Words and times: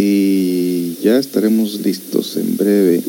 y 0.00 0.96
ya 1.02 1.18
estaremos 1.18 1.80
listos 1.80 2.36
en 2.38 2.56
breve. 2.56 3.02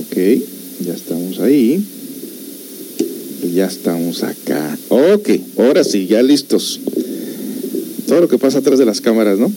Ok, 0.00 0.16
ya 0.84 0.92
estamos 0.92 1.40
ahí. 1.40 1.82
Y 3.42 3.54
ya 3.54 3.66
estamos 3.66 4.22
acá. 4.22 4.78
Ok, 4.90 5.30
ahora 5.56 5.82
sí, 5.82 6.06
ya 6.06 6.22
listos. 6.22 6.80
Todo 8.06 8.20
lo 8.20 8.28
que 8.28 8.36
pasa 8.36 8.58
atrás 8.58 8.78
de 8.78 8.84
las 8.84 9.00
cámaras, 9.00 9.38
¿no? 9.38 9.50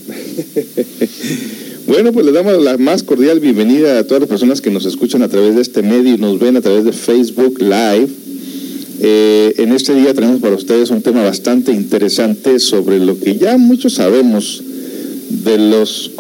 bueno, 1.88 2.14
pues 2.14 2.26
le 2.26 2.32
damos 2.32 2.64
la 2.64 2.78
más 2.78 3.04
cordial 3.04 3.42
bienvenida 3.42 4.00
a 4.00 4.06
todas 4.06 4.22
las 4.22 4.30
personas 4.30 4.62
que 4.62 4.72
nos 4.72 4.86
escuchan 4.86 5.22
a 5.22 5.28
través 5.28 5.56
de 5.56 5.62
este 5.62 5.82
medio 5.82 6.16
y 6.16 6.18
nos 6.18 6.40
ven 6.40 6.56
a 6.56 6.62
través 6.62 6.86
de 6.86 6.94
Facebook 6.94 7.60
Live. 7.60 8.08
Eh, 9.02 9.54
en 9.58 9.72
este 9.72 9.96
día 9.96 10.14
tenemos 10.14 10.42
para 10.42 10.56
ustedes 10.56 10.90
un 10.90 11.02
tema 11.02 11.24
bastante 11.24 11.72
interesante 11.72 12.60
sobre 12.60 13.00
lo 13.00 13.18
que 13.18 13.38
ya 13.38 13.58
muchos 13.58 13.94
sabemos 13.94 14.62
de 15.30 15.58
los, 15.58 16.12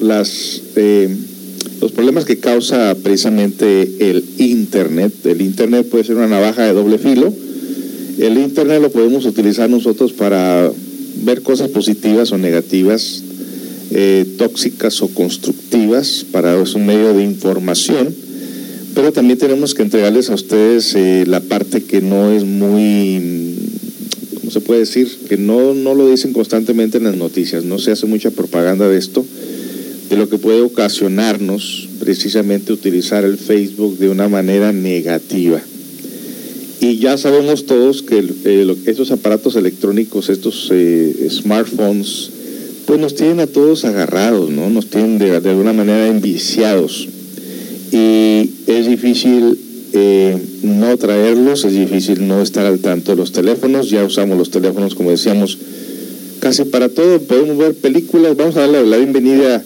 las, 0.00 0.62
eh, 0.76 1.08
los 1.80 1.90
problemas 1.90 2.24
que 2.24 2.38
causa 2.38 2.94
precisamente 3.02 4.10
el 4.10 4.24
Internet. 4.38 5.14
El 5.24 5.40
Internet 5.40 5.88
puede 5.88 6.04
ser 6.04 6.16
una 6.16 6.28
navaja 6.28 6.64
de 6.64 6.74
doble 6.74 6.98
filo. 6.98 7.32
El 8.18 8.38
Internet 8.38 8.80
lo 8.80 8.90
podemos 8.90 9.26
utilizar 9.26 9.68
nosotros 9.68 10.12
para 10.12 10.70
ver 11.24 11.42
cosas 11.42 11.70
positivas 11.70 12.30
o 12.30 12.38
negativas, 12.38 13.24
eh, 13.90 14.26
tóxicas 14.38 15.02
o 15.02 15.08
constructivas, 15.08 16.24
para 16.30 16.60
es 16.60 16.74
un 16.74 16.86
medio 16.86 17.14
de 17.14 17.24
información 17.24 18.25
pero 18.96 19.12
también 19.12 19.38
tenemos 19.38 19.74
que 19.74 19.82
entregarles 19.82 20.30
a 20.30 20.34
ustedes 20.34 20.94
eh, 20.94 21.24
la 21.26 21.40
parte 21.40 21.82
que 21.82 22.00
no 22.00 22.32
es 22.32 22.44
muy, 22.44 23.54
¿cómo 24.38 24.50
se 24.50 24.62
puede 24.62 24.80
decir? 24.80 25.06
Que 25.28 25.36
no, 25.36 25.74
no 25.74 25.94
lo 25.94 26.08
dicen 26.08 26.32
constantemente 26.32 26.96
en 26.96 27.04
las 27.04 27.14
noticias, 27.14 27.62
no 27.62 27.78
se 27.78 27.90
hace 27.90 28.06
mucha 28.06 28.30
propaganda 28.30 28.88
de 28.88 28.96
esto, 28.96 29.22
de 30.08 30.16
lo 30.16 30.30
que 30.30 30.38
puede 30.38 30.62
ocasionarnos 30.62 31.90
precisamente 32.00 32.72
utilizar 32.72 33.22
el 33.26 33.36
Facebook 33.36 33.98
de 33.98 34.08
una 34.08 34.30
manera 34.30 34.72
negativa. 34.72 35.60
Y 36.80 36.96
ya 36.96 37.18
sabemos 37.18 37.66
todos 37.66 38.00
que 38.00 38.24
eh, 38.46 38.76
estos 38.86 39.10
aparatos 39.10 39.56
electrónicos, 39.56 40.30
estos 40.30 40.70
eh, 40.72 41.28
smartphones, 41.28 42.30
pues 42.86 42.98
nos 42.98 43.14
tienen 43.14 43.40
a 43.40 43.46
todos 43.46 43.84
agarrados, 43.84 44.48
¿no? 44.48 44.70
Nos 44.70 44.86
tienen 44.86 45.18
de, 45.18 45.38
de 45.38 45.50
alguna 45.50 45.74
manera 45.74 46.08
enviciados 46.08 47.10
y 47.92 48.50
es 48.66 48.86
difícil 48.86 49.58
eh, 49.92 50.36
no 50.62 50.96
traerlos, 50.96 51.64
es 51.64 51.72
difícil 51.72 52.26
no 52.26 52.42
estar 52.42 52.66
al 52.66 52.80
tanto 52.80 53.12
de 53.12 53.16
los 53.16 53.32
teléfonos, 53.32 53.90
ya 53.90 54.04
usamos 54.04 54.36
los 54.36 54.50
teléfonos 54.50 54.94
como 54.94 55.10
decíamos 55.10 55.58
casi 56.40 56.64
para 56.64 56.88
todo, 56.88 57.20
podemos 57.20 57.56
ver 57.56 57.74
películas, 57.74 58.36
vamos 58.36 58.56
a 58.56 58.60
darle 58.60 58.86
la 58.86 58.96
bienvenida 58.96 59.62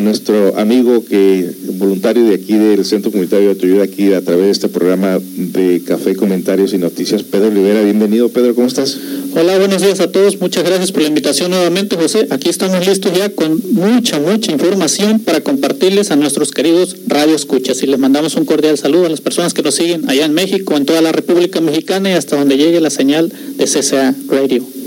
nuestro 0.00 0.56
amigo 0.58 1.04
que 1.04 1.50
voluntario 1.74 2.24
de 2.24 2.34
aquí 2.34 2.54
del 2.54 2.84
Centro 2.84 3.10
Comunitario 3.10 3.46
de 3.46 3.52
Autoayuda 3.52 3.84
aquí 3.84 4.12
a 4.12 4.22
través 4.22 4.44
de 4.44 4.50
este 4.50 4.68
programa 4.68 5.18
de 5.36 5.82
Café, 5.84 6.14
Comentarios 6.14 6.72
y 6.74 6.78
Noticias, 6.78 7.22
Pedro 7.22 7.50
Rivera. 7.50 7.82
Bienvenido, 7.82 8.28
Pedro, 8.28 8.54
¿cómo 8.54 8.66
estás? 8.66 8.98
Hola, 9.34 9.58
buenos 9.58 9.82
días 9.82 10.00
a 10.00 10.10
todos. 10.10 10.40
Muchas 10.40 10.64
gracias 10.64 10.92
por 10.92 11.02
la 11.02 11.08
invitación 11.08 11.50
nuevamente, 11.50 11.96
José. 11.96 12.26
Aquí 12.30 12.48
estamos 12.48 12.86
listos 12.86 13.12
ya 13.16 13.30
con 13.30 13.60
mucha, 13.72 14.20
mucha 14.20 14.52
información 14.52 15.20
para 15.20 15.40
compartirles 15.40 16.10
a 16.10 16.16
nuestros 16.16 16.50
queridos 16.50 16.96
radio 17.06 17.34
escuchas. 17.34 17.82
Y 17.82 17.86
les 17.86 17.98
mandamos 17.98 18.36
un 18.36 18.44
cordial 18.44 18.76
saludo 18.76 19.06
a 19.06 19.08
las 19.08 19.20
personas 19.20 19.54
que 19.54 19.62
nos 19.62 19.74
siguen 19.74 20.08
allá 20.08 20.24
en 20.24 20.34
México, 20.34 20.76
en 20.76 20.84
toda 20.84 21.00
la 21.00 21.12
República 21.12 21.60
Mexicana 21.60 22.10
y 22.10 22.12
hasta 22.12 22.36
donde 22.36 22.56
llegue 22.56 22.80
la 22.80 22.90
señal 22.90 23.32
de 23.56 23.64
CCA 23.64 24.14
Radio. 24.28 24.79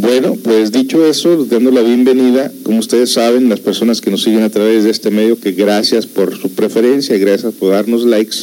Bueno, 0.00 0.34
pues 0.42 0.72
dicho 0.72 1.04
eso, 1.04 1.44
dando 1.44 1.70
la 1.70 1.82
bienvenida, 1.82 2.50
como 2.62 2.78
ustedes 2.78 3.12
saben, 3.12 3.50
las 3.50 3.60
personas 3.60 4.00
que 4.00 4.10
nos 4.10 4.22
siguen 4.22 4.40
a 4.44 4.48
través 4.48 4.84
de 4.84 4.90
este 4.90 5.10
medio, 5.10 5.38
que 5.38 5.52
gracias 5.52 6.06
por 6.06 6.34
su 6.40 6.48
preferencia 6.52 7.18
gracias 7.18 7.52
por 7.52 7.72
darnos 7.72 8.06
likes. 8.06 8.36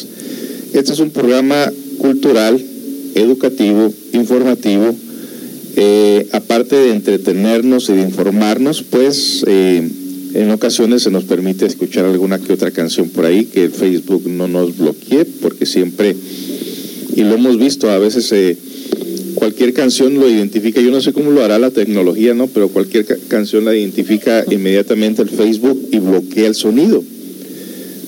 Este 0.74 0.94
es 0.94 1.00
un 1.00 1.09
programa 1.09 1.74
cultural, 1.98 2.64
educativo, 3.16 3.92
informativo, 4.14 4.94
eh, 5.78 6.28
aparte 6.31 6.76
de 6.76 6.92
entretenernos 6.92 7.90
y 7.90 7.94
de 7.94 8.02
informarnos, 8.04 8.84
pues 8.84 9.44
eh, 9.48 9.81
en 10.36 10.52
ocasiones 10.52 11.02
se 11.02 11.10
nos 11.10 11.24
permite 11.24 11.66
escuchar 11.66 12.06
alguna 12.06 12.38
que 12.38 12.54
otra 12.54 12.70
canción 12.70 13.10
por 13.10 13.26
ahí, 13.26 13.46
que 13.46 13.70
Facebook 13.70 14.28
no 14.28 14.48
nos 14.48 14.78
bloquee, 14.78 15.26
porque 15.42 15.66
siempre, 15.66 16.16
y 17.16 17.22
lo 17.24 17.34
hemos 17.34 17.58
visto, 17.58 17.90
a 17.90 17.98
veces 17.98 18.31
eh, 18.31 18.56
cualquier 19.38 19.72
canción 19.74 20.16
lo 20.16 20.28
identifica, 20.28 20.81
yo 20.81 20.90
no 20.90 21.00
sé 21.00 21.14
cómo 21.14 21.30
lo 21.30 21.44
hará 21.44 21.59
la 21.59 21.70
tecnología, 21.70 22.34
¿no? 22.34 22.48
Pero 22.48 22.70
cualquier 22.70 23.06
canción 23.28 23.66
la 23.66 23.75
identifica 23.75 24.44
inmediatamente 24.50 25.22
el 25.22 25.30
Facebook 25.30 25.90
y 25.92 26.00
bloquea 26.00 26.48
el 26.48 26.56
sonido, 26.56 27.03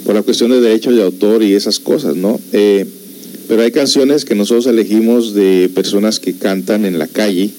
por 0.05 0.15
la 0.15 0.23
cuestión 0.23 0.49
de 0.49 0.59
derechos 0.59 0.95
de 0.95 1.03
autor 1.03 1.43
y 1.43 1.53
esas 1.53 1.79
cosas, 1.79 2.15
¿no? 2.15 2.39
Pero 2.51 3.61
hay 3.61 3.71
canciones 3.71 4.25
que 4.25 4.33
nosotros 4.33 4.65
elegimos 4.65 5.35
de 5.35 5.69
personas 5.75 6.19
que 6.19 6.33
cantan 6.33 6.83
en 6.85 6.97
la 6.97 7.05
calle 7.05 7.51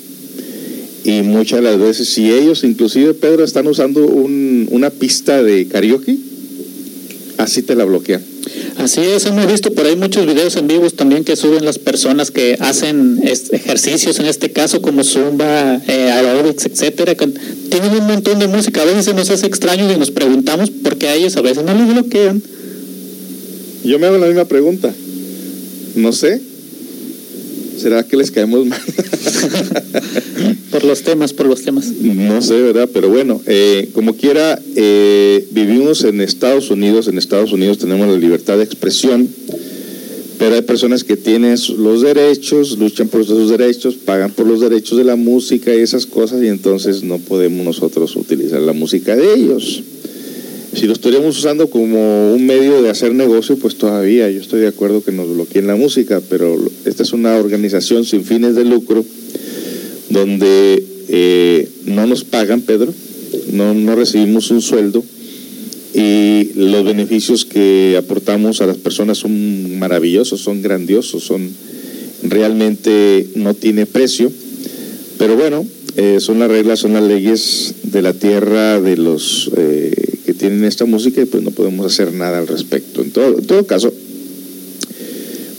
y 1.04 1.22
muchas 1.22 1.60
de 1.60 1.64
las 1.64 1.78
veces, 1.78 2.08
si 2.08 2.32
ellos, 2.32 2.64
inclusive 2.64 3.14
Pedro, 3.14 3.44
están 3.44 3.68
usando 3.68 4.04
una 4.04 4.90
pista 4.90 5.44
de 5.44 5.68
karaoke, 5.68 6.18
así 7.42 7.62
te 7.62 7.74
la 7.74 7.84
bloquean. 7.84 8.22
Así 8.76 9.00
es, 9.00 9.26
hemos 9.26 9.46
visto 9.46 9.72
por 9.72 9.86
ahí 9.86 9.96
muchos 9.96 10.26
videos 10.26 10.56
en 10.56 10.66
vivos 10.66 10.94
también 10.94 11.24
que 11.24 11.36
suben 11.36 11.64
las 11.64 11.78
personas 11.78 12.30
que 12.30 12.56
hacen 12.60 13.20
ejercicios, 13.22 14.18
en 14.18 14.26
este 14.26 14.52
caso 14.52 14.80
como 14.80 15.04
zumba, 15.04 15.80
eh, 15.86 16.10
aerobics, 16.10 16.66
etcétera. 16.66 17.14
Tienen 17.14 17.92
un 17.92 18.06
montón 18.06 18.38
de 18.38 18.48
música, 18.48 18.82
a 18.82 18.84
veces 18.84 19.04
se 19.04 19.14
nos 19.14 19.28
hace 19.30 19.46
extraño 19.46 19.90
y 19.92 19.96
nos 19.96 20.10
preguntamos 20.10 20.70
por 20.70 20.96
qué 20.96 21.08
a 21.08 21.14
ellos 21.14 21.36
a 21.36 21.42
veces 21.42 21.64
no 21.64 21.74
les 21.74 21.88
bloquean. 21.88 22.42
Yo 23.84 23.98
me 23.98 24.06
hago 24.06 24.18
la 24.18 24.26
misma 24.26 24.44
pregunta. 24.46 24.92
No 25.96 26.12
sé. 26.12 26.49
¿Será 27.80 28.02
que 28.02 28.16
les 28.16 28.30
caemos 28.30 28.66
mal? 28.66 28.80
por 30.70 30.84
los 30.84 31.02
temas, 31.02 31.32
por 31.32 31.46
los 31.46 31.62
temas. 31.62 31.88
No 31.88 32.42
sé, 32.42 32.60
¿verdad? 32.60 32.90
Pero 32.92 33.08
bueno, 33.08 33.40
eh, 33.46 33.88
como 33.94 34.14
quiera, 34.14 34.60
eh, 34.76 35.46
vivimos 35.50 36.04
en 36.04 36.20
Estados 36.20 36.70
Unidos. 36.70 37.08
En 37.08 37.16
Estados 37.16 37.52
Unidos 37.52 37.78
tenemos 37.78 38.06
la 38.06 38.18
libertad 38.18 38.58
de 38.58 38.64
expresión, 38.64 39.28
pero 40.38 40.56
hay 40.56 40.62
personas 40.62 41.04
que 41.04 41.16
tienen 41.16 41.56
los 41.78 42.02
derechos, 42.02 42.78
luchan 42.78 43.08
por 43.08 43.24
sus 43.24 43.50
derechos, 43.50 43.94
pagan 43.94 44.30
por 44.30 44.46
los 44.46 44.60
derechos 44.60 44.98
de 44.98 45.04
la 45.04 45.16
música 45.16 45.74
y 45.74 45.78
esas 45.80 46.04
cosas, 46.04 46.42
y 46.42 46.48
entonces 46.48 47.02
no 47.02 47.18
podemos 47.18 47.64
nosotros 47.64 48.14
utilizar 48.16 48.60
la 48.60 48.74
música 48.74 49.16
de 49.16 49.34
ellos. 49.34 49.82
Si 50.72 50.86
lo 50.86 50.92
estaríamos 50.92 51.36
usando 51.36 51.68
como 51.68 52.32
un 52.32 52.46
medio 52.46 52.80
de 52.80 52.90
hacer 52.90 53.12
negocio, 53.12 53.56
pues 53.56 53.76
todavía 53.76 54.30
yo 54.30 54.40
estoy 54.40 54.60
de 54.60 54.68
acuerdo 54.68 55.02
que 55.02 55.10
nos 55.10 55.28
bloqueen 55.28 55.66
la 55.66 55.74
música, 55.74 56.20
pero 56.30 56.56
esta 56.84 57.02
es 57.02 57.12
una 57.12 57.36
organización 57.36 58.04
sin 58.04 58.24
fines 58.24 58.54
de 58.54 58.64
lucro 58.64 59.04
donde 60.10 60.84
eh, 61.08 61.68
no 61.86 62.06
nos 62.06 62.24
pagan, 62.24 62.60
Pedro, 62.60 62.94
no, 63.52 63.74
no 63.74 63.96
recibimos 63.96 64.50
un 64.52 64.62
sueldo 64.62 65.02
y 65.92 66.50
los 66.54 66.84
beneficios 66.84 67.44
que 67.44 67.96
aportamos 67.98 68.60
a 68.60 68.66
las 68.66 68.76
personas 68.76 69.18
son 69.18 69.78
maravillosos, 69.78 70.40
son 70.40 70.62
grandiosos, 70.62 71.24
son 71.24 71.50
realmente 72.22 73.26
no 73.34 73.54
tiene 73.54 73.86
precio, 73.86 74.30
pero 75.18 75.36
bueno, 75.36 75.66
eh, 75.96 76.18
son 76.20 76.38
las 76.38 76.48
reglas, 76.48 76.78
son 76.78 76.92
las 76.92 77.02
leyes 77.02 77.74
de 77.82 78.02
la 78.02 78.12
tierra 78.12 78.80
de 78.80 78.96
los 78.96 79.50
eh, 79.56 80.09
tienen 80.34 80.64
esta 80.64 80.84
música 80.84 81.22
y 81.22 81.26
pues 81.26 81.42
no 81.42 81.50
podemos 81.50 81.86
hacer 81.86 82.12
nada 82.12 82.38
al 82.38 82.46
respecto. 82.46 83.02
En 83.02 83.10
todo, 83.10 83.34
todo 83.42 83.66
caso, 83.66 83.92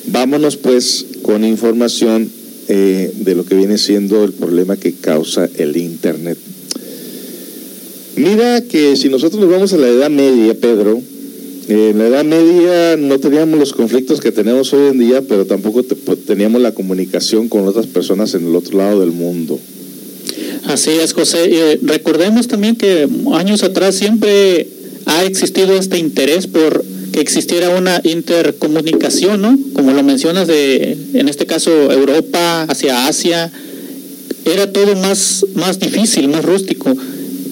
vámonos 0.08 0.58
pues 0.58 1.06
con 1.22 1.44
información 1.46 2.30
eh, 2.68 3.12
de 3.16 3.36
lo 3.36 3.46
que 3.46 3.56
viene 3.56 3.78
siendo 3.78 4.24
el 4.24 4.34
problema 4.34 4.78
que 4.78 4.94
causa 4.94 5.50
el 5.58 5.78
Internet. 5.78 6.38
Mira 8.16 8.62
que 8.62 8.96
si 8.96 9.10
nosotros 9.10 9.42
nos 9.42 9.50
vamos 9.50 9.74
a 9.74 9.78
la 9.78 9.88
Edad 9.88 10.10
Media, 10.10 10.54
Pedro, 10.54 11.02
en 11.68 11.98
la 11.98 12.08
Edad 12.08 12.26
Media 12.26 12.98
no 12.98 13.20
teníamos 13.20 13.58
los 13.58 13.74
conflictos 13.74 14.20
que 14.20 14.32
tenemos 14.32 14.74
hoy 14.74 14.90
en 14.90 15.00
día, 15.00 15.22
pero 15.22 15.46
tampoco 15.46 15.84
pues, 15.84 16.26
teníamos 16.26 16.62
la 16.62 16.74
comunicación 16.74 17.48
con 17.48 17.68
otras 17.68 17.88
personas 17.88 18.34
en 18.34 18.48
el 18.48 18.56
otro 18.56 18.78
lado 18.78 19.00
del 19.00 19.12
mundo. 19.12 19.60
Así 20.66 20.92
es, 20.92 21.14
José. 21.14 21.50
Eh, 21.50 21.80
recordemos 21.82 22.48
también 22.48 22.76
que 22.76 23.08
años 23.34 23.64
atrás 23.64 23.96
siempre 23.96 24.68
ha 25.06 25.24
existido 25.24 25.76
este 25.76 25.98
interés 25.98 26.48
por 26.48 26.84
que 27.12 27.20
existiera 27.20 27.70
una 27.72 28.00
intercomunicación, 28.04 29.42
¿no? 29.42 29.60
Como 29.74 29.92
lo 29.92 30.02
mencionas 30.02 30.48
de, 30.48 30.98
en 31.14 31.28
este 31.28 31.46
caso, 31.46 31.92
Europa 31.92 32.64
hacia 32.64 33.08
Asia, 33.08 33.52
era 34.46 34.72
todo 34.72 34.96
más, 34.96 35.46
más 35.56 35.80
difícil, 35.80 36.30
más 36.30 36.44
rústico. 36.44 36.96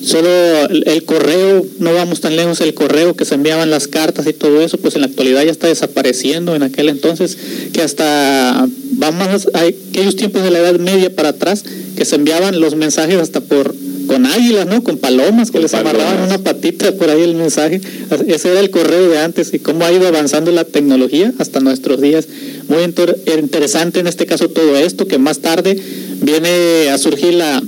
Solo 0.04 0.30
el, 0.70 1.04
correo, 1.04 1.66
no 1.80 1.94
vamos 1.94 2.22
tan 2.22 2.36
lejos, 2.36 2.62
el 2.62 2.74
correo 2.74 3.16
que 3.16 3.26
se 3.26 3.36
enviaban 3.36 3.70
las 3.70 3.88
cartas 3.88 4.28
y 4.28 4.34
todo 4.34 4.62
eso, 4.62 4.78
pues 4.78 4.96
en 4.96 5.02
la 5.02 5.08
actualidad 5.08 5.44
ya 5.44 5.52
está 5.52 5.68
desapareciendo 5.68 6.56
en 6.56 6.64
aquel 6.64 6.90
entonces, 6.90 7.38
que 7.74 7.82
hasta 7.82 8.68
vamos 8.92 9.48
a 9.54 9.62
aquellos 9.62 10.16
tiempos 10.16 10.44
de 10.44 10.52
la 10.52 10.60
Edad 10.60 10.80
Media 10.80 11.14
para 11.16 11.30
atrás, 11.30 11.64
que 11.96 12.06
se 12.06 12.16
enviaban 12.16 12.60
los 12.60 12.76
mensajes 12.76 13.18
hasta 13.18 13.42
por 13.42 13.76
con 14.10 14.26
águilas, 14.26 14.66
¿no? 14.66 14.84
Con 14.84 14.98
palomas 14.98 15.52
que 15.52 15.60
les 15.60 15.76
amarraban 15.76 16.24
una 16.24 16.40
patita 16.40 16.92
por 16.94 17.12
ahí 17.12 17.22
el 17.22 17.36
mensaje. 17.36 17.80
Ese 18.28 18.50
era 18.50 18.60
el 18.60 18.72
correo 18.72 19.08
de 19.08 19.20
antes 19.20 19.54
y 19.54 19.60
cómo 19.60 19.86
ha 19.86 19.92
ido 19.92 20.08
avanzando 20.08 20.52
la 20.52 20.64
tecnología 20.64 21.32
hasta 21.38 21.60
nuestros 21.60 22.02
días. 22.02 22.28
Muy 22.68 22.82
interesante 22.84 24.00
en 24.00 24.08
este 24.08 24.26
caso 24.26 24.50
todo 24.50 24.76
esto, 24.78 25.08
que 25.08 25.20
más 25.20 25.40
tarde 25.40 25.80
viene 26.22 26.90
a 26.90 26.98
surgir 26.98 27.36
la, 27.36 27.62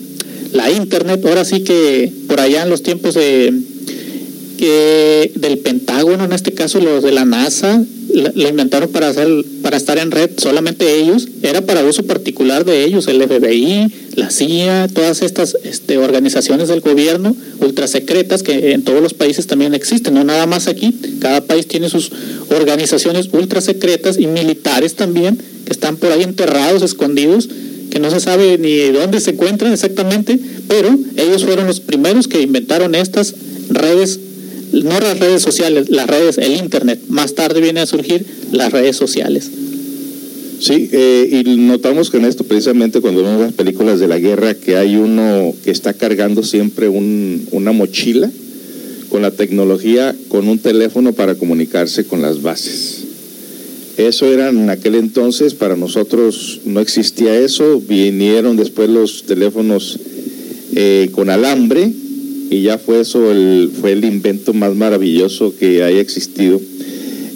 la 0.52 0.72
internet. 0.72 1.24
Ahora 1.26 1.46
sí 1.46 1.64
que 1.64 2.12
por 2.28 2.40
allá 2.40 2.64
en 2.64 2.70
los 2.70 2.84
tiempos 2.84 3.16
de, 3.16 3.54
del 5.36 5.58
Pentágono, 5.60 6.26
en 6.26 6.34
este 6.34 6.54
caso 6.54 6.80
los 6.80 7.04
de 7.04 7.12
la 7.12 7.26
NASA, 7.26 7.84
la, 8.14 8.50
inventaron 8.50 8.90
para 8.90 9.10
hacer 9.10 9.28
para 9.62 9.78
estar 9.78 9.98
en 9.98 10.12
red 10.12 10.30
solamente 10.38 11.00
ellos 11.00 11.28
era 11.44 11.62
para 11.62 11.84
uso 11.84 12.04
particular 12.04 12.66
de 12.66 12.84
ellos 12.84 13.08
el 13.08 13.22
FBI 13.22 13.92
la 14.16 14.30
CIA 14.30 14.88
todas 14.94 15.22
estas 15.22 15.56
este, 15.64 15.98
organizaciones 15.98 16.68
del 16.68 16.82
gobierno 16.82 17.36
ultra 17.60 17.88
secretas 17.88 18.44
que 18.44 18.74
en 18.74 18.84
todos 18.84 19.02
los 19.02 19.14
países 19.14 19.48
también 19.48 19.74
existen 19.74 20.14
no 20.14 20.24
nada 20.24 20.46
más 20.46 20.68
aquí 20.68 20.94
cada 21.20 21.42
país 21.42 21.68
tiene 21.68 21.90
sus 21.90 22.12
organizaciones 22.50 23.30
ultra 23.32 23.62
secretas 23.62 24.18
y 24.20 24.28
militares 24.28 24.96
también 24.96 25.38
que 25.66 25.72
están 25.72 25.98
por 25.98 26.12
ahí 26.12 26.24
enterrados 26.24 26.82
escondidos 26.82 27.48
que 27.92 28.00
no 28.00 28.10
se 28.10 28.20
sabe 28.20 28.58
ni 28.58 28.78
dónde 28.92 29.20
se 29.20 29.32
encuentran 29.32 29.74
exactamente 29.74 30.40
pero 30.68 30.98
ellos 31.18 31.44
fueron 31.46 31.68
los 31.68 31.80
primeros 31.80 32.28
que 32.28 32.42
inventaron 32.42 32.96
estas 32.96 33.36
redes 33.70 34.20
no 34.72 35.00
las 35.00 35.20
redes 35.20 35.42
sociales, 35.42 35.90
las 35.90 36.08
redes, 36.08 36.38
el 36.38 36.56
Internet. 36.56 37.00
Más 37.10 37.36
tarde 37.36 37.60
viene 37.60 37.82
a 37.82 37.86
surgir 37.86 38.26
las 38.52 38.72
redes 38.72 38.96
sociales. 38.96 39.50
Sí, 40.60 40.90
eh, 40.92 41.44
y 41.46 41.58
notamos 41.58 42.12
que 42.12 42.18
en 42.18 42.26
esto 42.26 42.44
precisamente 42.44 43.02
cuando 43.02 43.24
vemos 43.24 43.42
las 43.42 43.54
películas 43.54 44.00
de 44.00 44.08
la 44.08 44.20
guerra 44.20 44.54
que 44.54 44.78
hay 44.78 44.96
uno 44.96 45.54
que 45.64 45.72
está 45.72 45.94
cargando 45.94 46.44
siempre 46.44 46.88
un, 46.88 47.48
una 47.52 47.72
mochila 47.72 48.30
con 49.10 49.24
la 49.24 49.32
tecnología, 49.32 50.16
con 50.30 50.48
un 50.48 50.60
teléfono 50.60 51.14
para 51.14 51.36
comunicarse 51.36 52.06
con 52.06 52.22
las 52.22 52.42
bases. 52.44 53.06
Eso 53.98 54.26
era 54.28 54.50
en 54.50 54.70
aquel 54.70 54.96
entonces, 54.96 55.54
para 55.54 55.76
nosotros 55.76 56.62
no 56.66 56.80
existía 56.80 57.38
eso, 57.40 57.82
vinieron 57.82 58.56
después 58.56 58.90
los 58.90 59.24
teléfonos 59.24 60.00
eh, 60.76 61.10
con 61.12 61.30
alambre, 61.30 61.92
y 62.50 62.64
ya 62.64 62.78
fue 62.78 63.02
eso 63.02 63.32
el, 63.32 63.72
fue 63.80 63.92
el 63.94 64.04
invento 64.06 64.54
más 64.54 64.76
maravilloso 64.76 65.54
que 65.58 65.84
haya 65.84 66.00
existido. 66.00 66.60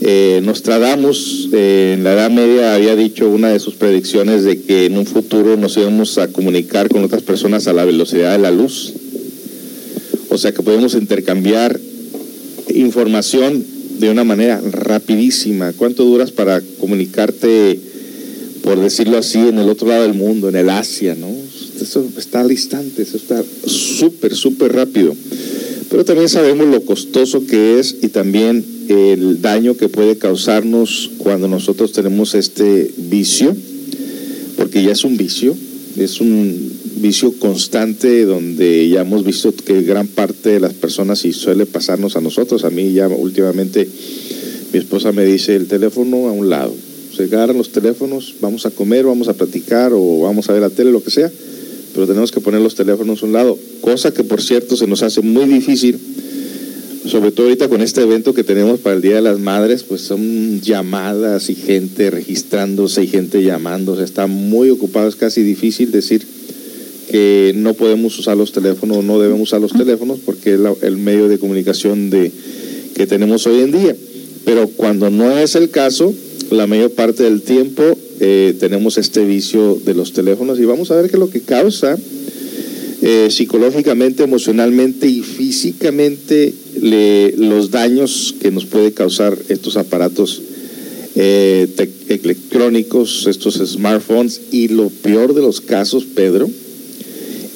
Eh, 0.01 0.41
Nostradamus 0.43 1.49
eh, 1.53 1.93
en 1.97 2.03
la 2.03 2.13
Edad 2.13 2.29
Media 2.29 2.75
había 2.75 2.95
dicho 2.95 3.29
una 3.29 3.49
de 3.49 3.59
sus 3.59 3.75
predicciones 3.75 4.43
de 4.43 4.61
que 4.61 4.85
en 4.85 4.97
un 4.97 5.05
futuro 5.05 5.57
nos 5.57 5.77
íbamos 5.77 6.17
a 6.17 6.27
comunicar 6.27 6.89
con 6.89 7.03
otras 7.03 7.23
personas 7.23 7.67
a 7.67 7.73
la 7.73 7.85
velocidad 7.85 8.33
de 8.33 8.39
la 8.39 8.51
luz. 8.51 8.93
O 10.29 10.37
sea 10.37 10.53
que 10.53 10.61
podemos 10.63 10.95
intercambiar 10.95 11.79
información 12.73 13.65
de 13.99 14.09
una 14.09 14.23
manera 14.23 14.61
rapidísima. 14.61 15.73
¿Cuánto 15.73 16.03
duras 16.03 16.31
para 16.31 16.61
comunicarte, 16.79 17.79
por 18.63 18.79
decirlo 18.79 19.17
así, 19.17 19.39
en 19.39 19.59
el 19.59 19.69
otro 19.69 19.87
lado 19.87 20.03
del 20.03 20.13
mundo, 20.13 20.49
en 20.49 20.55
el 20.55 20.69
Asia, 20.69 21.15
¿no? 21.15 21.27
eso 21.81 22.07
está 22.17 22.41
al 22.41 22.51
instante, 22.51 23.01
eso 23.01 23.17
está 23.17 23.43
súper, 23.65 24.35
súper 24.35 24.73
rápido. 24.73 25.15
Pero 25.89 26.03
también 26.03 26.29
sabemos 26.29 26.67
lo 26.67 26.81
costoso 26.81 27.45
que 27.45 27.79
es 27.79 27.97
y 28.01 28.09
también 28.09 28.65
el 28.87 29.41
daño 29.41 29.77
que 29.77 29.89
puede 29.89 30.17
causarnos 30.17 31.11
cuando 31.17 31.47
nosotros 31.47 31.91
tenemos 31.91 32.33
este 32.33 32.91
vicio, 32.97 33.55
porque 34.57 34.83
ya 34.83 34.91
es 34.91 35.03
un 35.03 35.17
vicio, 35.17 35.55
es 35.97 36.21
un 36.21 36.71
vicio 36.95 37.33
constante 37.39 38.25
donde 38.25 38.89
ya 38.89 39.01
hemos 39.01 39.23
visto 39.23 39.53
que 39.53 39.81
gran 39.81 40.07
parte 40.07 40.49
de 40.49 40.59
las 40.59 40.73
personas, 40.73 41.25
y 41.25 41.33
suele 41.33 41.65
pasarnos 41.65 42.15
a 42.15 42.21
nosotros, 42.21 42.63
a 42.63 42.69
mí 42.69 42.93
ya 42.93 43.07
últimamente 43.07 43.87
mi 44.73 44.79
esposa 44.79 45.11
me 45.11 45.25
dice 45.25 45.55
el 45.55 45.67
teléfono 45.67 46.27
a 46.27 46.31
un 46.31 46.49
lado, 46.49 46.73
se 47.15 47.23
agarran 47.23 47.57
los 47.57 47.71
teléfonos, 47.71 48.35
vamos 48.41 48.65
a 48.65 48.71
comer, 48.71 49.05
vamos 49.05 49.27
a 49.27 49.33
platicar 49.33 49.91
o 49.93 50.21
vamos 50.21 50.49
a 50.49 50.53
ver 50.53 50.61
la 50.61 50.69
tele, 50.69 50.91
lo 50.91 51.03
que 51.03 51.11
sea, 51.11 51.31
pero 51.93 52.07
tenemos 52.07 52.31
que 52.31 52.41
poner 52.41 52.61
los 52.61 52.75
teléfonos 52.75 53.23
a 53.23 53.25
un 53.25 53.33
lado, 53.33 53.57
cosa 53.81 54.13
que 54.13 54.23
por 54.23 54.41
cierto 54.41 54.75
se 54.75 54.87
nos 54.87 55.03
hace 55.03 55.21
muy 55.21 55.45
difícil, 55.45 55.97
sobre 57.05 57.31
todo 57.31 57.45
ahorita 57.45 57.69
con 57.69 57.81
este 57.81 58.01
evento 58.01 58.33
que 58.33 58.43
tenemos 58.43 58.79
para 58.79 58.95
el 58.95 59.01
Día 59.01 59.15
de 59.15 59.21
las 59.21 59.39
Madres, 59.39 59.83
pues 59.83 60.01
son 60.01 60.59
llamadas 60.61 61.49
y 61.49 61.55
gente 61.55 62.09
registrándose 62.09 63.03
y 63.03 63.07
gente 63.07 63.43
llamándose, 63.43 64.03
está 64.03 64.27
muy 64.27 64.69
ocupado, 64.71 65.07
es 65.07 65.15
casi 65.15 65.43
difícil 65.43 65.91
decir 65.91 66.34
que 67.15 67.53
no 67.55 67.75
podemos 67.75 68.19
usar 68.19 68.35
los 68.35 68.51
teléfonos, 68.51 69.01
no 69.05 69.17
debemos 69.21 69.43
usar 69.43 69.61
los 69.61 69.71
teléfonos 69.71 70.19
porque 70.25 70.55
es 70.55 70.59
el 70.81 70.97
medio 70.97 71.29
de 71.29 71.39
comunicación 71.39 72.09
de, 72.09 72.29
que 72.93 73.07
tenemos 73.07 73.47
hoy 73.47 73.61
en 73.61 73.71
día. 73.71 73.95
Pero 74.43 74.67
cuando 74.67 75.09
no 75.09 75.37
es 75.37 75.55
el 75.55 75.69
caso, 75.69 76.13
la 76.51 76.67
mayor 76.67 76.91
parte 76.91 77.23
del 77.23 77.41
tiempo 77.41 77.83
eh, 78.19 78.53
tenemos 78.59 78.97
este 78.97 79.23
vicio 79.23 79.79
de 79.85 79.93
los 79.93 80.11
teléfonos 80.11 80.59
y 80.59 80.65
vamos 80.65 80.91
a 80.91 80.97
ver 80.97 81.05
qué 81.05 81.15
es 81.15 81.19
lo 81.19 81.29
que 81.29 81.39
causa 81.39 81.97
eh, 83.01 83.29
psicológicamente, 83.31 84.23
emocionalmente 84.23 85.07
y 85.07 85.21
físicamente 85.21 86.53
los 86.81 87.71
daños 87.71 88.35
que 88.41 88.51
nos 88.51 88.65
puede 88.65 88.91
causar 88.91 89.37
estos 89.47 89.77
aparatos 89.77 90.41
eh, 91.15 91.65
electrónicos, 92.09 93.25
estos 93.27 93.55
smartphones 93.65 94.41
y 94.51 94.67
lo 94.67 94.89
peor 94.89 95.33
de 95.33 95.41
los 95.41 95.61
casos, 95.61 96.03
Pedro, 96.03 96.49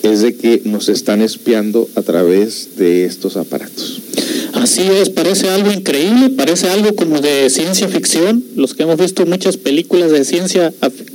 es 0.03 0.21
de 0.21 0.35
que 0.35 0.61
nos 0.65 0.89
están 0.89 1.21
espiando 1.21 1.89
a 1.95 2.01
través 2.01 2.77
de 2.77 3.05
estos 3.05 3.37
aparatos. 3.37 4.01
Así 4.53 4.81
es, 4.81 5.09
parece 5.09 5.49
algo 5.49 5.71
increíble, 5.71 6.29
parece 6.31 6.69
algo 6.69 6.95
como 6.95 7.21
de 7.21 7.49
ciencia 7.49 7.87
ficción. 7.87 8.43
Los 8.55 8.73
que 8.73 8.83
hemos 8.83 8.97
visto 8.97 9.25
muchas 9.25 9.57
películas 9.57 10.11
de 10.11 10.25
ciencia, 10.25 10.73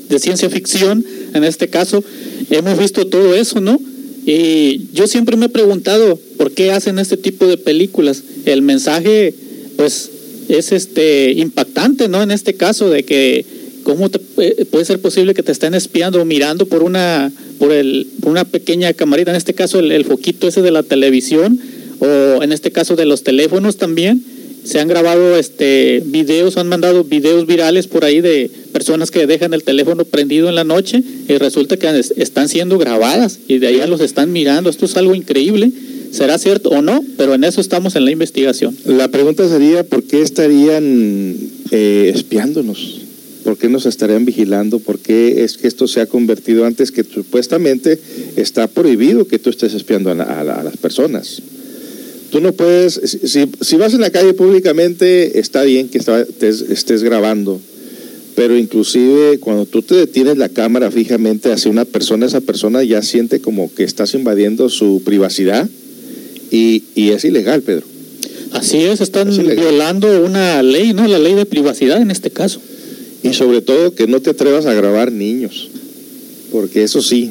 de 0.08 0.18
ciencia 0.18 0.48
ficción, 0.48 1.04
en 1.34 1.44
este 1.44 1.68
caso, 1.68 2.02
hemos 2.50 2.78
visto 2.78 3.06
todo 3.06 3.34
eso, 3.34 3.60
¿no? 3.60 3.80
Y 4.26 4.88
yo 4.92 5.06
siempre 5.06 5.36
me 5.36 5.46
he 5.46 5.50
preguntado 5.50 6.18
por 6.38 6.52
qué 6.52 6.72
hacen 6.72 6.98
este 6.98 7.16
tipo 7.16 7.46
de 7.46 7.58
películas. 7.58 8.22
El 8.46 8.62
mensaje, 8.62 9.34
pues, 9.76 10.10
es 10.48 10.72
este 10.72 11.32
impactante, 11.32 12.08
¿no? 12.08 12.22
En 12.22 12.30
este 12.30 12.54
caso, 12.54 12.88
de 12.88 13.04
que 13.04 13.44
cómo 13.84 14.08
puede 14.08 14.84
ser 14.84 14.98
posible 14.98 15.34
que 15.34 15.44
te 15.44 15.52
estén 15.52 15.74
espiando 15.74 16.20
o 16.20 16.24
mirando 16.24 16.66
por 16.66 16.82
una, 16.82 17.30
por 17.60 17.70
el, 17.70 18.08
por 18.20 18.32
una 18.32 18.44
pequeña 18.44 18.92
camarita, 18.94 19.30
en 19.30 19.36
este 19.36 19.54
caso 19.54 19.78
el, 19.78 20.04
foquito 20.04 20.48
ese 20.48 20.62
de 20.62 20.72
la 20.72 20.82
televisión 20.82 21.60
o 22.00 22.42
en 22.42 22.50
este 22.50 22.72
caso 22.72 22.96
de 22.96 23.06
los 23.06 23.22
teléfonos 23.22 23.76
también. 23.76 24.24
Se 24.64 24.80
han 24.80 24.88
grabado 24.88 25.36
este 25.36 26.02
videos, 26.06 26.56
han 26.56 26.68
mandado 26.68 27.04
videos 27.04 27.46
virales 27.46 27.86
por 27.86 28.02
ahí 28.02 28.22
de 28.22 28.50
personas 28.72 29.10
que 29.10 29.26
dejan 29.26 29.52
el 29.52 29.62
teléfono 29.62 30.06
prendido 30.06 30.48
en 30.48 30.54
la 30.54 30.64
noche 30.64 31.02
y 31.28 31.36
resulta 31.36 31.76
que 31.76 31.86
están 32.16 32.48
siendo 32.48 32.78
grabadas 32.78 33.40
y 33.46 33.58
de 33.58 33.66
ahí 33.66 33.82
los 33.86 34.00
están 34.00 34.32
mirando. 34.32 34.70
Esto 34.70 34.86
es 34.86 34.96
algo 34.96 35.14
increíble. 35.14 35.70
¿Será 36.12 36.38
cierto 36.38 36.70
o 36.70 36.80
no? 36.80 37.04
Pero 37.18 37.34
en 37.34 37.44
eso 37.44 37.60
estamos 37.60 37.94
en 37.94 38.06
la 38.06 38.12
investigación. 38.12 38.74
La 38.86 39.08
pregunta 39.08 39.46
sería, 39.48 39.84
¿por 39.84 40.02
qué 40.04 40.22
estarían 40.22 41.36
eh, 41.70 42.12
espiándonos? 42.14 43.03
¿Por 43.44 43.58
qué 43.58 43.68
nos 43.68 43.84
estarían 43.84 44.24
vigilando? 44.24 44.78
¿Por 44.78 44.98
qué 44.98 45.44
es 45.44 45.58
que 45.58 45.68
esto 45.68 45.86
se 45.86 46.00
ha 46.00 46.06
convertido 46.06 46.64
antes 46.64 46.90
que 46.90 47.04
supuestamente 47.04 48.00
está 48.36 48.66
prohibido 48.66 49.26
que 49.26 49.38
tú 49.38 49.50
estés 49.50 49.74
espiando 49.74 50.10
a 50.10 50.62
las 50.64 50.76
personas? 50.78 51.42
Tú 52.34 52.40
no 52.40 52.52
puedes, 52.52 53.00
si, 53.22 53.76
vas 53.76 53.94
en 53.94 54.00
la 54.00 54.10
calle 54.10 54.34
públicamente, 54.34 55.38
está 55.38 55.62
bien 55.62 55.88
que 55.88 55.98
estés, 55.98 57.02
grabando, 57.04 57.60
pero 58.34 58.58
inclusive 58.58 59.38
cuando 59.38 59.66
tú 59.66 59.82
te 59.82 59.94
detienes 59.94 60.36
la 60.36 60.48
cámara 60.48 60.90
fijamente 60.90 61.52
hacia 61.52 61.70
una 61.70 61.84
persona, 61.84 62.26
esa 62.26 62.40
persona 62.40 62.82
ya 62.82 63.02
siente 63.02 63.40
como 63.40 63.72
que 63.72 63.84
estás 63.84 64.14
invadiendo 64.14 64.68
su 64.68 65.02
privacidad 65.04 65.68
y, 66.50 66.82
es 66.96 67.24
ilegal, 67.24 67.62
Pedro. 67.62 67.86
Así 68.50 68.78
es, 68.78 69.00
están 69.00 69.30
violando 69.30 70.24
una 70.24 70.60
ley, 70.64 70.92
¿no? 70.92 71.06
La 71.06 71.20
ley 71.20 71.34
de 71.34 71.46
privacidad 71.46 72.02
en 72.02 72.10
este 72.10 72.30
caso. 72.30 72.60
Y 73.24 73.32
sobre 73.32 73.62
todo 73.62 73.94
que 73.94 74.06
no 74.06 74.20
te 74.20 74.30
atrevas 74.30 74.66
a 74.66 74.74
grabar 74.74 75.10
niños, 75.10 75.70
porque 76.52 76.82
eso 76.82 77.00
sí, 77.00 77.30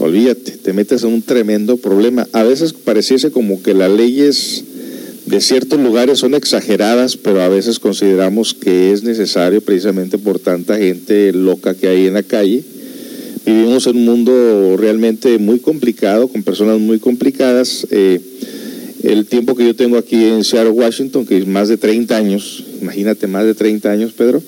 olvídate, 0.00 0.50
te 0.50 0.72
metes 0.72 1.04
en 1.04 1.10
un 1.10 1.22
tremendo 1.22 1.76
problema. 1.76 2.26
A 2.32 2.42
veces 2.42 2.72
pareciese 2.72 3.30
como 3.30 3.62
que 3.62 3.72
las 3.72 3.90
leyes 3.90 4.64
de 5.26 5.40
ciertos 5.40 5.78
lugares 5.78 6.18
son 6.18 6.34
exageradas, 6.34 7.16
pero 7.16 7.40
a 7.40 7.48
veces 7.48 7.78
consideramos 7.78 8.52
que 8.52 8.90
es 8.90 9.04
necesario 9.04 9.60
precisamente 9.60 10.18
por 10.18 10.40
tanta 10.40 10.76
gente 10.76 11.32
loca 11.32 11.74
que 11.74 11.86
hay 11.86 12.06
en 12.08 12.14
la 12.14 12.24
calle. 12.24 12.64
vivimos 13.46 13.86
en 13.86 13.96
un 13.96 14.04
mundo 14.06 14.76
realmente 14.76 15.38
muy 15.38 15.60
complicado, 15.60 16.26
con 16.26 16.42
personas 16.42 16.80
muy 16.80 16.98
complicadas. 16.98 17.86
Eh, 17.92 18.20
el 19.04 19.26
tiempo 19.26 19.54
que 19.54 19.64
yo 19.64 19.76
tengo 19.76 19.98
aquí 19.98 20.16
en 20.16 20.42
Seattle, 20.42 20.72
Washington, 20.72 21.24
que 21.24 21.38
es 21.38 21.46
más 21.46 21.68
de 21.68 21.76
30 21.76 22.16
años, 22.16 22.64
imagínate, 22.82 23.28
más 23.28 23.44
de 23.44 23.54
30 23.54 23.88
años, 23.88 24.12
Pedro, 24.12 24.42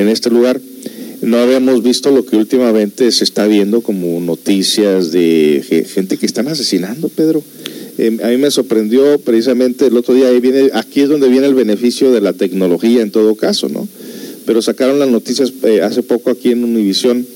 en 0.00 0.08
este 0.08 0.30
lugar, 0.30 0.60
no 1.22 1.38
habíamos 1.38 1.82
visto 1.82 2.10
lo 2.10 2.24
que 2.24 2.36
últimamente 2.36 3.12
se 3.12 3.24
está 3.24 3.46
viendo 3.46 3.82
como 3.82 4.20
noticias 4.20 5.12
de 5.12 5.84
gente 5.86 6.16
que 6.16 6.26
están 6.26 6.48
asesinando, 6.48 7.08
Pedro. 7.08 7.42
Em, 7.98 8.18
a 8.22 8.28
mí 8.28 8.38
me 8.38 8.50
sorprendió 8.50 9.18
precisamente 9.18 9.86
el 9.86 9.96
otro 9.96 10.14
día, 10.14 10.28
ahí 10.28 10.40
viene, 10.40 10.70
aquí 10.72 11.02
es 11.02 11.08
donde 11.08 11.28
viene 11.28 11.46
el 11.46 11.54
beneficio 11.54 12.12
de 12.12 12.22
la 12.22 12.32
tecnología 12.32 13.02
en 13.02 13.10
todo 13.10 13.34
caso, 13.34 13.68
¿no? 13.68 13.86
Pero 14.46 14.62
sacaron 14.62 14.98
las 14.98 15.10
noticias 15.10 15.52
eh, 15.64 15.82
hace 15.82 16.02
poco 16.02 16.30
aquí 16.30 16.50
en 16.50 16.64
Univisión 16.64 17.26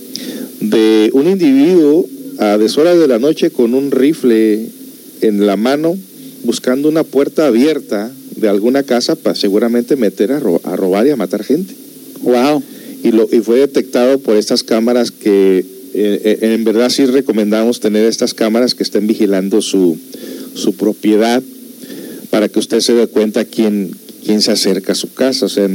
de 0.61 1.11
un 1.13 1.29
individuo 1.29 2.09
a 2.39 2.57
deshoras 2.57 2.99
de 2.99 3.07
la 3.07 3.19
noche 3.19 3.51
con 3.51 3.75
un 3.75 3.91
rifle 3.91 4.67
en 5.21 5.47
la 5.47 5.57
mano 5.57 5.97
buscando 6.45 6.89
una 6.89 7.05
puerta 7.05 7.47
abierta 7.47 8.11
de 8.37 8.49
alguna 8.49 8.83
casa 8.83 9.17
para 9.17 9.35
seguramente 9.35 9.97
meter 9.97 10.33
a, 10.33 10.41
robar 10.41 11.07
y 11.07 11.11
a 11.11 11.17
matar 11.17 11.45
gente. 11.45 11.75
Wow. 12.25 12.63
Y, 13.03 13.13
lo, 13.13 13.29
y 13.31 13.41
fue 13.41 13.61
detectado 13.61 14.19
por 14.19 14.37
estas 14.37 14.63
cámaras 14.63 15.11
que 15.11 15.59
eh, 15.59 16.21
eh, 16.25 16.39
en 16.41 16.65
verdad 16.65 16.89
sí 16.89 17.07
recomendamos 17.07 17.79
tener 17.79 18.07
estas 18.07 18.35
cámaras 18.35 18.75
que 18.75 18.83
estén 18.83 19.07
vigilando 19.07 19.63
su, 19.63 19.97
su 20.55 20.75
propiedad 20.75 21.43
para 22.31 22.49
que 22.49 22.59
usted 22.59 22.81
se 22.81 22.95
dé 22.95 23.07
cuenta 23.07 23.45
quién, 23.45 23.93
quién 24.25 24.41
se 24.41 24.51
acerca 24.51 24.93
a 24.93 24.97
su 24.97 25.13
casa. 25.13 25.47
O 25.47 25.49
sea, 25.49 25.69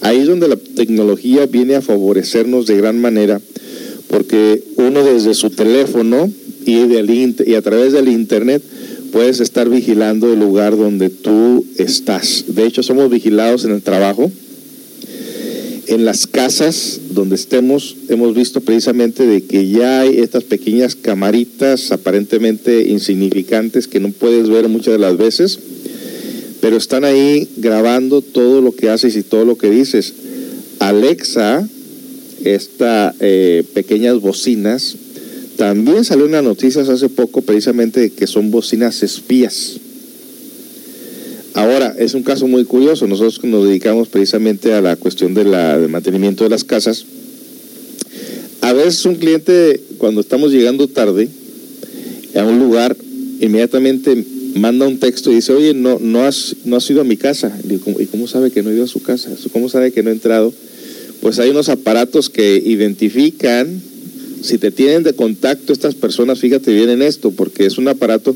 ahí 0.00 0.18
es 0.18 0.26
donde 0.26 0.48
la 0.48 0.56
tecnología 0.56 1.46
viene 1.46 1.76
a 1.76 1.82
favorecernos 1.82 2.66
de 2.66 2.76
gran 2.76 3.00
manera, 3.00 3.40
porque 4.08 4.62
uno 4.76 5.04
desde 5.04 5.34
su 5.34 5.50
teléfono 5.50 6.28
y, 6.66 6.86
del, 6.88 7.34
y 7.46 7.54
a 7.54 7.62
través 7.62 7.92
del 7.92 8.08
Internet 8.08 8.62
puedes 9.12 9.38
estar 9.38 9.68
vigilando 9.68 10.32
el 10.32 10.40
lugar 10.40 10.76
donde 10.76 11.10
tú 11.10 11.64
estás. 11.76 12.46
De 12.48 12.66
hecho, 12.66 12.82
somos 12.82 13.10
vigilados 13.10 13.64
en 13.64 13.72
el 13.72 13.82
trabajo. 13.82 14.32
En 15.90 16.04
las 16.04 16.28
casas 16.28 17.00
donde 17.10 17.34
estemos, 17.34 17.96
hemos 18.08 18.32
visto 18.32 18.60
precisamente 18.60 19.26
de 19.26 19.42
que 19.42 19.70
ya 19.70 20.02
hay 20.02 20.18
estas 20.20 20.44
pequeñas 20.44 20.94
camaritas 20.94 21.90
aparentemente 21.90 22.86
insignificantes 22.86 23.88
que 23.88 23.98
no 23.98 24.12
puedes 24.12 24.48
ver 24.48 24.68
muchas 24.68 24.92
de 24.92 25.00
las 25.00 25.16
veces, 25.16 25.58
pero 26.60 26.76
están 26.76 27.02
ahí 27.02 27.48
grabando 27.56 28.22
todo 28.22 28.60
lo 28.60 28.70
que 28.70 28.88
haces 28.88 29.16
y 29.16 29.24
todo 29.24 29.44
lo 29.44 29.58
que 29.58 29.68
dices. 29.68 30.14
Alexa, 30.78 31.68
estas 32.44 33.16
eh, 33.18 33.64
pequeñas 33.74 34.20
bocinas, 34.20 34.94
también 35.56 36.04
salió 36.04 36.24
una 36.24 36.40
noticia 36.40 36.82
hace 36.82 37.08
poco 37.08 37.42
precisamente 37.42 37.98
de 37.98 38.10
que 38.10 38.28
son 38.28 38.52
bocinas 38.52 39.02
espías. 39.02 39.80
Es 42.00 42.14
un 42.14 42.22
caso 42.22 42.48
muy 42.48 42.64
curioso. 42.64 43.06
Nosotros 43.06 43.44
nos 43.44 43.66
dedicamos 43.66 44.08
precisamente 44.08 44.72
a 44.72 44.80
la 44.80 44.96
cuestión 44.96 45.34
de 45.34 45.44
la, 45.44 45.78
del 45.78 45.90
mantenimiento 45.90 46.44
de 46.44 46.48
las 46.48 46.64
casas. 46.64 47.04
A 48.62 48.72
veces 48.72 49.04
un 49.04 49.16
cliente, 49.16 49.78
cuando 49.98 50.22
estamos 50.22 50.50
llegando 50.50 50.88
tarde 50.88 51.28
a 52.34 52.42
un 52.42 52.58
lugar, 52.58 52.96
inmediatamente 53.40 54.24
manda 54.54 54.88
un 54.88 54.98
texto 54.98 55.30
y 55.30 55.34
dice, 55.34 55.52
oye, 55.52 55.74
no, 55.74 55.98
no, 56.00 56.24
has, 56.24 56.56
no 56.64 56.76
has 56.76 56.88
ido 56.88 57.02
a 57.02 57.04
mi 57.04 57.18
casa. 57.18 57.54
¿y 57.68 58.06
cómo 58.06 58.26
sabe 58.26 58.50
que 58.50 58.62
no 58.62 58.70
he 58.70 58.76
ido 58.76 58.84
a 58.84 58.88
su 58.88 59.02
casa? 59.02 59.30
¿Cómo 59.52 59.68
sabe 59.68 59.92
que 59.92 60.02
no 60.02 60.08
he 60.08 60.14
entrado? 60.14 60.54
Pues 61.20 61.38
hay 61.38 61.50
unos 61.50 61.68
aparatos 61.68 62.30
que 62.30 62.62
identifican 62.64 63.82
si 64.42 64.56
te 64.56 64.70
tienen 64.70 65.02
de 65.02 65.12
contacto 65.12 65.74
estas 65.74 65.94
personas, 65.94 66.38
fíjate 66.38 66.72
bien 66.72 66.88
en 66.88 67.02
esto, 67.02 67.30
porque 67.30 67.66
es 67.66 67.76
un 67.76 67.88
aparato 67.88 68.34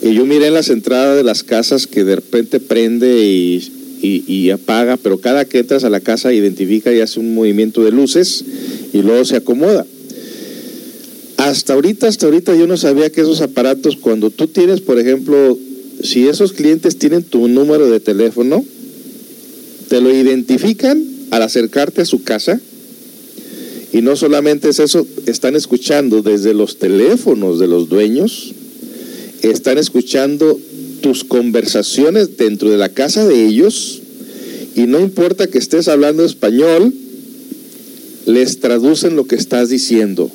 que 0.00 0.14
yo 0.14 0.26
miré 0.26 0.48
en 0.48 0.54
las 0.54 0.68
entradas 0.68 1.16
de 1.16 1.24
las 1.24 1.42
casas 1.42 1.86
que 1.86 2.04
de 2.04 2.16
repente 2.16 2.60
prende 2.60 3.26
y, 3.26 3.72
y, 4.00 4.50
apaga, 4.50 4.96
pero 4.96 5.18
cada 5.18 5.44
que 5.44 5.58
entras 5.58 5.84
a 5.84 5.90
la 5.90 6.00
casa 6.00 6.32
identifica 6.32 6.92
y 6.92 7.00
hace 7.00 7.20
un 7.20 7.34
movimiento 7.34 7.84
de 7.84 7.90
luces 7.90 8.44
y 8.92 9.02
luego 9.02 9.24
se 9.24 9.36
acomoda. 9.36 9.86
Hasta 11.36 11.74
ahorita, 11.74 12.08
hasta 12.08 12.26
ahorita 12.26 12.56
yo 12.56 12.66
no 12.66 12.76
sabía 12.76 13.10
que 13.10 13.20
esos 13.20 13.40
aparatos, 13.40 13.96
cuando 13.96 14.30
tú 14.30 14.46
tienes, 14.46 14.80
por 14.80 14.98
ejemplo, 14.98 15.58
si 16.02 16.28
esos 16.28 16.52
clientes 16.52 16.96
tienen 16.96 17.22
tu 17.22 17.48
número 17.48 17.90
de 17.90 18.00
teléfono, 18.00 18.64
te 19.88 20.00
lo 20.00 20.14
identifican 20.14 21.02
al 21.30 21.42
acercarte 21.42 22.02
a 22.02 22.06
su 22.06 22.22
casa 22.22 22.60
y 23.92 24.02
no 24.02 24.16
solamente 24.16 24.68
es 24.68 24.80
eso, 24.80 25.06
están 25.26 25.56
escuchando 25.56 26.22
desde 26.22 26.54
los 26.54 26.78
teléfonos 26.78 27.58
de 27.58 27.68
los 27.68 27.88
dueños, 27.88 28.54
están 29.42 29.78
escuchando 29.78 30.58
tus 31.00 31.24
conversaciones 31.24 32.36
dentro 32.36 32.70
de 32.70 32.76
la 32.76 32.88
casa 32.88 33.26
de 33.26 33.46
ellos 33.46 34.02
y 34.74 34.82
no 34.82 35.00
importa 35.00 35.46
que 35.46 35.58
estés 35.58 35.88
hablando 35.88 36.24
español, 36.24 36.92
les 38.26 38.60
traducen 38.60 39.16
lo 39.16 39.24
que 39.24 39.36
estás 39.36 39.70
diciendo. 39.70 40.30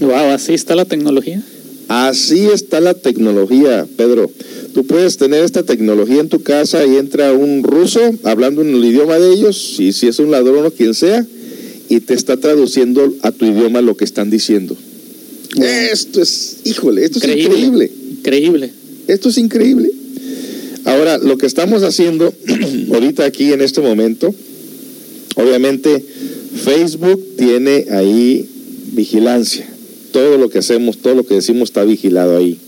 Wow, 0.00 0.32
así 0.32 0.52
está 0.52 0.74
la 0.74 0.84
tecnología. 0.84 1.42
Así 1.88 2.46
está 2.46 2.80
la 2.80 2.94
tecnología, 2.94 3.86
Pedro. 3.96 4.30
Tú 4.74 4.84
puedes 4.84 5.16
tener 5.16 5.44
esta 5.44 5.62
tecnología 5.62 6.20
en 6.20 6.28
tu 6.28 6.42
casa 6.42 6.84
y 6.84 6.96
entra 6.96 7.32
un 7.32 7.62
ruso 7.62 8.00
hablando 8.24 8.60
en 8.60 8.74
el 8.74 8.84
idioma 8.84 9.18
de 9.18 9.32
ellos, 9.32 9.76
y 9.78 9.92
si 9.92 10.08
es 10.08 10.18
un 10.18 10.30
ladrón 10.30 10.66
o 10.66 10.70
quien 10.70 10.94
sea, 10.94 11.24
y 11.88 12.00
te 12.00 12.14
está 12.14 12.36
traduciendo 12.36 13.14
a 13.22 13.30
tu 13.30 13.46
idioma 13.46 13.80
lo 13.80 13.96
que 13.96 14.04
están 14.04 14.28
diciendo. 14.28 14.76
Esto 15.56 16.20
es, 16.20 16.58
híjole, 16.64 17.04
esto 17.04 17.20
es 17.20 17.24
increíble. 17.24 17.90
Increíble. 18.26 18.72
Esto 19.06 19.28
es 19.28 19.38
increíble. 19.38 19.88
Ahora, 20.84 21.18
lo 21.18 21.38
que 21.38 21.46
estamos 21.46 21.84
haciendo 21.84 22.34
ahorita 22.92 23.24
aquí 23.24 23.52
en 23.52 23.60
este 23.60 23.80
momento, 23.80 24.34
obviamente 25.36 26.04
Facebook 26.64 27.24
tiene 27.36 27.86
ahí 27.92 28.44
vigilancia. 28.94 29.68
Todo 30.10 30.38
lo 30.38 30.48
que 30.48 30.58
hacemos, 30.58 30.98
todo 30.98 31.14
lo 31.14 31.24
que 31.24 31.34
decimos 31.34 31.68
está 31.68 31.84
vigilado 31.84 32.36
ahí. 32.36 32.58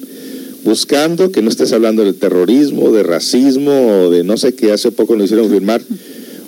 Buscando 0.62 1.32
que 1.32 1.42
no 1.42 1.50
estés 1.50 1.72
hablando 1.72 2.04
de 2.04 2.12
terrorismo, 2.12 2.92
de 2.92 3.02
racismo 3.02 4.04
o 4.04 4.10
de 4.10 4.22
no 4.22 4.36
sé 4.36 4.54
qué. 4.54 4.70
Hace 4.70 4.92
poco 4.92 5.16
nos 5.16 5.24
hicieron 5.24 5.50
firmar 5.50 5.82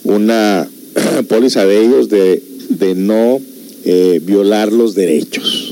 una 0.05 0.69
póliza 1.29 1.67
de 1.67 1.85
ellos 1.85 2.09
de 2.09 2.45
de 2.71 2.95
no 2.95 3.41
eh, 3.85 4.21
violar 4.23 4.73
los 4.73 4.95
derechos, 4.95 5.70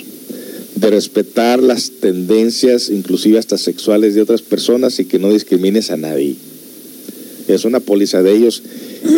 de 0.81 0.91
respetar 0.91 1.63
las 1.63 1.91
tendencias, 1.91 2.89
inclusive 2.91 3.39
hasta 3.39 3.59
sexuales 3.59 4.15
de 4.15 4.23
otras 4.23 4.43
personas 4.43 5.01
y 5.01 5.07
que 5.07 5.19
no 5.19 5.33
discrimines 5.33 5.91
a 5.91 5.97
nadie. 5.97 6.37
Es 7.49 7.65
una 7.65 7.81
póliza 7.81 8.23
de 8.23 8.37
ellos, 8.37 8.63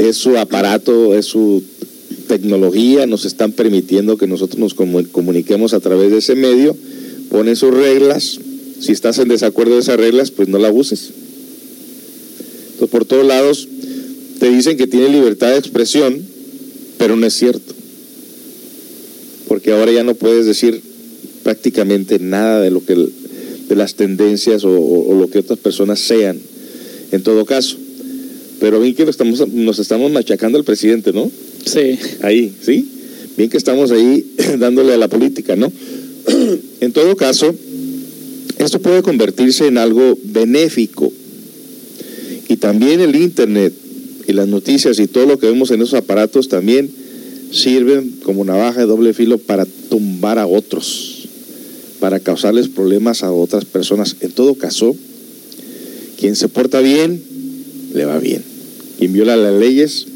es 0.00 0.16
su 0.16 0.38
aparato, 0.38 1.14
es 1.14 1.26
su 1.26 1.62
tecnología, 2.28 3.06
nos 3.06 3.24
están 3.24 3.52
permitiendo 3.52 4.16
que 4.16 4.26
nosotros 4.26 4.58
nos 4.58 4.74
comuniquemos 4.74 5.74
a 5.74 5.80
través 5.80 6.10
de 6.12 6.18
ese 6.18 6.34
medio, 6.34 6.76
ponen 7.28 7.56
sus 7.56 7.74
reglas, 7.74 8.38
si 8.80 8.92
estás 8.92 9.18
en 9.18 9.28
desacuerdo 9.28 9.74
de 9.74 9.80
esas 9.80 9.98
reglas, 9.98 10.30
pues 10.30 10.48
no 10.48 10.58
la 10.58 10.70
uses. 10.70 11.10
Entonces, 12.72 12.88
por 12.88 13.04
todos 13.04 13.26
lados, 13.26 13.68
te 14.38 14.48
dicen 14.50 14.78
que 14.78 14.86
tiene 14.86 15.10
libertad 15.10 15.50
de 15.50 15.58
expresión, 15.58 16.22
pero 16.96 17.16
no 17.16 17.26
es 17.26 17.34
cierto. 17.34 17.74
Porque 19.48 19.72
ahora 19.72 19.92
ya 19.92 20.04
no 20.04 20.14
puedes 20.14 20.46
decir 20.46 20.89
prácticamente 21.42 22.18
nada 22.18 22.60
de 22.60 22.70
lo 22.70 22.84
que 22.84 22.94
de 22.94 23.76
las 23.76 23.94
tendencias 23.94 24.64
o, 24.64 25.14
lo 25.18 25.30
que 25.30 25.38
otras 25.38 25.58
personas 25.58 26.00
sean, 26.00 26.38
en 27.12 27.22
todo 27.22 27.44
caso. 27.44 27.76
Pero 28.58 28.80
bien 28.80 28.94
que 28.94 29.04
estamos, 29.04 29.46
nos 29.48 29.78
estamos 29.78 30.10
machacando 30.10 30.58
al 30.58 30.64
presidente, 30.64 31.12
¿no? 31.12 31.30
Sí. 31.64 31.98
Ahí, 32.22 32.52
¿sí? 32.62 32.88
Bien 33.36 33.48
que 33.48 33.56
estamos 33.56 33.90
ahí 33.90 34.26
dándole 34.58 34.92
a 34.92 34.96
la 34.96 35.08
política, 35.08 35.56
¿no? 35.56 35.72
en 36.80 36.92
todo 36.92 37.16
caso, 37.16 37.54
esto 38.58 38.80
puede 38.80 39.02
convertirse 39.02 39.66
en 39.66 39.78
algo 39.78 40.18
benéfico. 40.24 41.12
Y 42.48 42.56
también 42.56 43.00
el 43.00 43.14
Internet 43.14 43.72
y 44.26 44.32
las 44.32 44.48
noticias 44.48 44.98
y 44.98 45.06
todo 45.06 45.26
lo 45.26 45.38
que 45.38 45.46
vemos 45.46 45.70
en 45.70 45.80
esos 45.80 45.94
aparatos 45.94 46.48
también 46.48 46.90
sirven 47.52 48.16
como 48.22 48.44
navaja 48.44 48.80
de 48.80 48.86
doble 48.86 49.14
filo 49.14 49.38
para 49.38 49.66
tumbar 49.88 50.38
a 50.38 50.46
otros, 50.46 51.09
para 52.00 52.18
causarles 52.18 52.68
problemas 52.68 53.22
a 53.22 53.30
otras 53.30 53.64
personas. 53.64 54.16
En 54.20 54.32
todo 54.32 54.54
caso, 54.56 54.96
quien 56.18 56.34
se 56.34 56.48
porta 56.48 56.80
bien, 56.80 57.22
le 57.94 58.04
va 58.04 58.18
bien. 58.18 58.42
Quien 58.98 59.12
viola 59.12 59.36
las 59.36 59.54
leyes, 59.54 60.06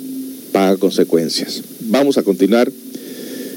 paga 0.53 0.77
consecuencias. 0.77 1.63
Vamos 1.81 2.19
a 2.19 2.23
continuar 2.23 2.73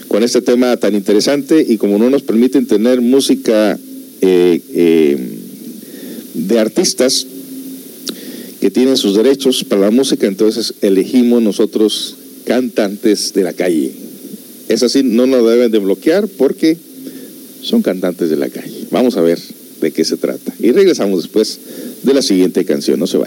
con 0.07 0.23
este 0.23 0.41
tema 0.41 0.77
tan 0.77 0.95
interesante 0.95 1.65
y 1.67 1.77
como 1.77 1.97
no 1.97 2.09
nos 2.09 2.21
permiten 2.21 2.67
tener 2.67 3.01
música 3.01 3.77
eh, 4.21 4.61
eh, 4.73 5.17
de 6.33 6.59
artistas, 6.59 7.27
que 8.59 8.71
tienen 8.71 8.97
sus 8.97 9.15
derechos 9.15 9.63
para 9.63 9.81
la 9.81 9.91
música, 9.91 10.25
entonces 10.25 10.73
elegimos 10.81 11.41
nosotros 11.41 12.15
cantantes 12.45 13.33
de 13.33 13.43
la 13.43 13.53
calle. 13.53 13.91
Es 14.67 14.83
así, 14.83 15.03
no 15.03 15.27
nos 15.27 15.47
deben 15.47 15.71
de 15.71 15.77
bloquear 15.77 16.27
porque 16.27 16.77
son 17.61 17.81
cantantes 17.81 18.29
de 18.29 18.35
la 18.35 18.49
calle. 18.49 18.87
Vamos 18.91 19.17
a 19.17 19.21
ver 19.21 19.39
de 19.81 19.91
qué 19.91 20.03
se 20.03 20.17
trata. 20.17 20.53
Y 20.59 20.71
regresamos 20.71 21.23
después 21.23 21.59
de 22.03 22.13
la 22.13 22.21
siguiente 22.21 22.65
canción. 22.65 22.99
No 22.99 23.07
se 23.07 23.17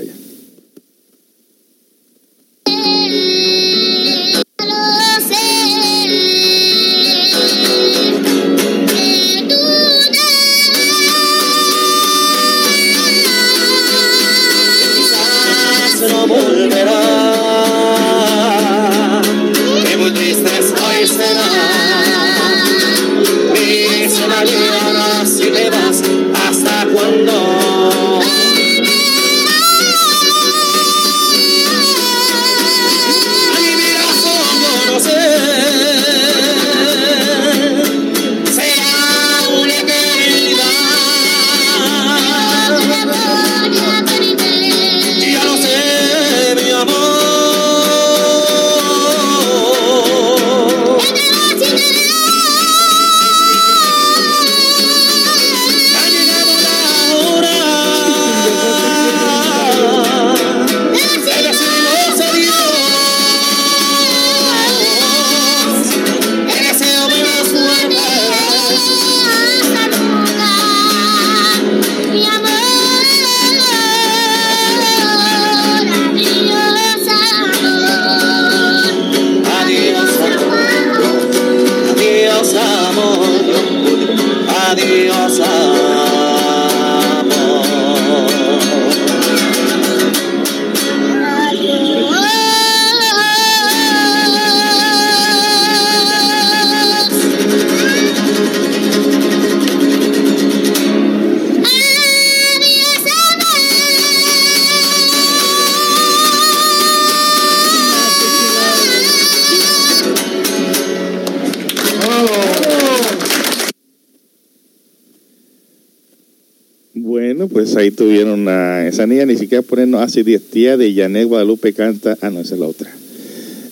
vaya. 116.94 117.78
ahí 117.78 117.90
tuvieron 117.90 118.48
a 118.48 118.86
esa 118.86 119.06
niña, 119.06 119.26
ni 119.26 119.36
siquiera 119.36 119.62
ponen 119.62 119.94
así 119.94 120.20
ah, 120.34 120.40
tía 120.50 120.76
de 120.76 120.92
Yanet 120.92 121.28
Guadalupe 121.28 121.72
canta, 121.72 122.16
ah, 122.20 122.30
no, 122.30 122.40
esa 122.40 122.54
es 122.54 122.60
la 122.60 122.66
otra. 122.66 122.90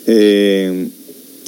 Eh, 0.07 0.89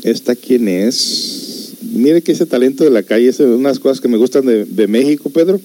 ¿Esta 0.03 0.35
quién 0.35 0.69
es? 0.69 1.75
Mire 1.93 2.23
que 2.23 2.33
ese 2.33 2.47
talento 2.47 2.85
de 2.85 2.91
la 2.91 3.03
calle 3.03 3.29
es 3.29 3.41
una 3.41 3.57
de 3.57 3.63
las 3.63 3.79
cosas 3.79 4.01
que 4.01 4.09
me 4.09 4.17
gustan 4.17 4.45
de, 4.47 4.87
México, 4.87 5.31
Pedro. 5.31 5.61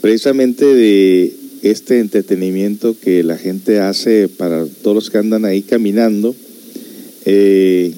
Precisamente 0.00 0.64
de 0.64 1.32
este 1.62 1.98
entretenimiento 1.98 2.96
que 3.00 3.22
la 3.22 3.36
gente 3.36 3.80
hace 3.80 4.28
para 4.28 4.64
todos 4.82 4.94
los 4.94 5.10
que 5.10 5.18
andan 5.18 5.44
ahí 5.44 5.62
caminando 5.62 6.34
eh, 7.26 7.92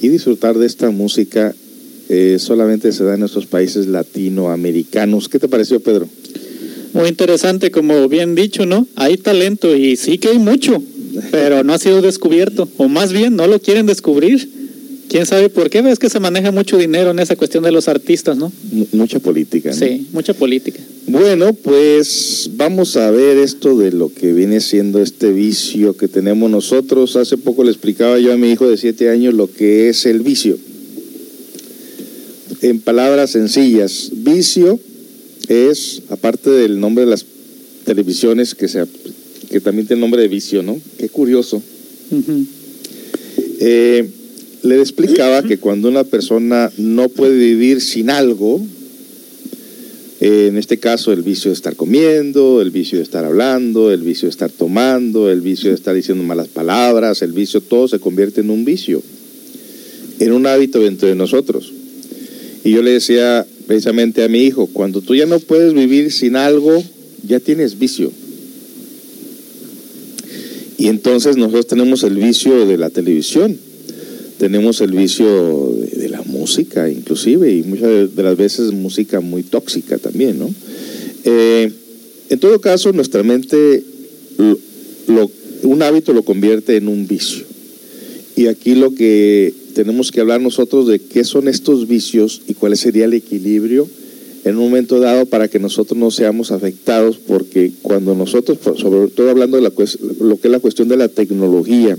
y 0.00 0.08
disfrutar 0.08 0.58
de 0.58 0.66
esta 0.66 0.90
música 0.90 1.54
eh, 2.08 2.36
solamente 2.38 2.92
se 2.92 3.04
da 3.04 3.14
en 3.14 3.20
nuestros 3.20 3.46
países 3.46 3.86
latinoamericanos. 3.86 5.28
¿Qué 5.28 5.38
te 5.38 5.48
pareció, 5.48 5.80
Pedro? 5.80 6.08
Muy 6.94 7.08
interesante, 7.08 7.72
como 7.72 8.08
bien 8.08 8.36
dicho, 8.36 8.66
¿no? 8.66 8.86
Hay 8.94 9.16
talento 9.16 9.76
y 9.76 9.96
sí 9.96 10.18
que 10.18 10.28
hay 10.28 10.38
mucho, 10.38 10.80
pero 11.32 11.64
no 11.64 11.74
ha 11.74 11.78
sido 11.78 12.00
descubierto, 12.00 12.68
o 12.76 12.88
más 12.88 13.12
bien 13.12 13.34
no 13.34 13.48
lo 13.48 13.60
quieren 13.60 13.84
descubrir. 13.84 14.48
¿Quién 15.08 15.26
sabe 15.26 15.48
por 15.48 15.70
qué? 15.70 15.82
Ves 15.82 15.98
que 15.98 16.08
se 16.08 16.20
maneja 16.20 16.52
mucho 16.52 16.78
dinero 16.78 17.10
en 17.10 17.18
esa 17.18 17.34
cuestión 17.34 17.64
de 17.64 17.72
los 17.72 17.88
artistas, 17.88 18.36
¿no? 18.38 18.52
mucha 18.92 19.18
política. 19.18 19.70
¿no? 19.70 19.76
Sí, 19.76 20.06
mucha 20.12 20.34
política. 20.34 20.80
Bueno, 21.06 21.52
pues 21.52 22.50
vamos 22.54 22.96
a 22.96 23.10
ver 23.10 23.38
esto 23.38 23.76
de 23.76 23.90
lo 23.90 24.12
que 24.12 24.32
viene 24.32 24.60
siendo 24.60 25.02
este 25.02 25.32
vicio 25.32 25.96
que 25.96 26.06
tenemos 26.06 26.48
nosotros. 26.48 27.16
Hace 27.16 27.36
poco 27.36 27.64
le 27.64 27.70
explicaba 27.70 28.20
yo 28.20 28.32
a 28.32 28.36
mi 28.36 28.52
hijo 28.52 28.68
de 28.68 28.76
siete 28.76 29.10
años 29.10 29.34
lo 29.34 29.52
que 29.52 29.88
es 29.88 30.06
el 30.06 30.20
vicio. 30.20 30.56
En 32.62 32.80
palabras 32.80 33.30
sencillas, 33.30 34.10
vicio 34.12 34.78
es, 35.48 36.02
aparte 36.08 36.50
del 36.50 36.80
nombre 36.80 37.04
de 37.04 37.10
las 37.10 37.24
televisiones, 37.84 38.54
que, 38.54 38.68
sea, 38.68 38.86
que 39.50 39.60
también 39.60 39.86
tiene 39.86 40.00
nombre 40.00 40.22
de 40.22 40.28
vicio, 40.28 40.62
¿no? 40.62 40.80
Qué 40.98 41.08
curioso. 41.08 41.62
Eh, 43.60 44.08
le 44.62 44.80
explicaba 44.80 45.42
que 45.42 45.58
cuando 45.58 45.88
una 45.88 46.04
persona 46.04 46.72
no 46.78 47.08
puede 47.08 47.36
vivir 47.36 47.80
sin 47.80 48.10
algo, 48.10 48.60
eh, 50.20 50.46
en 50.48 50.56
este 50.56 50.78
caso 50.78 51.12
el 51.12 51.22
vicio 51.22 51.50
de 51.50 51.54
estar 51.54 51.76
comiendo, 51.76 52.62
el 52.62 52.70
vicio 52.70 52.98
de 52.98 53.04
estar 53.04 53.24
hablando, 53.24 53.92
el 53.92 54.00
vicio 54.00 54.26
de 54.26 54.30
estar 54.30 54.50
tomando, 54.50 55.30
el 55.30 55.40
vicio 55.40 55.70
de 55.70 55.76
estar 55.76 55.94
diciendo 55.94 56.24
malas 56.24 56.48
palabras, 56.48 57.20
el 57.20 57.32
vicio, 57.32 57.60
todo 57.60 57.88
se 57.88 57.98
convierte 57.98 58.40
en 58.40 58.50
un 58.50 58.64
vicio, 58.64 59.02
en 60.20 60.32
un 60.32 60.46
hábito 60.46 60.80
dentro 60.80 61.08
de 61.08 61.14
nosotros. 61.14 61.72
Y 62.64 62.70
yo 62.70 62.82
le 62.82 62.92
decía 62.92 63.46
precisamente 63.66 64.22
a 64.22 64.28
mi 64.28 64.40
hijo, 64.40 64.66
cuando 64.66 65.00
tú 65.00 65.14
ya 65.14 65.26
no 65.26 65.38
puedes 65.40 65.74
vivir 65.74 66.12
sin 66.12 66.36
algo, 66.36 66.82
ya 67.26 67.40
tienes 67.40 67.78
vicio. 67.78 68.10
Y 70.76 70.88
entonces 70.88 71.36
nosotros 71.36 71.66
tenemos 71.66 72.02
el 72.02 72.16
vicio 72.16 72.66
de 72.66 72.76
la 72.76 72.90
televisión, 72.90 73.56
tenemos 74.38 74.80
el 74.80 74.92
vicio 74.92 75.72
de, 75.92 76.08
la 76.08 76.22
música 76.22 76.90
inclusive, 76.90 77.52
y 77.52 77.62
muchas 77.62 78.14
de 78.14 78.22
las 78.22 78.36
veces 78.36 78.72
música 78.72 79.20
muy 79.20 79.42
tóxica 79.42 79.98
también, 79.98 80.38
¿no? 80.38 80.54
Eh, 81.24 81.72
en 82.28 82.38
todo 82.38 82.60
caso, 82.60 82.92
nuestra 82.92 83.22
mente, 83.22 83.82
un 85.62 85.82
hábito 85.82 86.12
lo 86.12 86.22
convierte 86.22 86.76
en 86.76 86.88
un 86.88 87.06
vicio. 87.06 87.44
Y 88.36 88.46
aquí 88.46 88.74
lo 88.74 88.94
que 88.94 89.54
tenemos 89.74 90.10
que 90.10 90.20
hablar 90.20 90.40
nosotros 90.40 90.86
de 90.86 90.98
qué 90.98 91.24
son 91.24 91.48
estos 91.48 91.86
vicios 91.86 92.40
y 92.48 92.54
cuál 92.54 92.76
sería 92.76 93.04
el 93.04 93.12
equilibrio 93.12 93.88
en 94.44 94.56
un 94.56 94.64
momento 94.64 95.00
dado 95.00 95.26
para 95.26 95.48
que 95.48 95.58
nosotros 95.58 95.98
no 95.98 96.10
seamos 96.10 96.50
afectados, 96.50 97.18
porque 97.18 97.72
cuando 97.82 98.14
nosotros, 98.14 98.58
sobre 98.78 99.10
todo 99.10 99.30
hablando 99.30 99.56
de 99.56 99.62
la, 99.62 99.72
lo 100.20 100.36
que 100.36 100.48
es 100.48 100.52
la 100.52 100.60
cuestión 100.60 100.88
de 100.88 100.98
la 100.98 101.08
tecnología, 101.08 101.96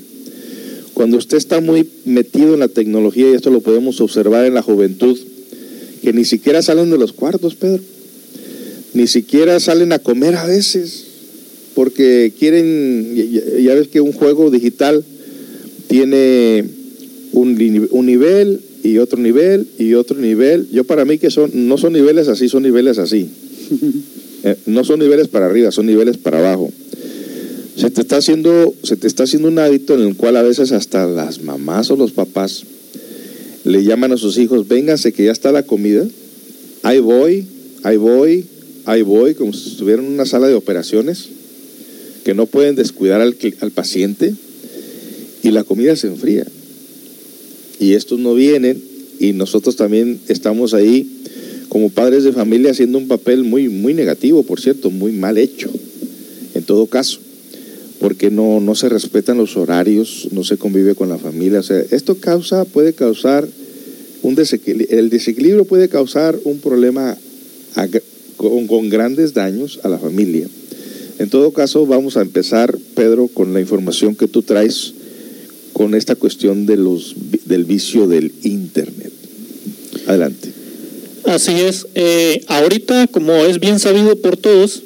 cuando 0.93 1.17
usted 1.17 1.37
está 1.37 1.59
muy 1.59 1.89
metido 2.05 2.53
en 2.53 2.59
la 2.59 2.67
tecnología, 2.67 3.29
y 3.29 3.33
esto 3.33 3.49
lo 3.49 3.61
podemos 3.61 3.99
observar 3.99 4.45
en 4.45 4.53
la 4.53 4.61
juventud, 4.61 5.17
que 6.03 6.13
ni 6.13 6.23
siquiera 6.23 6.61
salen 6.61 6.91
de 6.91 6.99
los 6.99 7.13
cuartos, 7.13 7.55
Pedro, 7.55 7.81
ni 8.93 9.07
siquiera 9.07 9.59
salen 9.59 9.91
a 9.91 9.99
comer 9.99 10.35
a 10.35 10.45
veces, 10.45 11.03
porque 11.73 12.31
quieren, 12.37 13.15
ya 13.59 13.73
ves 13.73 13.87
que 13.87 14.01
un 14.01 14.13
juego 14.13 14.51
digital 14.51 15.03
tiene 15.87 16.63
un, 17.35 17.89
un 17.91 18.05
nivel 18.05 18.61
y 18.83 18.97
otro 18.97 19.19
nivel 19.19 19.67
y 19.77 19.93
otro 19.93 20.17
nivel. 20.17 20.67
Yo 20.71 20.85
para 20.85 21.05
mí 21.05 21.17
que 21.17 21.29
son 21.29 21.51
no 21.53 21.77
son 21.77 21.93
niveles 21.93 22.27
así, 22.27 22.49
son 22.49 22.63
niveles 22.63 22.97
así. 22.97 23.29
Eh, 24.47 24.55
no 24.67 24.83
son 24.83 24.99
niveles 24.99 25.27
para 25.27 25.47
arriba, 25.47 25.71
son 25.71 25.87
niveles 25.87 26.17
para 26.17 26.37
abajo. 26.37 26.71
Se 27.75 27.89
te 27.89 28.01
está 28.01 28.17
haciendo 28.17 28.75
se 28.83 28.95
te 28.95 29.07
está 29.07 29.23
haciendo 29.23 29.47
un 29.47 29.57
hábito 29.57 29.95
en 29.95 30.01
el 30.01 30.15
cual 30.15 30.35
a 30.35 30.43
veces 30.43 30.71
hasta 30.71 31.07
las 31.07 31.41
mamás 31.41 31.89
o 31.89 31.95
los 31.95 32.11
papás 32.11 32.63
le 33.63 33.83
llaman 33.83 34.11
a 34.11 34.17
sus 34.17 34.37
hijos, 34.37 34.67
"Vénganse 34.67 35.13
que 35.13 35.25
ya 35.25 35.31
está 35.31 35.51
la 35.51 35.63
comida." 35.63 36.05
Ahí 36.83 36.99
voy, 36.99 37.47
ahí 37.81 37.97
voy, 37.97 38.45
ahí 38.85 39.01
voy, 39.01 39.33
como 39.33 39.51
si 39.51 39.69
estuvieran 39.69 40.05
en 40.05 40.11
una 40.11 40.27
sala 40.27 40.47
de 40.47 40.53
operaciones 40.53 41.25
que 42.23 42.35
no 42.35 42.45
pueden 42.45 42.75
descuidar 42.75 43.21
al, 43.21 43.35
al 43.61 43.71
paciente 43.71 44.35
y 45.41 45.49
la 45.49 45.63
comida 45.63 45.95
se 45.95 46.05
enfría. 46.05 46.45
Y 47.79 47.93
estos 47.93 48.19
no 48.19 48.33
vienen 48.33 48.81
y 49.19 49.33
nosotros 49.33 49.75
también 49.75 50.19
estamos 50.27 50.73
ahí 50.73 51.09
como 51.69 51.89
padres 51.89 52.23
de 52.23 52.31
familia 52.31 52.71
haciendo 52.71 52.97
un 52.97 53.07
papel 53.07 53.43
muy, 53.43 53.69
muy 53.69 53.93
negativo, 53.93 54.43
por 54.43 54.61
cierto, 54.61 54.89
muy 54.91 55.11
mal 55.11 55.37
hecho, 55.37 55.69
en 56.53 56.63
todo 56.63 56.85
caso, 56.85 57.19
porque 57.99 58.29
no, 58.29 58.59
no 58.59 58.75
se 58.75 58.89
respetan 58.89 59.37
los 59.37 59.57
horarios, 59.57 60.29
no 60.31 60.43
se 60.43 60.57
convive 60.57 60.95
con 60.95 61.09
la 61.09 61.17
familia. 61.17 61.59
O 61.59 61.63
sea, 61.63 61.83
esto 61.91 62.15
causa, 62.15 62.65
puede 62.65 62.93
causar 62.93 63.47
un 64.21 64.35
desequilibrio, 64.35 64.99
el 64.99 65.09
desequilibrio 65.09 65.65
puede 65.65 65.89
causar 65.89 66.37
un 66.43 66.59
problema 66.59 67.17
con, 68.37 68.67
con 68.67 68.89
grandes 68.89 69.33
daños 69.33 69.79
a 69.83 69.89
la 69.89 69.99
familia. 69.99 70.47
En 71.19 71.29
todo 71.29 71.51
caso, 71.51 71.85
vamos 71.85 72.17
a 72.17 72.21
empezar, 72.21 72.77
Pedro, 72.93 73.27
con 73.27 73.53
la 73.53 73.61
información 73.61 74.15
que 74.15 74.27
tú 74.27 74.41
traes 74.41 74.93
con 75.75 75.93
esta 75.93 76.15
cuestión 76.15 76.65
de 76.65 76.77
los, 76.77 77.15
del 77.43 77.65
vicio 77.65 78.07
del 78.07 78.31
Internet. 78.43 79.11
Adelante. 80.07 80.53
Así 81.25 81.51
es. 81.51 81.85
Eh, 81.95 82.45
ahorita, 82.47 83.07
como 83.07 83.33
es 83.43 83.59
bien 83.59 83.79
sabido 83.79 84.15
por 84.15 84.37
todos, 84.37 84.83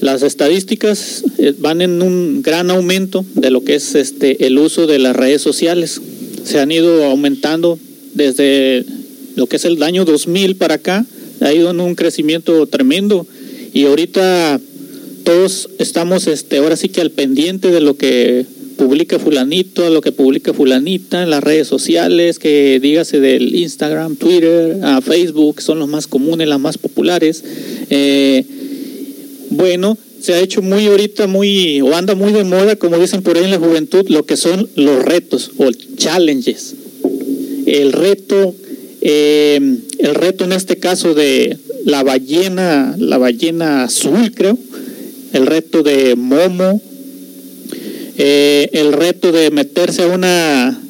las 0.00 0.24
estadísticas 0.24 1.22
eh, 1.38 1.54
van 1.56 1.82
en 1.82 2.02
un 2.02 2.42
gran 2.42 2.68
aumento 2.72 3.24
de 3.36 3.52
lo 3.52 3.62
que 3.62 3.76
es 3.76 3.94
este 3.94 4.44
el 4.44 4.58
uso 4.58 4.88
de 4.88 4.98
las 4.98 5.14
redes 5.14 5.40
sociales. 5.40 6.00
Se 6.42 6.58
han 6.58 6.72
ido 6.72 7.04
aumentando 7.04 7.78
desde 8.14 8.84
lo 9.36 9.46
que 9.46 9.54
es 9.54 9.64
el 9.64 9.80
año 9.84 10.04
2000 10.04 10.56
para 10.56 10.74
acá, 10.74 11.06
ha 11.42 11.52
ido 11.52 11.70
en 11.70 11.78
un 11.78 11.94
crecimiento 11.94 12.66
tremendo 12.66 13.24
y 13.72 13.84
ahorita 13.84 14.60
todos 15.22 15.68
estamos 15.78 16.26
este 16.26 16.56
ahora 16.56 16.74
sí 16.74 16.88
que 16.88 17.00
al 17.00 17.12
pendiente 17.12 17.70
de 17.70 17.80
lo 17.80 17.96
que 17.96 18.57
publica 18.78 19.18
fulanito, 19.18 19.90
lo 19.90 20.00
que 20.00 20.12
publica 20.12 20.54
fulanita 20.54 21.22
en 21.22 21.30
las 21.30 21.42
redes 21.42 21.66
sociales, 21.66 22.38
que 22.38 22.78
dígase 22.80 23.20
del 23.20 23.54
Instagram, 23.54 24.16
Twitter, 24.16 24.78
a 24.82 25.02
Facebook, 25.02 25.60
son 25.60 25.80
los 25.80 25.88
más 25.88 26.06
comunes, 26.06 26.48
las 26.48 26.60
más 26.60 26.78
populares. 26.78 27.44
Eh, 27.90 28.44
bueno, 29.50 29.98
se 30.20 30.32
ha 30.32 30.40
hecho 30.40 30.62
muy 30.62 30.86
ahorita, 30.86 31.26
muy, 31.26 31.80
o 31.80 31.94
anda 31.94 32.14
muy 32.14 32.32
de 32.32 32.44
moda, 32.44 32.76
como 32.76 32.98
dicen 32.98 33.22
por 33.22 33.36
ahí 33.36 33.44
en 33.44 33.50
la 33.50 33.58
juventud, 33.58 34.08
lo 34.08 34.24
que 34.24 34.36
son 34.36 34.68
los 34.76 35.04
retos 35.04 35.50
o 35.58 35.70
challenges. 35.96 36.74
El 37.66 37.92
reto, 37.92 38.54
eh, 39.00 39.60
el 39.98 40.14
reto 40.14 40.44
en 40.44 40.52
este 40.52 40.76
caso 40.76 41.14
de 41.14 41.58
la 41.84 42.04
ballena, 42.04 42.94
la 42.98 43.18
ballena 43.18 43.82
azul, 43.84 44.32
creo, 44.34 44.56
el 45.32 45.46
reto 45.46 45.82
de 45.82 46.14
Momo, 46.14 46.80
eh, 48.18 48.68
el 48.72 48.92
reto 48.92 49.30
de 49.30 49.50
meterse 49.52 50.02
a 50.02 50.08
una 50.08 50.82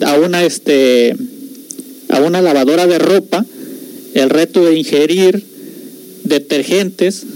a 0.00 0.14
una 0.18 0.44
este 0.44 1.14
a 2.08 2.20
una 2.20 2.40
lavadora 2.40 2.86
de 2.86 2.98
ropa, 2.98 3.44
el 4.14 4.30
reto 4.30 4.64
de 4.64 4.78
ingerir 4.78 5.42
detergentes, 6.22 7.26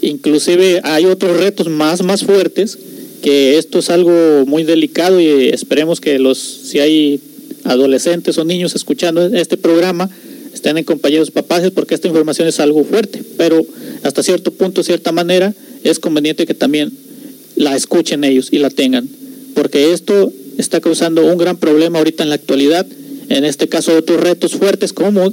inclusive 0.00 0.80
hay 0.84 1.04
otros 1.04 1.36
retos 1.36 1.68
más 1.68 2.02
más 2.02 2.24
fuertes 2.24 2.78
que 3.22 3.58
esto 3.58 3.78
es 3.78 3.90
algo 3.90 4.44
muy 4.46 4.64
delicado 4.64 5.20
y 5.20 5.50
esperemos 5.50 6.00
que 6.00 6.18
los 6.18 6.38
si 6.38 6.80
hay 6.80 7.20
adolescentes 7.64 8.38
o 8.38 8.44
niños 8.44 8.74
escuchando 8.74 9.26
este 9.26 9.56
programa 9.56 10.10
estén 10.52 10.78
en 10.78 10.84
compañeros 10.84 11.30
papás 11.30 11.70
porque 11.72 11.94
esta 11.94 12.08
información 12.08 12.48
es 12.48 12.58
algo 12.58 12.84
fuerte, 12.84 13.22
pero 13.36 13.64
hasta 14.02 14.22
cierto 14.22 14.50
punto, 14.50 14.82
cierta 14.82 15.12
manera, 15.12 15.54
es 15.84 15.98
conveniente 15.98 16.46
que 16.46 16.54
también 16.54 16.90
la 17.56 17.76
escuchen 17.76 18.24
ellos 18.24 18.48
y 18.50 18.58
la 18.58 18.70
tengan, 18.70 19.08
porque 19.54 19.92
esto 19.92 20.32
está 20.58 20.80
causando 20.80 21.24
un 21.24 21.38
gran 21.38 21.56
problema 21.56 21.98
ahorita 21.98 22.22
en 22.22 22.28
la 22.28 22.34
actualidad, 22.36 22.86
en 23.28 23.44
este 23.44 23.68
caso 23.68 23.96
otros 23.96 24.20
retos 24.20 24.52
fuertes 24.52 24.92
como 24.92 25.32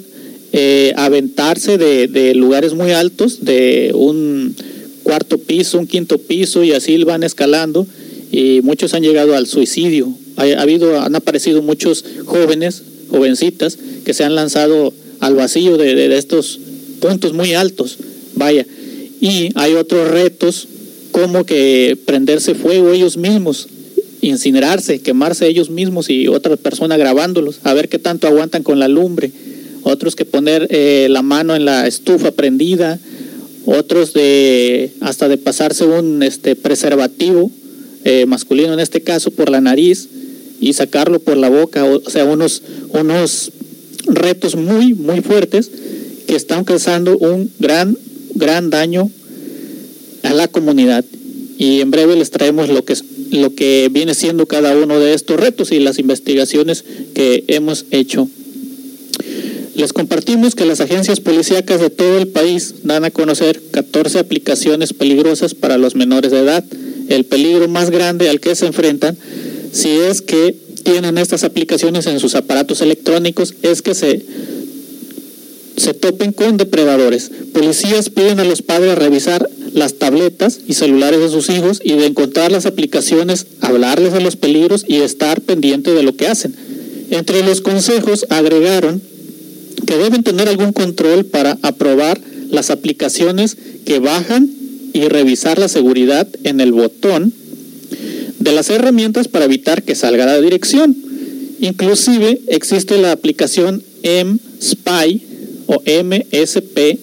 eh, 0.51 0.93
aventarse 0.95 1.77
de, 1.77 2.33
lugares 2.33 2.73
muy 2.73 2.91
altos, 2.91 3.45
de 3.45 3.91
un 3.93 4.55
cuarto 5.03 5.37
piso, 5.37 5.77
un 5.77 5.87
quinto 5.87 6.17
piso 6.17 6.63
y 6.63 6.71
así 6.71 7.03
van 7.03 7.23
escalando 7.23 7.85
y 8.31 8.61
muchos 8.63 8.93
han 8.93 9.03
llegado 9.03 9.35
al 9.35 9.47
suicidio. 9.47 10.11
Ha, 10.37 10.43
habido, 10.61 10.99
han 11.01 11.15
aparecido 11.15 11.61
muchos 11.61 12.05
jóvenes, 12.25 12.83
jovencitas, 13.09 13.77
que 14.05 14.13
se 14.13 14.23
han 14.23 14.35
lanzado 14.35 14.93
al 15.19 15.35
vacío 15.35 15.77
de, 15.77 15.95
de 15.95 16.17
estos 16.17 16.59
puntos 16.99 17.33
muy 17.33 17.53
altos. 17.53 17.97
Vaya, 18.35 18.65
y 19.21 19.49
hay 19.55 19.73
otros 19.73 20.09
retos 20.09 20.67
como 21.11 21.45
que 21.45 21.97
prenderse 22.05 22.55
fuego 22.55 22.91
ellos 22.91 23.17
mismos, 23.17 23.67
incinerarse, 24.21 24.99
quemarse 24.99 25.47
ellos 25.47 25.69
mismos 25.69 26.09
y 26.09 26.27
otra 26.27 26.55
persona 26.57 26.97
grabándolos, 26.97 27.59
a 27.63 27.73
ver 27.73 27.89
qué 27.89 27.99
tanto 27.99 28.27
aguantan 28.27 28.63
con 28.63 28.79
la 28.79 28.87
lumbre. 28.87 29.31
Otros 29.83 30.15
que 30.15 30.25
poner 30.25 30.67
eh, 30.71 31.07
la 31.09 31.21
mano 31.21 31.55
en 31.55 31.63
la 31.63 31.87
estufa 31.87 32.31
prendida, 32.31 32.99
otros 33.65 34.13
de 34.13 34.91
hasta 34.99 35.27
de 35.29 35.37
pasarse 35.37 35.85
un 35.85 36.21
este 36.21 36.55
preservativo 36.55 37.49
eh, 38.03 38.25
masculino 38.25 38.73
en 38.73 38.79
este 38.79 39.01
caso 39.01 39.31
por 39.31 39.49
la 39.49 39.61
nariz 39.61 40.09
y 40.59 40.73
sacarlo 40.73 41.19
por 41.19 41.37
la 41.37 41.49
boca, 41.49 41.85
o 41.85 42.09
sea, 42.09 42.25
unos 42.25 42.61
unos 42.89 43.51
retos 44.07 44.55
muy 44.55 44.93
muy 44.93 45.21
fuertes 45.21 45.71
que 46.27 46.35
están 46.35 46.63
causando 46.65 47.17
un 47.17 47.49
gran 47.59 47.97
gran 48.35 48.69
daño 48.69 49.09
a 50.23 50.33
la 50.33 50.47
comunidad 50.47 51.05
y 51.57 51.81
en 51.81 51.91
breve 51.91 52.15
les 52.15 52.31
traemos 52.31 52.69
lo 52.69 52.85
que 52.85 52.95
lo 53.31 53.53
que 53.53 53.89
viene 53.91 54.15
siendo 54.15 54.47
cada 54.47 54.75
uno 54.75 54.99
de 54.99 55.13
estos 55.13 55.39
retos 55.39 55.71
y 55.71 55.79
las 55.79 55.99
investigaciones 55.99 56.83
que 57.13 57.43
hemos 57.47 57.85
hecho. 57.91 58.27
Les 59.75 59.93
compartimos 59.93 60.55
que 60.55 60.65
las 60.65 60.81
agencias 60.81 61.19
policíacas 61.19 61.79
de 61.79 61.89
todo 61.89 62.17
el 62.17 62.27
país 62.27 62.75
dan 62.83 63.05
a 63.05 63.11
conocer 63.11 63.61
14 63.71 64.19
aplicaciones 64.19 64.93
peligrosas 64.93 65.53
para 65.53 65.77
los 65.77 65.95
menores 65.95 66.31
de 66.31 66.39
edad. 66.39 66.63
El 67.07 67.25
peligro 67.25 67.67
más 67.67 67.89
grande 67.89 68.29
al 68.29 68.39
que 68.39 68.55
se 68.55 68.65
enfrentan, 68.65 69.17
si 69.71 69.89
es 69.89 70.21
que 70.21 70.55
tienen 70.83 71.17
estas 71.17 71.43
aplicaciones 71.43 72.07
en 72.07 72.19
sus 72.19 72.35
aparatos 72.35 72.81
electrónicos, 72.81 73.53
es 73.61 73.81
que 73.81 73.93
se 73.93 74.25
se 75.77 75.93
topen 75.93 76.33
con 76.33 76.57
depredadores. 76.57 77.31
Policías 77.53 78.09
piden 78.09 78.39
a 78.39 78.43
los 78.43 78.61
padres 78.61 78.97
revisar 78.97 79.49
las 79.73 79.95
tabletas 79.95 80.59
y 80.67 80.73
celulares 80.73 81.19
de 81.19 81.29
sus 81.29 81.49
hijos 81.49 81.81
y 81.83 81.93
de 81.93 82.05
encontrar 82.05 82.51
las 82.51 82.65
aplicaciones, 82.65 83.47
hablarles 83.61 84.13
de 84.13 84.21
los 84.21 84.35
peligros 84.35 84.85
y 84.87 84.97
estar 84.97 85.41
pendiente 85.41 85.91
de 85.91 86.03
lo 86.03 86.15
que 86.15 86.27
hacen. 86.27 86.55
Entre 87.11 87.43
los 87.43 87.61
consejos 87.61 88.25
agregaron 88.29 89.01
que 89.85 89.97
deben 89.97 90.23
tener 90.23 90.47
algún 90.47 90.73
control 90.73 91.25
para 91.25 91.57
aprobar 91.61 92.19
las 92.49 92.69
aplicaciones 92.69 93.57
que 93.85 93.99
bajan 93.99 94.49
y 94.93 95.07
revisar 95.07 95.59
la 95.59 95.67
seguridad 95.67 96.27
en 96.43 96.59
el 96.61 96.71
botón 96.71 97.33
de 98.39 98.51
las 98.51 98.69
herramientas 98.69 99.27
para 99.27 99.45
evitar 99.45 99.83
que 99.83 99.95
salga 99.95 100.25
la 100.25 100.39
dirección. 100.41 100.95
Inclusive 101.59 102.41
existe 102.47 102.97
la 102.97 103.11
aplicación 103.11 103.83
M-Spy 104.03 105.21
o 105.67 105.81
MSPY 105.85 106.99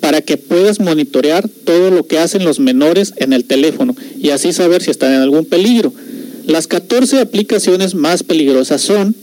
para 0.00 0.20
que 0.22 0.36
puedas 0.36 0.80
monitorear 0.80 1.48
todo 1.64 1.90
lo 1.90 2.06
que 2.06 2.18
hacen 2.18 2.44
los 2.44 2.60
menores 2.60 3.14
en 3.16 3.32
el 3.32 3.44
teléfono 3.44 3.94
y 4.18 4.30
así 4.30 4.52
saber 4.52 4.82
si 4.82 4.90
están 4.90 5.12
en 5.12 5.20
algún 5.20 5.44
peligro. 5.44 5.92
Las 6.46 6.66
14 6.66 7.20
aplicaciones 7.20 7.94
más 7.94 8.22
peligrosas 8.22 8.80
son, 8.80 9.14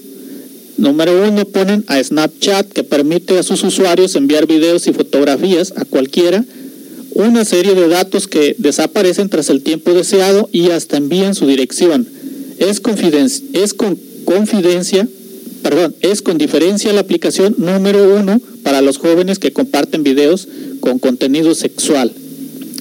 número 0.77 1.27
uno, 1.27 1.45
ponen 1.45 1.83
a 1.87 2.03
Snapchat 2.03 2.71
que 2.71 2.83
permite 2.83 3.39
a 3.39 3.43
sus 3.43 3.63
usuarios 3.63 4.15
enviar 4.15 4.45
videos 4.45 4.85
y 4.87 4.93
fotografías 4.93 5.73
a 5.75 5.85
cualquiera, 5.85 6.45
una 7.15 7.45
serie 7.45 7.73
de 7.73 7.87
datos 7.87 8.27
que 8.27 8.55
desaparecen 8.59 9.29
tras 9.29 9.49
el 9.49 9.63
tiempo 9.63 9.93
deseado 9.93 10.49
y 10.51 10.69
hasta 10.69 10.97
envían 10.97 11.33
su 11.33 11.47
dirección. 11.47 12.07
Es, 12.59 12.79
con 13.73 13.97
confidencia 14.25 15.07
perdón, 15.65 15.95
es 16.01 16.21
con 16.21 16.37
diferencia 16.37 16.93
la 16.93 16.99
aplicación 16.99 17.55
número 17.57 18.15
uno 18.19 18.39
para 18.61 18.83
los 18.83 18.99
jóvenes 18.99 19.39
que 19.39 19.51
comparten 19.51 20.03
videos 20.03 20.47
con 20.79 20.99
contenido 20.99 21.55
sexual. 21.55 22.11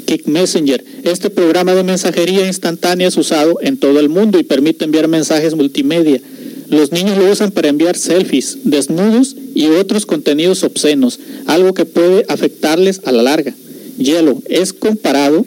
Kick 0.04 0.26
Messenger. 0.26 0.84
Este 1.02 1.30
programa 1.30 1.74
de 1.74 1.82
mensajería 1.82 2.46
instantánea 2.46 3.08
es 3.08 3.16
usado 3.16 3.56
en 3.62 3.78
todo 3.78 4.00
el 4.00 4.10
mundo 4.10 4.38
y 4.38 4.42
permite 4.42 4.84
enviar 4.84 5.08
mensajes 5.08 5.54
multimedia. 5.54 6.20
Los 6.68 6.92
niños 6.92 7.16
lo 7.16 7.32
usan 7.32 7.52
para 7.52 7.68
enviar 7.68 7.96
selfies, 7.96 8.58
desnudos 8.64 9.34
y 9.54 9.64
otros 9.68 10.04
contenidos 10.04 10.62
obscenos, 10.62 11.20
algo 11.46 11.72
que 11.72 11.86
puede 11.86 12.26
afectarles 12.28 13.00
a 13.06 13.12
la 13.12 13.22
larga. 13.22 13.54
Yellow 13.96 14.42
es 14.44 14.74
comparado 14.74 15.46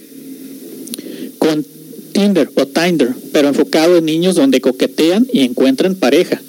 con 1.38 1.64
Tinder 2.14 2.50
o 2.56 2.66
Tinder, 2.66 3.14
pero 3.32 3.48
enfocado 3.48 3.98
en 3.98 4.06
niños 4.06 4.34
donde 4.34 4.60
coquetean 4.60 5.28
y 5.32 5.42
encuentran 5.42 5.94
pareja. 5.94 6.42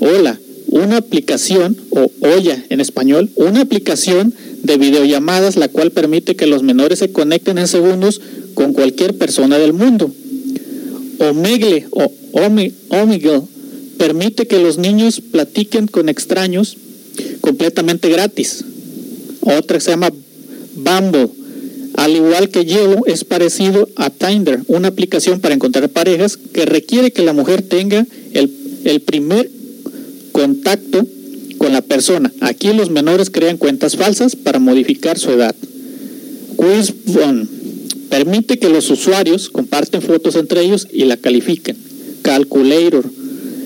Hola, 0.00 0.38
una 0.68 0.98
aplicación, 0.98 1.76
o 1.90 2.10
Olla 2.20 2.64
en 2.68 2.80
español, 2.80 3.30
una 3.34 3.62
aplicación 3.62 4.32
de 4.62 4.76
videollamadas 4.76 5.56
la 5.56 5.68
cual 5.68 5.90
permite 5.90 6.36
que 6.36 6.46
los 6.46 6.62
menores 6.62 7.00
se 7.00 7.10
conecten 7.10 7.58
en 7.58 7.66
segundos 7.66 8.20
con 8.54 8.72
cualquier 8.74 9.14
persona 9.14 9.58
del 9.58 9.72
mundo. 9.72 10.12
Omegle 11.18 11.86
o 11.90 12.12
Omegle 12.90 13.42
permite 13.96 14.46
que 14.46 14.60
los 14.60 14.78
niños 14.78 15.20
platiquen 15.20 15.88
con 15.88 16.08
extraños 16.08 16.76
completamente 17.40 18.08
gratis. 18.08 18.64
Otra 19.40 19.80
se 19.80 19.90
llama 19.90 20.12
Bumble. 20.76 21.30
Al 21.94 22.14
igual 22.14 22.50
que 22.50 22.64
Yellow, 22.64 23.02
es 23.06 23.24
parecido 23.24 23.88
a 23.96 24.10
Tinder, 24.10 24.60
una 24.68 24.88
aplicación 24.88 25.40
para 25.40 25.54
encontrar 25.54 25.88
parejas 25.88 26.36
que 26.36 26.64
requiere 26.64 27.10
que 27.10 27.24
la 27.24 27.32
mujer 27.32 27.62
tenga 27.62 28.06
el, 28.34 28.52
el 28.84 29.00
primer 29.00 29.50
contacto 30.32 31.06
con 31.58 31.72
la 31.72 31.82
persona. 31.82 32.32
Aquí 32.40 32.72
los 32.72 32.90
menores 32.90 33.30
crean 33.30 33.56
cuentas 33.56 33.96
falsas 33.96 34.36
para 34.36 34.58
modificar 34.58 35.18
su 35.18 35.30
edad. 35.30 35.54
Quizbone 36.56 37.46
permite 38.08 38.58
que 38.58 38.68
los 38.68 38.90
usuarios 38.90 39.50
comparten 39.50 40.02
fotos 40.02 40.34
entre 40.36 40.62
ellos 40.62 40.88
y 40.92 41.04
la 41.04 41.16
califiquen. 41.16 41.76
Calculator 42.22 43.04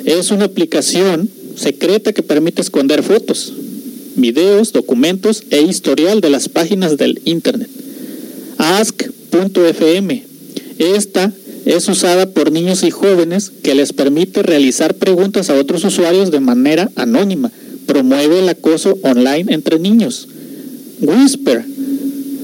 es 0.05 0.31
una 0.31 0.47
aplicación 0.47 1.29
secreta 1.57 2.13
que 2.13 2.23
permite 2.23 2.63
esconder 2.63 3.03
fotos, 3.03 3.53
videos, 4.17 4.73
documentos 4.73 5.45
e 5.51 5.63
historial 5.63 6.21
de 6.21 6.31
las 6.31 6.49
páginas 6.49 6.97
del 6.97 7.21
Internet. 7.25 7.69
Ask.fm. 8.59 10.25
Esta 10.79 11.33
es 11.65 11.89
usada 11.89 12.27
por 12.31 12.51
niños 12.51 12.83
y 12.83 12.91
jóvenes 12.91 13.53
que 13.63 13.75
les 13.75 13.93
permite 13.93 14.43
realizar 14.43 14.95
preguntas 14.95 15.49
a 15.49 15.55
otros 15.55 15.85
usuarios 15.85 16.31
de 16.31 16.41
manera 16.41 16.91
anónima. 16.97 17.53
Promueve 17.87 18.41
el 18.41 18.49
acoso 18.49 18.99
online 19.03 19.53
entre 19.53 19.79
niños. 19.79 20.29
Whisper. 21.01 21.65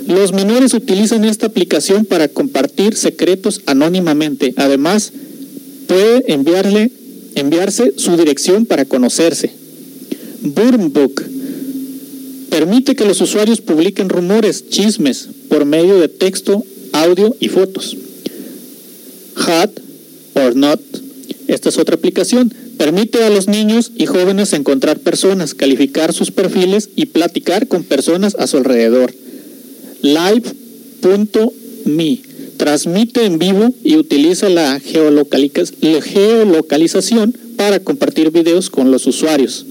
Los 0.07 0.33
menores 0.33 0.73
utilizan 0.73 1.25
esta 1.25 1.47
aplicación 1.47 2.05
para 2.05 2.29
compartir 2.29 2.97
secretos 2.97 3.61
anónimamente. 3.67 4.55
Además, 4.57 5.13
puede 5.87 6.33
enviarle, 6.33 6.91
enviarse 7.35 7.93
su 7.97 8.17
dirección 8.17 8.67
para 8.67 8.85
conocerse. 8.85 9.51
Burnbook 10.41 11.23
permite 12.49 12.97
que 12.97 13.05
los 13.05 13.21
usuarios 13.21 13.61
publiquen 13.61 14.09
rumores, 14.09 14.69
chismes, 14.69 15.29
por 15.49 15.65
medio 15.65 15.99
de 15.99 16.09
texto, 16.09 16.65
audio 16.93 17.37
y 17.39 17.49
fotos. 17.49 17.97
Hot 19.39 19.81
or 20.35 20.57
Not, 20.57 20.81
esta 21.47 21.69
es 21.69 21.79
otra 21.79 21.95
aplicación, 21.97 22.53
permite 22.77 23.23
a 23.25 23.31
los 23.31 23.49
niños 23.49 23.93
y 23.97 24.07
jóvenes 24.07 24.53
encontrar 24.53 25.01
personas, 25.01 25.55
calificar 25.55 26.13
sus 26.13 26.31
perfiles 26.31 26.91
y 26.95 27.07
platicar 27.07 27.67
con 27.69 27.85
personas 27.85 28.37
a 28.39 28.47
su 28.47 28.59
alrededor. 28.59 29.15
Live.me 30.03 31.39
transmite 32.57 33.25
en 33.25 33.39
vivo 33.39 33.75
y 33.83 33.97
utiliza 33.97 34.49
la 34.49 34.81
geolocalización 34.81 37.37
para 37.57 37.81
compartir 37.81 38.31
videos 38.31 38.71
con 38.71 38.91
los 38.91 39.07
usuarios. 39.07 39.67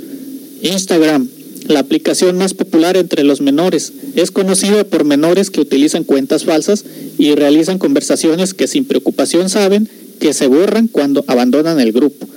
Instagram 0.62 1.30
la 1.68 1.80
aplicación 1.80 2.38
más 2.38 2.54
popular 2.54 2.98
entre 2.98 3.24
los 3.24 3.42
menores. 3.42 3.94
Es 4.16 4.32
conocida 4.32 4.84
por 4.84 5.04
menores 5.04 5.50
que 5.50 5.62
utilizan 5.62 6.04
cuentas 6.04 6.46
falsas 6.46 6.86
y 7.18 7.36
realizan 7.36 7.78
conversaciones 7.78 8.54
que 8.54 8.68
sin 8.68 8.86
preocupación 8.86 9.50
saben 9.50 9.90
que 10.20 10.34
se 10.34 10.48
borran 10.48 10.88
cuando 10.88 11.24
abandonan 11.28 11.80
el 11.80 11.92
grupo. 11.92 12.28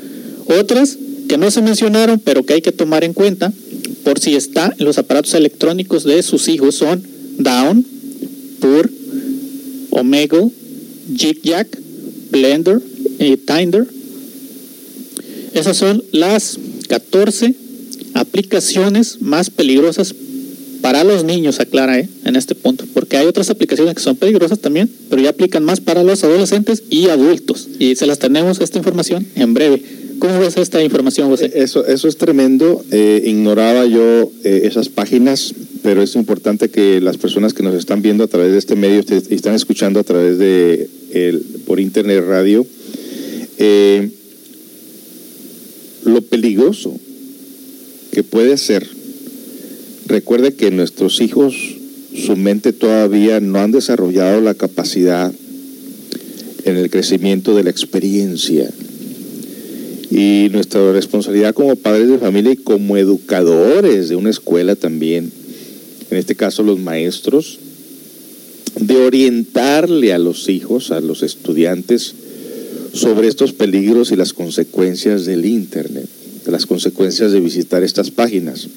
Otras 0.47 0.99
que 1.29 1.39
no 1.39 1.51
se 1.51 1.63
mencionaron 1.63 2.19
pero 2.19 2.45
que 2.45 2.55
hay 2.55 2.63
que 2.63 2.73
tomar 2.73 3.05
en 3.05 3.13
cuenta 3.13 3.53
por 4.05 4.19
si 4.19 4.35
está 4.35 4.75
en 4.79 4.85
los 4.85 4.99
aparatos 4.99 5.35
electrónicos 5.35 6.05
de 6.05 6.23
sus 6.23 6.49
hijos 6.49 6.75
son 6.75 7.03
Down, 7.39 7.87
Pur, 8.61 8.91
Omega, 9.91 10.41
Jig 11.17 11.41
Jack, 11.43 11.79
Blender 12.31 12.81
y 13.19 13.37
Tinder. 13.37 13.87
Esas 15.55 15.77
son 15.77 16.03
las 16.13 16.59
14 16.89 17.55
aplicaciones 18.15 19.21
más 19.21 19.51
peligrosas 19.51 20.15
para 20.81 21.05
los 21.05 21.25
niños, 21.25 21.61
aclara 21.61 21.99
¿eh? 21.99 22.09
en 22.25 22.37
este 22.37 22.55
punto, 22.55 22.85
porque 22.95 23.17
hay 23.17 23.27
otras 23.27 23.51
aplicaciones 23.51 23.95
que 23.95 24.01
son 24.01 24.17
peligrosas 24.17 24.61
también, 24.61 24.91
pero 25.09 25.23
ya 25.23 25.31
aplican 25.31 25.65
más 25.65 25.81
para 25.81 26.03
los 26.03 26.25
adolescentes 26.25 26.83
y 26.91 27.09
adultos. 27.09 27.69
Y 27.79 27.97
se 27.97 28.07
las 28.07 28.19
tenemos 28.19 28.61
esta 28.61 28.79
información 28.79 29.27
en 29.35 29.55
breve. 29.55 29.83
¿Cómo 30.19 30.39
ves 30.39 30.57
esta 30.57 30.83
información, 30.83 31.29
José? 31.29 31.47
Eh, 31.47 31.53
eso, 31.57 31.87
eso 31.87 32.09
es 32.09 32.17
tremendo. 32.17 32.85
Eh, 32.91 33.23
ignoraba 33.27 33.87
yo 33.87 34.31
esas 34.45 34.89
páginas, 34.89 35.55
pero 35.83 36.03
es 36.03 36.15
importante 36.15 36.69
que 36.69 37.01
las 37.01 37.17
personas 37.17 37.55
que 37.55 37.63
nos 37.63 37.75
están 37.75 38.03
viendo 38.03 38.25
a 38.25 38.29
través 38.29 38.53
de 38.53 38.59
este 38.59 38.77
medio 38.77 39.03
y 39.31 39.35
están 39.35 39.55
escuchando 39.55 40.01
a 40.01 40.05
través 40.05 40.39
de 40.39 40.89
el, 41.13 41.41
por 41.67 41.81
internet 41.81 42.25
radio, 42.27 42.67
lo 46.05 46.23
peligroso 46.23 46.99
que 48.11 48.23
puede 48.23 48.57
ser, 48.57 48.87
recuerde 50.07 50.55
que 50.55 50.71
nuestros 50.71 51.21
hijos, 51.21 51.55
su 52.15 52.37
mente 52.37 52.73
todavía 52.73 53.41
no 53.41 53.59
han 53.59 53.73
desarrollado 53.73 54.41
la 54.41 54.55
capacidad 54.55 55.33
en 56.65 56.77
el 56.77 56.91
crecimiento 56.91 57.55
de 57.55 57.65
la 57.65 57.71
experiencia. 57.71 58.69
Y 60.11 60.49
nuestra 60.51 60.93
responsabilidad 60.93 61.55
como 61.55 61.77
padres 61.77 62.09
de 62.09 62.19
familia 62.19 62.53
y 62.53 62.57
como 62.57 62.97
educadores 62.97 64.09
de 64.09 64.17
una 64.17 64.31
escuela 64.31 64.75
también, 64.75 65.31
en 66.11 66.17
este 66.17 66.35
caso 66.35 66.65
los 66.65 66.81
maestros, 66.81 67.61
de 68.81 68.97
orientarle 68.97 70.13
a 70.13 70.19
los 70.19 70.49
hijos, 70.49 70.91
a 70.91 71.01
los 71.01 71.23
estudiantes, 71.23 72.15
sobre 72.93 73.29
estos 73.29 73.53
peligros 73.53 74.11
y 74.11 74.17
las 74.17 74.33
consecuencias 74.33 75.25
del 75.25 75.45
Internet 75.47 76.09
las 76.47 76.67
consecuencias 76.67 77.33
de 77.33 77.41
visitar 77.41 77.83
estas 77.83 78.11
páginas. 78.11 78.69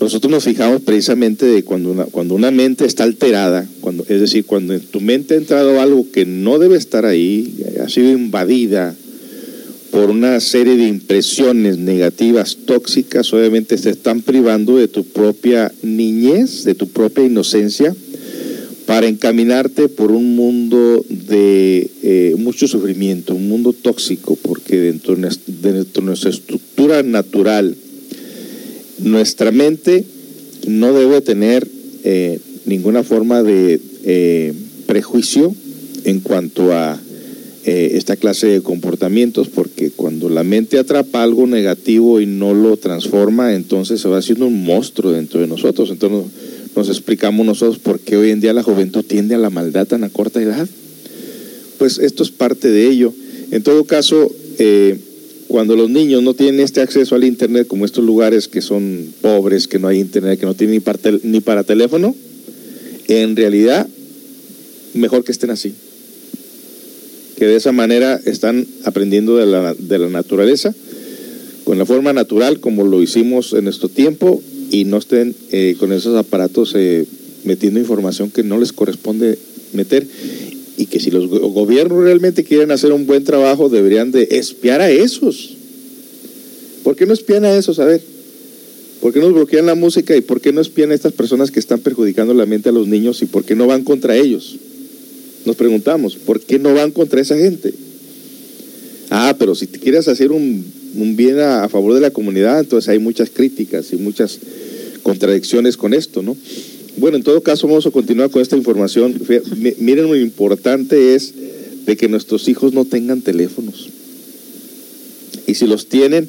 Nosotros 0.00 0.30
nos 0.30 0.44
fijamos 0.44 0.80
precisamente 0.80 1.44
de 1.44 1.62
cuando 1.62 1.90
una, 1.90 2.04
cuando 2.04 2.34
una 2.34 2.50
mente 2.50 2.86
está 2.86 3.04
alterada, 3.04 3.68
cuando, 3.80 4.02
es 4.08 4.20
decir, 4.20 4.46
cuando 4.46 4.72
en 4.72 4.80
tu 4.80 5.00
mente 5.00 5.34
ha 5.34 5.36
entrado 5.36 5.78
algo 5.78 6.06
que 6.10 6.24
no 6.24 6.58
debe 6.58 6.78
estar 6.78 7.04
ahí, 7.04 7.54
ha 7.84 7.88
sido 7.90 8.10
invadida 8.10 8.96
por 9.90 10.08
una 10.08 10.40
serie 10.40 10.76
de 10.76 10.88
impresiones 10.88 11.76
negativas, 11.76 12.56
tóxicas, 12.64 13.30
obviamente 13.34 13.76
te 13.76 13.90
están 13.90 14.22
privando 14.22 14.78
de 14.78 14.88
tu 14.88 15.04
propia 15.04 15.70
niñez, 15.82 16.64
de 16.64 16.74
tu 16.74 16.88
propia 16.88 17.24
inocencia, 17.24 17.94
para 18.86 19.06
encaminarte 19.06 19.88
por 19.88 20.12
un 20.12 20.34
mundo 20.34 21.04
de 21.08 21.90
eh, 22.02 22.34
mucho 22.38 22.66
sufrimiento, 22.66 23.34
un 23.34 23.48
mundo 23.48 23.72
tóxico, 23.72 24.36
porque 24.36 24.78
dentro 24.78 25.14
de 25.14 26.02
nuestra 26.02 26.30
estructura 26.30 26.69
natural, 26.88 27.76
nuestra 28.98 29.52
mente 29.52 30.04
no 30.66 30.92
debe 30.92 31.20
tener 31.20 31.66
eh, 32.04 32.38
ninguna 32.64 33.02
forma 33.02 33.42
de 33.42 33.80
eh, 34.04 34.52
prejuicio 34.86 35.54
en 36.04 36.20
cuanto 36.20 36.72
a 36.72 36.98
esta 37.62 38.16
clase 38.16 38.48
de 38.48 38.62
comportamientos, 38.62 39.48
porque 39.48 39.90
cuando 39.90 40.28
la 40.28 40.42
mente 40.42 40.78
atrapa 40.78 41.22
algo 41.22 41.46
negativo 41.46 42.20
y 42.20 42.26
no 42.26 42.52
lo 42.52 42.76
transforma, 42.78 43.54
entonces 43.54 44.00
se 44.00 44.08
va 44.08 44.18
haciendo 44.18 44.46
un 44.46 44.64
monstruo 44.64 45.12
dentro 45.12 45.40
de 45.40 45.46
nosotros. 45.46 45.90
Entonces, 45.90 46.32
nos 46.74 46.88
explicamos 46.88 47.44
nosotros 47.44 47.78
por 47.78 48.00
qué 48.00 48.16
hoy 48.16 48.30
en 48.30 48.40
día 48.40 48.52
la 48.52 48.62
juventud 48.62 49.04
tiende 49.04 49.34
a 49.34 49.38
la 49.38 49.50
maldad 49.50 49.86
tan 49.86 50.04
a 50.04 50.08
corta 50.08 50.40
edad. 50.40 50.68
Pues 51.78 51.98
esto 51.98 52.22
es 52.22 52.30
parte 52.30 52.68
de 52.68 52.88
ello. 52.88 53.12
En 53.50 53.62
todo 53.62 53.84
caso, 53.84 54.30
eh, 54.58 54.98
cuando 55.50 55.74
los 55.74 55.90
niños 55.90 56.22
no 56.22 56.32
tienen 56.32 56.60
este 56.60 56.80
acceso 56.80 57.16
al 57.16 57.24
Internet, 57.24 57.66
como 57.66 57.84
estos 57.84 58.04
lugares 58.04 58.46
que 58.46 58.62
son 58.62 59.12
pobres, 59.20 59.66
que 59.66 59.80
no 59.80 59.88
hay 59.88 59.98
Internet, 59.98 60.38
que 60.38 60.46
no 60.46 60.54
tienen 60.54 60.74
ni 60.76 60.80
para, 60.80 61.00
ni 61.24 61.40
para 61.40 61.64
teléfono, 61.64 62.14
en 63.08 63.34
realidad, 63.34 63.88
mejor 64.94 65.24
que 65.24 65.32
estén 65.32 65.50
así. 65.50 65.74
Que 67.36 67.48
de 67.48 67.56
esa 67.56 67.72
manera 67.72 68.20
están 68.26 68.64
aprendiendo 68.84 69.38
de 69.38 69.46
la, 69.46 69.74
de 69.74 69.98
la 69.98 70.08
naturaleza, 70.08 70.72
con 71.64 71.78
la 71.78 71.84
forma 71.84 72.12
natural, 72.12 72.60
como 72.60 72.84
lo 72.84 73.02
hicimos 73.02 73.52
en 73.52 73.64
nuestro 73.64 73.88
tiempo, 73.88 74.40
y 74.70 74.84
no 74.84 74.98
estén 74.98 75.34
eh, 75.50 75.74
con 75.80 75.92
esos 75.92 76.16
aparatos 76.16 76.74
eh, 76.76 77.06
metiendo 77.42 77.80
información 77.80 78.30
que 78.30 78.44
no 78.44 78.56
les 78.56 78.72
corresponde 78.72 79.36
meter 79.72 80.06
y 80.80 80.86
que 80.86 80.98
si 80.98 81.10
los 81.10 81.28
gobiernos 81.28 82.02
realmente 82.02 82.42
quieren 82.42 82.70
hacer 82.70 82.92
un 82.92 83.06
buen 83.06 83.22
trabajo 83.22 83.68
deberían 83.68 84.12
de 84.12 84.28
espiar 84.30 84.80
a 84.80 84.90
esos. 84.90 85.54
¿Por 86.82 86.96
qué 86.96 87.04
no 87.04 87.12
espían 87.12 87.44
a 87.44 87.54
esos? 87.54 87.78
A 87.80 87.84
ver, 87.84 88.00
¿por 89.02 89.12
qué 89.12 89.20
nos 89.20 89.34
bloquean 89.34 89.66
la 89.66 89.74
música 89.74 90.16
y 90.16 90.22
por 90.22 90.40
qué 90.40 90.54
no 90.54 90.62
espían 90.62 90.90
a 90.90 90.94
estas 90.94 91.12
personas 91.12 91.50
que 91.50 91.60
están 91.60 91.80
perjudicando 91.80 92.32
la 92.32 92.46
mente 92.46 92.70
a 92.70 92.72
los 92.72 92.86
niños 92.88 93.20
y 93.20 93.26
por 93.26 93.44
qué 93.44 93.54
no 93.54 93.66
van 93.66 93.84
contra 93.84 94.16
ellos? 94.16 94.56
Nos 95.44 95.54
preguntamos, 95.56 96.16
¿por 96.16 96.40
qué 96.40 96.58
no 96.58 96.72
van 96.72 96.92
contra 96.92 97.20
esa 97.20 97.36
gente? 97.36 97.74
Ah, 99.10 99.36
pero 99.38 99.54
si 99.54 99.66
te 99.66 99.78
quieres 99.78 100.08
hacer 100.08 100.32
un, 100.32 100.64
bien 101.14 101.40
a, 101.40 101.64
a, 101.64 101.68
favor 101.68 101.92
de 101.92 102.00
la 102.00 102.10
comunidad, 102.10 102.58
entonces 102.58 102.88
hay 102.88 102.98
muchas 102.98 103.28
críticas 103.28 103.92
y 103.92 103.96
muchas 103.96 104.38
contradicciones 105.02 105.76
con 105.76 105.92
esto, 105.92 106.22
¿no? 106.22 106.38
Bueno, 106.96 107.16
en 107.16 107.22
todo 107.22 107.40
caso 107.42 107.66
vamos 107.66 107.86
a 107.86 107.90
continuar 107.90 108.30
con 108.30 108.42
esta 108.42 108.56
información. 108.56 109.14
Miren 109.78 110.06
lo 110.06 110.16
importante 110.16 111.14
es 111.14 111.32
de 111.86 111.96
que 111.96 112.08
nuestros 112.08 112.48
hijos 112.48 112.72
no 112.72 112.84
tengan 112.84 113.22
teléfonos. 113.22 113.88
y 115.46 115.54
si 115.54 115.66
los 115.66 115.86
tienen, 115.86 116.28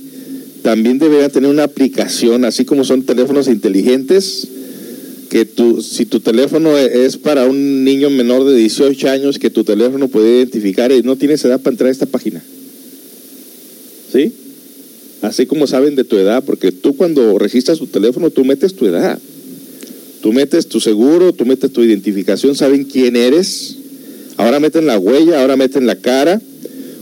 también 0.64 1.00
deberían 1.00 1.32
tener 1.32 1.50
una 1.50 1.64
aplicación, 1.64 2.46
así 2.46 2.66
como 2.66 2.84
son 2.84 3.04
teléfonos 3.04 3.48
inteligentes, 3.48 4.48
que 5.30 5.46
tu, 5.46 5.82
si 5.82 6.06
tu 6.06 6.20
teléfono 6.20 6.78
es 6.78 7.18
para 7.18 7.46
un 7.46 7.84
niño 7.84 8.10
menor 8.10 8.44
de 8.44 8.56
18 8.56 9.10
años, 9.10 9.40
que 9.40 9.50
tu 9.50 9.64
teléfono 9.64 10.08
puede 10.08 10.38
identificar 10.38 10.92
y 10.92 11.04
no 11.04 11.16
tienes 11.16 11.44
edad 11.46 11.62
para 11.62 11.74
entrar 11.74 11.88
a 11.88 11.92
esta 11.92 12.06
página. 12.06 12.44
¿Sí? 14.12 14.34
Así 15.22 15.46
como 15.46 15.68
saben 15.68 15.96
de 15.96 16.04
tu 16.04 16.18
edad, 16.18 16.44
porque 16.44 16.72
tú 16.72 16.98
cuando 16.98 17.38
registras 17.38 17.78
tu 17.78 17.88
teléfono, 17.88 18.30
tú 18.30 18.44
metes 18.44 18.76
tu 18.76 18.86
edad. 18.86 19.20
Tú 20.22 20.34
metes 20.34 20.68
tu 20.68 20.80
seguro, 20.80 21.34
tú 21.34 21.46
metes 21.46 21.72
tu 21.72 21.84
identificación, 21.84 22.56
saben 22.56 22.84
quién 22.84 23.16
eres. 23.16 23.78
Ahora 24.38 24.60
meten 24.60 24.86
la 24.86 25.00
huella, 25.00 25.42
ahora 25.42 25.58
meten 25.58 25.86
la 25.88 25.96
cara. 25.96 26.42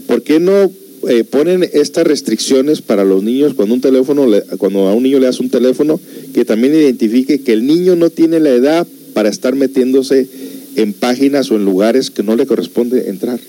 ¿Por 0.08 0.24
qué 0.24 0.40
no 0.40 0.72
eh, 1.08 1.24
ponen 1.24 1.70
estas 1.74 2.06
restricciones 2.06 2.82
para 2.82 3.04
los 3.04 3.24
niños 3.24 3.54
cuando 3.54 3.76
un 3.76 3.82
teléfono, 3.82 4.26
cuando 4.58 4.88
a 4.88 4.94
un 4.94 5.04
niño 5.04 5.20
le 5.20 5.28
das 5.28 5.40
un 5.40 5.50
teléfono, 5.50 6.00
que 6.34 6.46
también 6.46 6.74
identifique 6.74 7.42
que 7.42 7.54
el 7.54 7.66
niño 7.66 7.96
no 7.96 8.10
tiene 8.10 8.40
la 8.40 8.50
edad 8.50 8.88
para 9.14 9.30
estar 9.30 9.56
metiéndose 9.56 10.28
en 10.76 10.94
páginas 10.94 11.52
o 11.52 11.56
en 11.56 11.66
lugares 11.66 12.12
que 12.12 12.24
no 12.24 12.36
le 12.36 12.46
corresponde 12.46 13.10
entrar? 13.10 13.40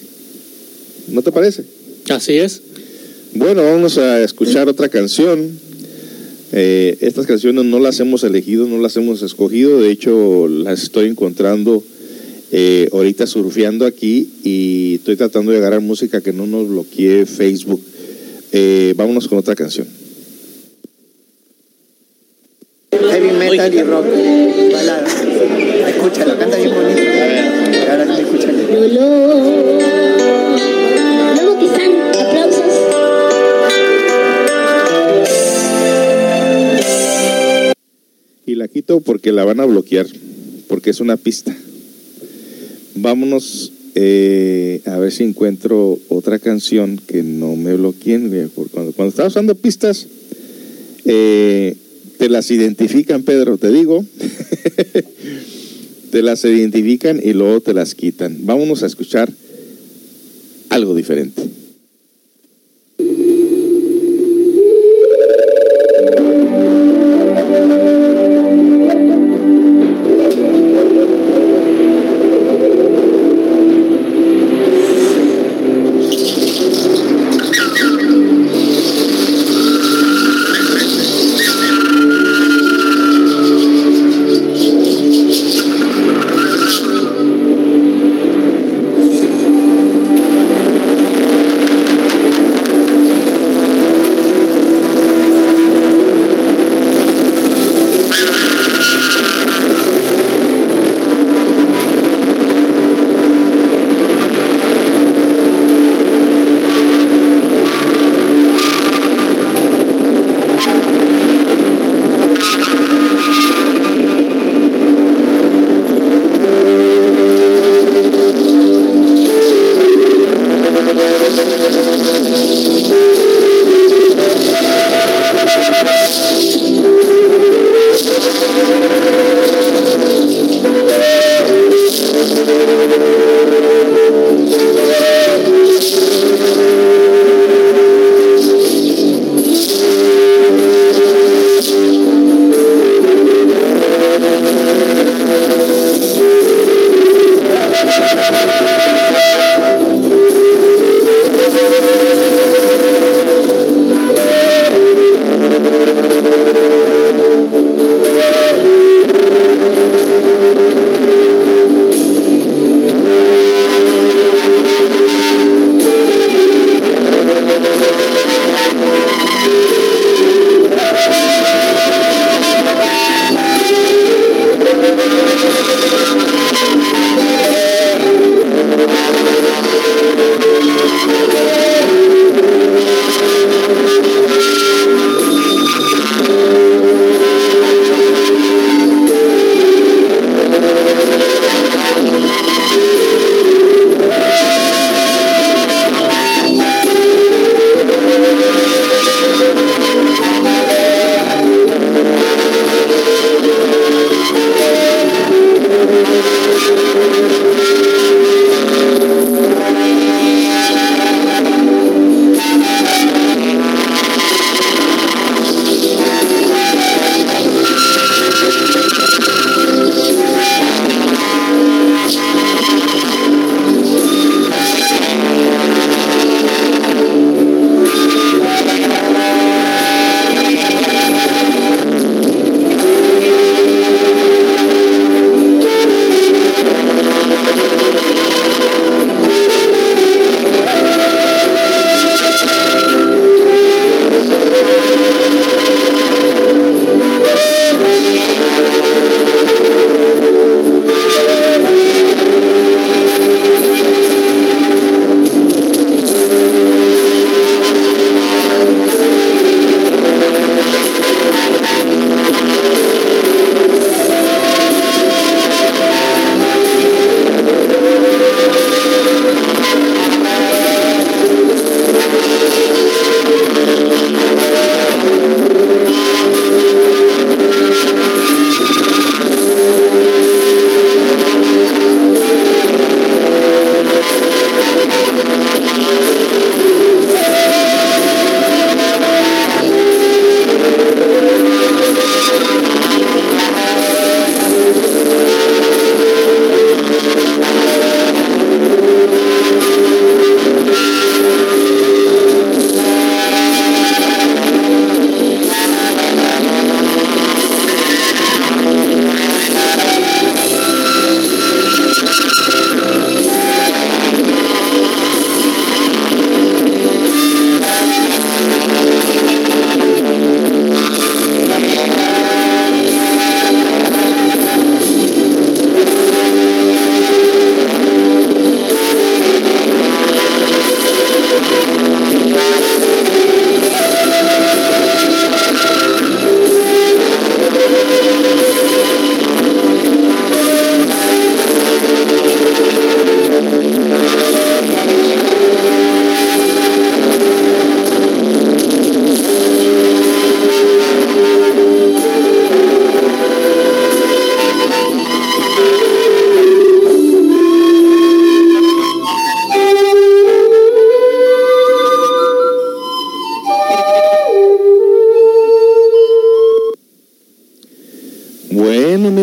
¿No 1.09 1.22
te 1.22 1.33
parece? 1.33 1.64
Así 2.09 2.35
es. 2.35 2.62
Bueno, 3.35 3.62
vamos 3.62 3.98
a 3.98 4.20
escuchar 4.22 4.68
otra 4.68 4.88
canción. 4.88 5.50
Eh, 6.52 6.98
estas 7.00 7.26
canciones 7.26 7.64
no 7.64 7.78
las 7.78 8.00
hemos 8.00 8.24
elegido, 8.24 8.66
no 8.66 8.78
las 8.78 8.96
hemos 8.96 9.22
escogido, 9.22 9.80
de 9.80 9.90
hecho 9.90 10.48
las 10.48 10.82
estoy 10.82 11.08
encontrando 11.08 11.82
eh, 12.52 12.88
ahorita 12.92 13.28
surfeando 13.28 13.86
aquí 13.86 14.28
y 14.42 14.96
estoy 14.96 15.14
tratando 15.16 15.52
de 15.52 15.58
agarrar 15.58 15.80
música 15.80 16.20
que 16.20 16.32
no 16.32 16.46
nos 16.46 16.68
bloquee 16.68 17.24
Facebook. 17.26 17.80
Eh, 18.50 18.94
vámonos 18.96 19.28
con 19.28 19.38
otra 19.38 19.54
canción. 19.54 19.86
Heavy 22.90 23.30
metal 23.38 23.72
y 23.72 23.82
rock. 23.82 24.06
Balada. 24.72 25.06
Escúchalo, 25.88 26.38
canta 26.38 26.56
bien 26.56 26.74
bonito. 26.74 27.00
A 27.00 27.04
ver. 27.04 27.90
Ahora 27.90 28.16
sí, 28.16 28.22
escúchalo. 28.22 29.89
Porque 39.02 39.33
la 39.33 39.44
van 39.44 39.61
a 39.61 39.64
bloquear, 39.64 40.06
porque 40.68 40.90
es 40.90 41.00
una 41.00 41.16
pista. 41.16 41.56
Vámonos 42.94 43.72
eh, 43.94 44.80
a 44.87 44.98
ver 44.98 45.12
si 45.12 45.24
encuentro 45.24 45.98
otra 46.09 46.38
canción 46.38 47.00
que 47.06 47.22
no 47.22 47.56
me 47.56 47.74
bloqueen. 47.74 48.50
Cuando, 48.72 48.92
cuando 48.92 49.11
estás 49.11 49.28
usando 49.28 49.54
pistas, 49.54 50.06
eh, 51.04 51.76
te 52.18 52.28
las 52.28 52.50
identifican, 52.50 53.22
Pedro, 53.22 53.59
te 53.59 53.70
digo. 53.70 54.04
te 56.11 56.22
las 56.22 56.44
identifican 56.44 57.20
y 57.22 57.33
luego 57.33 57.61
te 57.61 57.74
las 57.74 57.94
quitan. 57.94 58.38
Vámonos 58.42 58.83
a 58.83 58.87
escuchar 58.87 59.33
algo 60.68 60.94
diferente. 60.94 61.42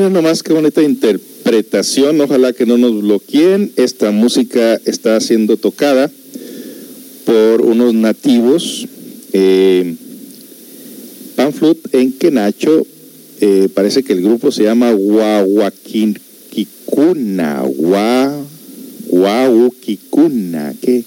Nomás 0.09 0.43
qué 0.43 0.53
bonita 0.53 0.81
interpretación. 0.81 2.21
Ojalá 2.21 2.53
que 2.53 2.65
no 2.65 2.77
nos 2.77 3.01
bloqueen. 3.01 3.73
Esta 3.75 4.11
música 4.11 4.79
está 4.85 5.19
siendo 5.19 5.57
tocada 5.57 6.09
por 7.25 7.61
unos 7.61 7.93
nativos. 7.93 8.87
Eh, 9.33 9.95
Panflut 11.35 11.93
en 11.93 12.13
Quenacho. 12.13 12.85
Eh, 13.39 13.69
parece 13.73 14.03
que 14.03 14.13
el 14.13 14.23
grupo 14.23 14.51
se 14.51 14.63
llama 14.63 14.93
Huahuaquicuna. 14.93 17.63
Huahuaquicuna. 19.09 20.73
¿Qué, 20.81 21.03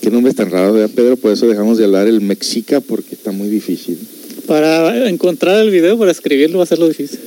qué 0.00 0.10
nombre 0.10 0.32
tan 0.34 0.50
raro, 0.50 0.72
¿verdad, 0.72 0.90
Pedro? 0.94 1.16
Por 1.16 1.32
eso 1.32 1.46
dejamos 1.46 1.78
de 1.78 1.84
hablar 1.84 2.06
el 2.06 2.20
mexica 2.20 2.80
porque 2.80 3.14
está 3.14 3.32
muy 3.32 3.48
difícil. 3.48 3.98
Para 4.46 5.08
encontrar 5.08 5.60
el 5.60 5.70
video, 5.70 5.98
para 5.98 6.10
escribirlo 6.10 6.58
va 6.58 6.64
a 6.64 6.66
ser 6.66 6.78
lo 6.78 6.88
difícil. 6.88 7.18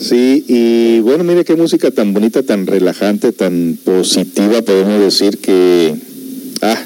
Sí, 0.00 0.44
y 0.48 1.00
bueno, 1.00 1.24
mire 1.24 1.44
qué 1.44 1.56
música 1.56 1.90
tan 1.90 2.12
bonita, 2.12 2.42
tan 2.42 2.66
relajante, 2.66 3.32
tan 3.32 3.78
positiva, 3.84 4.60
podemos 4.62 5.00
decir 5.00 5.38
que 5.38 5.94
ah, 6.62 6.82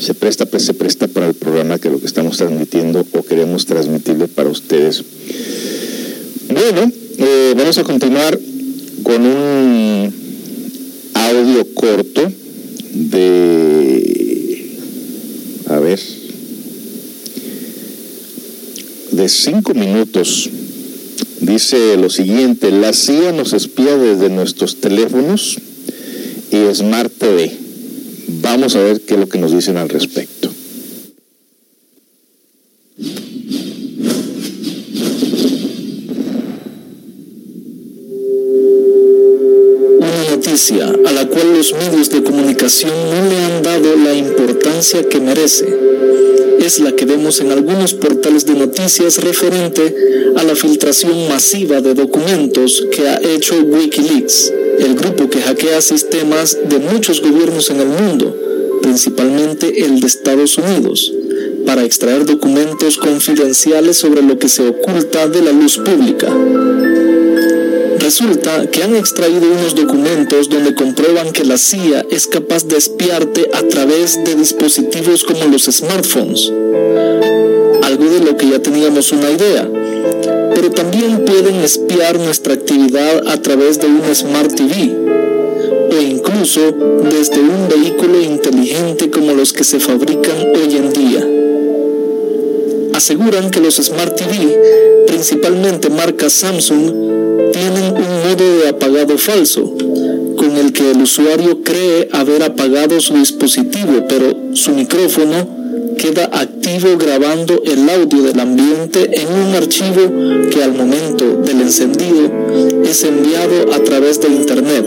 se 0.00 0.14
presta, 0.14 0.46
pues, 0.46 0.64
se 0.64 0.74
presta 0.74 1.06
para 1.06 1.26
el 1.26 1.34
programa 1.34 1.78
que 1.78 1.90
lo 1.90 2.00
que 2.00 2.06
estamos 2.06 2.38
transmitiendo 2.38 3.06
o 3.12 3.22
queremos 3.22 3.66
transmitirle 3.66 4.28
para 4.28 4.48
ustedes. 4.48 5.04
Bueno, 6.48 6.90
eh, 7.18 7.54
vamos 7.56 7.78
a 7.78 7.84
continuar 7.84 8.38
con 9.02 9.22
un 9.26 10.12
audio 11.14 11.74
corto 11.74 12.32
de, 12.92 14.76
a 15.68 15.78
ver, 15.78 16.00
de 19.12 19.28
cinco 19.28 19.74
minutos. 19.74 20.50
Dice 21.40 21.96
lo 21.96 22.10
siguiente, 22.10 22.70
la 22.70 22.92
CIA 22.92 23.32
nos 23.32 23.52
espía 23.52 23.96
desde 23.96 24.30
nuestros 24.30 24.80
teléfonos 24.80 25.58
y 26.50 26.74
Smart 26.74 27.12
TV. 27.16 27.52
Vamos 28.42 28.74
a 28.76 28.80
ver 28.80 29.00
qué 29.02 29.14
es 29.14 29.20
lo 29.20 29.28
que 29.28 29.38
nos 29.38 29.52
dicen 29.52 29.76
al 29.76 29.88
respecto. 29.88 30.35
A 40.56 41.12
la 41.12 41.28
cual 41.28 41.52
los 41.52 41.74
medios 41.74 42.08
de 42.08 42.22
comunicación 42.22 42.90
no 42.90 43.28
le 43.28 43.36
han 43.44 43.62
dado 43.62 43.94
la 43.94 44.14
importancia 44.14 45.06
que 45.06 45.20
merece 45.20 45.66
es 46.58 46.78
la 46.78 46.92
que 46.92 47.04
vemos 47.04 47.42
en 47.42 47.52
algunos 47.52 47.92
portales 47.92 48.46
de 48.46 48.54
noticias 48.54 49.18
referente 49.18 49.94
a 50.34 50.42
la 50.44 50.56
filtración 50.56 51.28
masiva 51.28 51.82
de 51.82 51.92
documentos 51.92 52.86
que 52.90 53.06
ha 53.06 53.20
hecho 53.20 53.54
Wikileaks, 53.60 54.50
el 54.78 54.94
grupo 54.94 55.28
que 55.28 55.42
hackea 55.42 55.82
sistemas 55.82 56.56
de 56.66 56.78
muchos 56.78 57.20
gobiernos 57.20 57.68
en 57.68 57.80
el 57.80 57.88
mundo, 57.88 58.34
principalmente 58.80 59.84
el 59.84 60.00
de 60.00 60.06
Estados 60.06 60.56
Unidos, 60.56 61.12
para 61.66 61.84
extraer 61.84 62.24
documentos 62.24 62.96
confidenciales 62.96 63.98
sobre 63.98 64.22
lo 64.22 64.38
que 64.38 64.48
se 64.48 64.66
oculta 64.66 65.28
de 65.28 65.42
la 65.42 65.52
luz 65.52 65.76
pública. 65.76 66.32
Resulta 68.06 68.70
que 68.70 68.84
han 68.84 68.94
extraído 68.94 69.50
unos 69.50 69.74
documentos 69.74 70.48
donde 70.48 70.76
comprueban 70.76 71.32
que 71.32 71.44
la 71.44 71.58
CIA 71.58 72.06
es 72.08 72.28
capaz 72.28 72.64
de 72.64 72.76
espiarte 72.76 73.50
a 73.52 73.66
través 73.66 74.24
de 74.24 74.36
dispositivos 74.36 75.24
como 75.24 75.46
los 75.46 75.64
smartphones. 75.64 76.52
Algo 77.82 78.04
de 78.04 78.20
lo 78.20 78.36
que 78.36 78.48
ya 78.48 78.60
teníamos 78.60 79.10
una 79.10 79.28
idea. 79.28 79.68
Pero 80.54 80.70
también 80.70 81.24
pueden 81.24 81.56
espiar 81.56 82.16
nuestra 82.20 82.54
actividad 82.54 83.26
a 83.26 83.42
través 83.42 83.80
de 83.80 83.88
un 83.88 84.14
Smart 84.14 84.54
TV 84.54 84.94
o 85.90 86.00
incluso 86.00 86.60
desde 87.10 87.40
un 87.40 87.68
vehículo 87.68 88.20
inteligente 88.22 89.10
como 89.10 89.32
los 89.32 89.52
que 89.52 89.64
se 89.64 89.80
fabrican 89.80 90.36
hoy 90.54 90.76
en 90.76 90.92
día. 90.92 91.26
Aseguran 92.96 93.50
que 93.50 93.58
los 93.58 93.74
Smart 93.74 94.14
TV, 94.14 95.04
principalmente 95.08 95.90
marca 95.90 96.30
Samsung, 96.30 97.05
tienen 97.56 97.94
un 97.96 98.28
modo 98.28 98.58
de 98.58 98.68
apagado 98.68 99.16
falso, 99.16 99.62
con 100.36 100.56
el 100.58 100.74
que 100.74 100.90
el 100.90 101.00
usuario 101.00 101.62
cree 101.62 102.06
haber 102.12 102.42
apagado 102.42 103.00
su 103.00 103.14
dispositivo, 103.14 104.04
pero 104.06 104.36
su 104.52 104.72
micrófono 104.72 105.48
queda 105.96 106.28
activo 106.32 106.98
grabando 106.98 107.62
el 107.64 107.88
audio 107.88 108.24
del 108.24 108.38
ambiente 108.40 109.08
en 109.10 109.28
un 109.28 109.54
archivo 109.54 110.50
que 110.50 110.62
al 110.62 110.74
momento 110.74 111.40
del 111.42 111.62
encendido 111.62 112.30
es 112.84 113.02
enviado 113.04 113.72
a 113.72 113.78
través 113.82 114.20
de 114.20 114.28
Internet. 114.28 114.84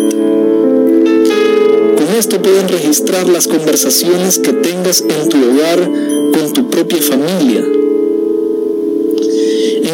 Con 1.97 2.15
esto 2.19 2.39
pueden 2.39 2.67
registrar 2.67 3.27
las 3.27 3.47
conversaciones 3.47 4.37
que 4.37 4.53
tengas 4.53 5.01
en 5.01 5.29
tu 5.29 5.37
hogar 5.37 5.89
con 6.33 6.53
tu 6.53 6.69
propia 6.69 7.01
familia 7.01 7.78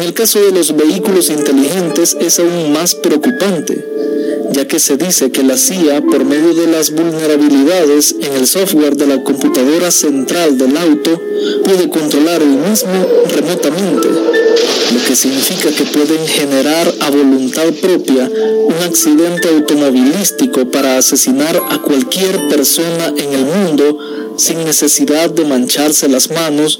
el 0.06 0.14
caso 0.14 0.40
de 0.40 0.52
los 0.52 0.76
vehículos 0.76 1.30
inteligentes 1.30 2.16
es 2.20 2.38
aún 2.38 2.72
más 2.72 2.94
preocupante, 2.94 3.84
ya 4.52 4.64
que 4.64 4.78
se 4.78 4.96
dice 4.96 5.32
que 5.32 5.42
la 5.42 5.56
CIA, 5.56 6.00
por 6.00 6.24
medio 6.24 6.54
de 6.54 6.68
las 6.68 6.92
vulnerabilidades 6.92 8.14
en 8.20 8.32
el 8.34 8.46
software 8.46 8.96
de 8.96 9.08
la 9.08 9.24
computadora 9.24 9.90
central 9.90 10.56
del 10.58 10.76
auto, 10.76 11.20
puede 11.64 11.88
controlar 11.88 12.40
el 12.40 12.50
mismo 12.50 13.04
remotamente, 13.34 14.06
lo 14.94 15.04
que 15.08 15.16
significa 15.16 15.70
que 15.70 15.84
pueden 15.86 16.24
generar 16.28 16.94
a 17.00 17.10
voluntad 17.10 17.66
propia 17.82 18.30
un 18.30 18.84
accidente 18.84 19.48
automovilístico 19.48 20.70
para 20.70 20.98
asesinar 20.98 21.60
a 21.68 21.82
cualquier 21.82 22.46
persona 22.46 23.08
en 23.08 23.32
el 23.32 23.44
mundo 23.44 23.98
sin 24.36 24.64
necesidad 24.64 25.30
de 25.30 25.44
mancharse 25.44 26.08
las 26.08 26.30
manos 26.30 26.78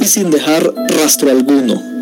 y 0.00 0.06
sin 0.06 0.32
dejar 0.32 0.74
rastro 0.88 1.30
alguno. 1.30 1.93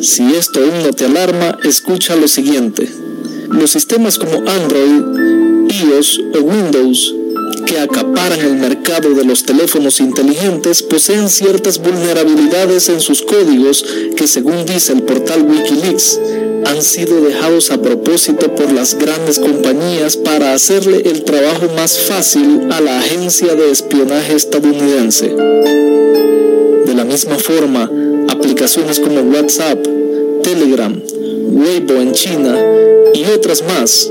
Si 0.00 0.22
esto 0.34 0.60
aún 0.60 0.82
no 0.84 0.92
te 0.92 1.06
alarma, 1.06 1.58
escucha 1.64 2.16
lo 2.16 2.28
siguiente. 2.28 2.88
Los 3.48 3.70
sistemas 3.70 4.18
como 4.18 4.48
Android, 4.48 5.70
iOS 5.70 6.20
o 6.34 6.40
Windows 6.40 7.14
que 7.64 7.78
acaparan 7.78 8.40
el 8.40 8.54
mercado 8.56 9.14
de 9.14 9.24
los 9.24 9.44
teléfonos 9.44 10.00
inteligentes 10.00 10.82
poseen 10.82 11.28
ciertas 11.28 11.78
vulnerabilidades 11.78 12.88
en 12.88 13.00
sus 13.00 13.22
códigos 13.22 13.84
que 14.16 14.26
según 14.26 14.64
dice 14.66 14.92
el 14.92 15.02
portal 15.02 15.42
Wikileaks 15.42 16.20
han 16.66 16.82
sido 16.82 17.20
dejados 17.22 17.70
a 17.70 17.80
propósito 17.80 18.54
por 18.54 18.72
las 18.72 18.98
grandes 18.98 19.38
compañías 19.38 20.16
para 20.16 20.52
hacerle 20.52 21.02
el 21.04 21.24
trabajo 21.24 21.68
más 21.76 21.98
fácil 21.98 22.68
a 22.70 22.80
la 22.80 22.98
agencia 22.98 23.54
de 23.54 23.70
espionaje 23.70 24.34
estadounidense. 24.34 25.28
De 25.28 26.94
la 26.94 27.04
misma 27.04 27.36
forma, 27.36 27.90
aplicaciones 28.56 29.00
como 29.00 29.20
WhatsApp, 29.20 29.86
Telegram, 30.42 30.98
Weibo 31.50 32.00
en 32.00 32.12
China 32.12 32.56
y 33.12 33.24
otras 33.26 33.62
más 33.62 34.10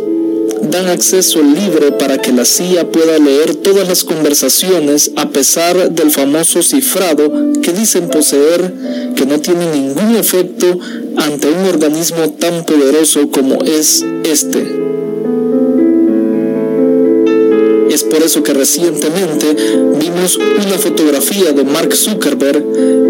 dan 0.62 0.88
acceso 0.88 1.42
libre 1.42 1.94
para 1.94 2.22
que 2.22 2.32
la 2.32 2.46
CIA 2.46 2.92
pueda 2.92 3.18
leer 3.18 3.56
todas 3.56 3.88
las 3.88 4.04
conversaciones 4.04 5.12
a 5.16 5.30
pesar 5.30 5.90
del 5.90 6.12
famoso 6.12 6.62
cifrado 6.62 7.32
que 7.64 7.74
dicen 7.74 8.08
poseer 8.08 8.72
que 9.16 9.26
no 9.26 9.40
tiene 9.40 9.66
ningún 9.72 10.16
efecto 10.16 10.78
ante 11.18 11.48
un 11.48 11.66
organismo 11.66 12.30
tan 12.40 12.66
poderoso 12.66 13.32
como 13.32 13.64
es 13.64 14.06
este. 14.26 14.85
Por 18.16 18.24
eso 18.24 18.44
que 18.44 18.54
recientemente 18.54 19.46
vimos 20.00 20.38
una 20.38 20.78
fotografía 20.78 21.52
de 21.52 21.66
Mark 21.66 21.94
Zuckerberg 21.94 22.64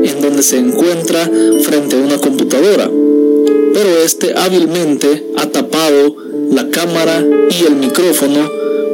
en 0.04 0.20
donde 0.20 0.42
se 0.42 0.58
encuentra 0.58 1.30
frente 1.62 1.96
a 1.96 2.00
una 2.00 2.18
computadora, 2.18 2.90
pero 3.72 4.04
este 4.04 4.34
hábilmente 4.36 5.28
ha 5.38 5.46
tapado 5.46 6.16
la 6.52 6.72
cámara 6.72 7.24
y 7.24 7.66
el 7.68 7.76
micrófono 7.76 8.50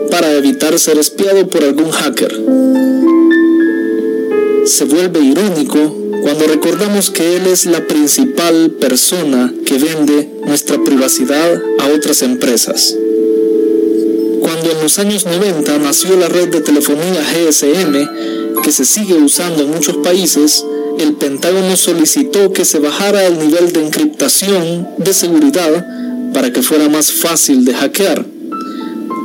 para 0.10 0.34
evitar 0.34 0.78
ser 0.78 0.98
espiado 0.98 1.48
por 1.48 1.64
algún 1.64 1.92
hacker. 1.92 2.34
Se 4.66 4.84
vuelve 4.84 5.22
irónico 5.22 5.96
cuando 6.24 6.46
recordamos 6.46 7.10
que 7.10 7.38
él 7.38 7.48
es 7.48 7.66
la 7.68 7.88
principal 7.88 8.72
persona 8.82 9.54
que 9.66 9.78
vende 9.78 10.30
nuestra 10.46 10.84
privacidad 10.84 11.62
a 11.80 11.88
otras 11.96 12.22
empresas. 12.22 12.98
Cuando 14.62 14.78
en 14.78 14.84
los 14.84 15.00
años 15.00 15.26
90 15.26 15.80
nació 15.80 16.16
la 16.18 16.30
red 16.30 16.50
de 16.50 16.62
telefonía 16.62 17.24
GSM, 17.24 18.62
que 18.62 18.72
se 18.72 18.86
sigue 18.86 19.16
usando 19.16 19.64
en 19.64 19.72
muchos 19.72 19.98
países, 19.98 20.64
el 21.00 21.14
Pentágono 21.14 21.76
solicitó 21.76 22.54
que 22.54 22.64
se 22.64 22.78
bajara 22.78 23.26
el 23.26 23.40
nivel 23.40 23.74
de 23.74 23.84
encriptación 23.84 24.88
de 25.00 25.16
seguridad 25.16 25.84
para 26.32 26.54
que 26.54 26.62
fuera 26.62 26.90
más 26.90 27.12
fácil 27.12 27.66
de 27.66 27.74
hackear. 27.74 28.24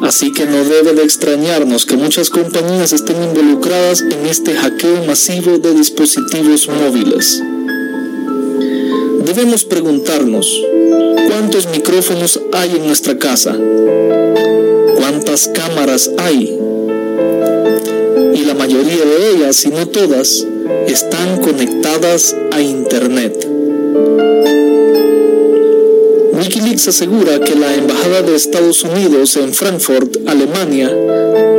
Así 0.03 0.33
que 0.33 0.47
no 0.47 0.65
debe 0.65 0.95
de 0.95 1.03
extrañarnos 1.03 1.85
que 1.85 1.99
muchas 1.99 2.31
compañías 2.31 2.95
estén 2.95 3.23
involucradas 3.23 4.01
en 4.01 4.25
este 4.25 4.55
hackeo 4.55 5.05
masivo 5.05 5.59
de 5.59 5.75
dispositivos 5.75 6.67
móviles. 6.67 7.43
De 9.19 9.35
debemos 9.35 9.67
preguntarnos, 9.67 10.63
¿cuántos 11.29 11.67
micrófonos 11.67 12.41
hay 12.55 12.77
en 12.77 12.87
nuestra 12.87 13.19
casa? 13.19 13.55
¿Cuántas 15.37 15.69
cámaras 15.69 16.11
hay? 16.17 16.59
Y 18.35 18.45
la 18.47 18.55
mayoría 18.55 19.05
de 19.05 19.33
ellas, 19.33 19.57
si 19.57 19.69
no 19.69 19.87
todas, 19.87 20.47
están 20.87 21.43
conectadas 21.43 22.35
a 22.53 22.63
Internet. 22.63 23.47
Wikileaks 26.33 26.89
asegura 26.89 27.39
que 27.41 27.55
la 27.55 27.75
Embajada 27.75 28.23
de 28.23 28.35
Estados 28.35 28.83
Unidos 28.83 29.37
en 29.37 29.53
Frankfurt, 29.53 30.27
Alemania, 30.27 30.91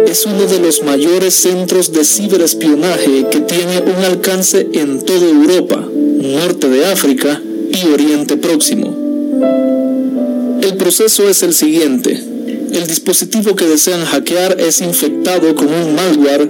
es 0.08 0.26
uno 0.26 0.48
de 0.48 0.60
los 0.60 0.82
mayores 0.82 1.36
centros 1.36 1.94
de 1.94 2.04
ciberespionaje 2.04 3.28
que 3.30 3.42
tiene 3.42 3.82
un 3.82 4.04
alcance 4.06 4.70
en 4.74 5.06
toda 5.06 5.30
Europa, 5.30 5.88
norte 5.94 6.68
de 6.68 6.84
África 6.84 7.40
y 7.72 7.94
Oriente 7.94 8.38
Próximo. 8.38 8.96
El 10.64 10.78
proceso 10.78 11.30
es 11.30 11.44
el 11.44 11.54
siguiente. 11.54 12.37
El 12.72 12.86
dispositivo 12.88 13.56
que 13.56 13.66
desean 13.66 14.06
hackear 14.06 14.60
es 14.60 14.82
infectado 14.82 15.56
con 15.56 15.68
un 15.68 15.96
malware 15.96 16.48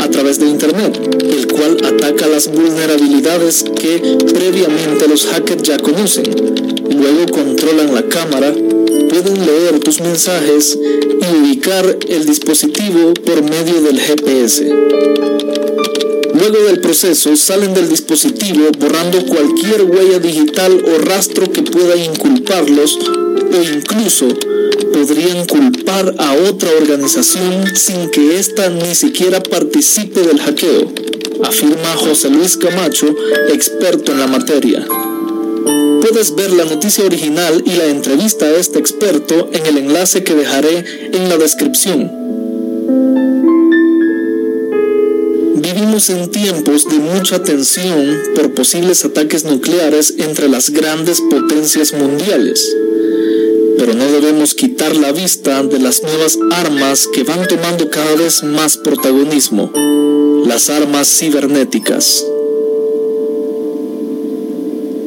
a 0.00 0.08
través 0.08 0.38
de 0.38 0.46
Internet, 0.46 0.98
el 1.22 1.46
cual 1.46 1.78
ataca 1.84 2.26
las 2.26 2.48
vulnerabilidades 2.48 3.64
que 3.74 4.18
previamente 4.32 5.08
los 5.08 5.26
hackers 5.26 5.62
ya 5.62 5.78
conocen. 5.78 6.24
Luego 6.90 7.26
controlan 7.32 7.94
la 7.94 8.02
cámara, 8.08 8.52
pueden 8.52 9.46
leer 9.46 9.80
tus 9.80 10.00
mensajes 10.00 10.78
y 10.78 11.42
ubicar 11.42 11.98
el 12.08 12.26
dispositivo 12.26 13.14
por 13.14 13.42
medio 13.42 13.80
del 13.82 14.00
GPS. 14.00 14.64
Luego 16.34 16.64
del 16.66 16.80
proceso 16.80 17.36
salen 17.36 17.74
del 17.74 17.88
dispositivo 17.88 18.70
borrando 18.78 19.24
cualquier 19.24 19.82
huella 19.84 20.18
digital 20.18 20.84
o 20.84 20.98
rastro 20.98 21.50
que 21.50 21.62
pueda 21.62 21.96
inculparlos 21.96 22.98
o 22.98 23.74
incluso 23.74 24.28
podrían 25.06 25.44
culpar 25.44 26.14
a 26.16 26.32
otra 26.48 26.70
organización 26.80 27.76
sin 27.76 28.10
que 28.10 28.38
ésta 28.38 28.70
ni 28.70 28.94
siquiera 28.94 29.42
participe 29.42 30.22
del 30.22 30.40
hackeo, 30.40 30.90
afirma 31.42 31.94
José 31.96 32.30
Luis 32.30 32.56
Camacho, 32.56 33.14
experto 33.52 34.12
en 34.12 34.20
la 34.20 34.26
materia. 34.26 34.86
Puedes 36.00 36.34
ver 36.34 36.52
la 36.52 36.64
noticia 36.64 37.04
original 37.04 37.62
y 37.66 37.74
la 37.74 37.84
entrevista 37.84 38.46
a 38.46 38.52
este 38.52 38.78
experto 38.78 39.50
en 39.52 39.66
el 39.66 39.76
enlace 39.76 40.24
que 40.24 40.34
dejaré 40.34 41.10
en 41.12 41.28
la 41.28 41.36
descripción. 41.36 42.10
Vivimos 45.56 46.08
en 46.08 46.30
tiempos 46.30 46.88
de 46.88 46.98
mucha 46.98 47.42
tensión 47.42 48.22
por 48.34 48.54
posibles 48.54 49.04
ataques 49.04 49.44
nucleares 49.44 50.14
entre 50.16 50.48
las 50.48 50.70
grandes 50.70 51.20
potencias 51.20 51.92
mundiales 51.92 52.74
pero 53.84 53.98
no 53.98 54.10
debemos 54.10 54.54
quitar 54.54 54.96
la 54.96 55.12
vista 55.12 55.62
de 55.62 55.78
las 55.78 56.02
nuevas 56.02 56.38
armas 56.52 57.06
que 57.06 57.22
van 57.22 57.46
tomando 57.46 57.90
cada 57.90 58.16
vez 58.16 58.42
más 58.42 58.78
protagonismo, 58.78 59.70
las 60.46 60.70
armas 60.70 61.06
cibernéticas. 61.06 62.24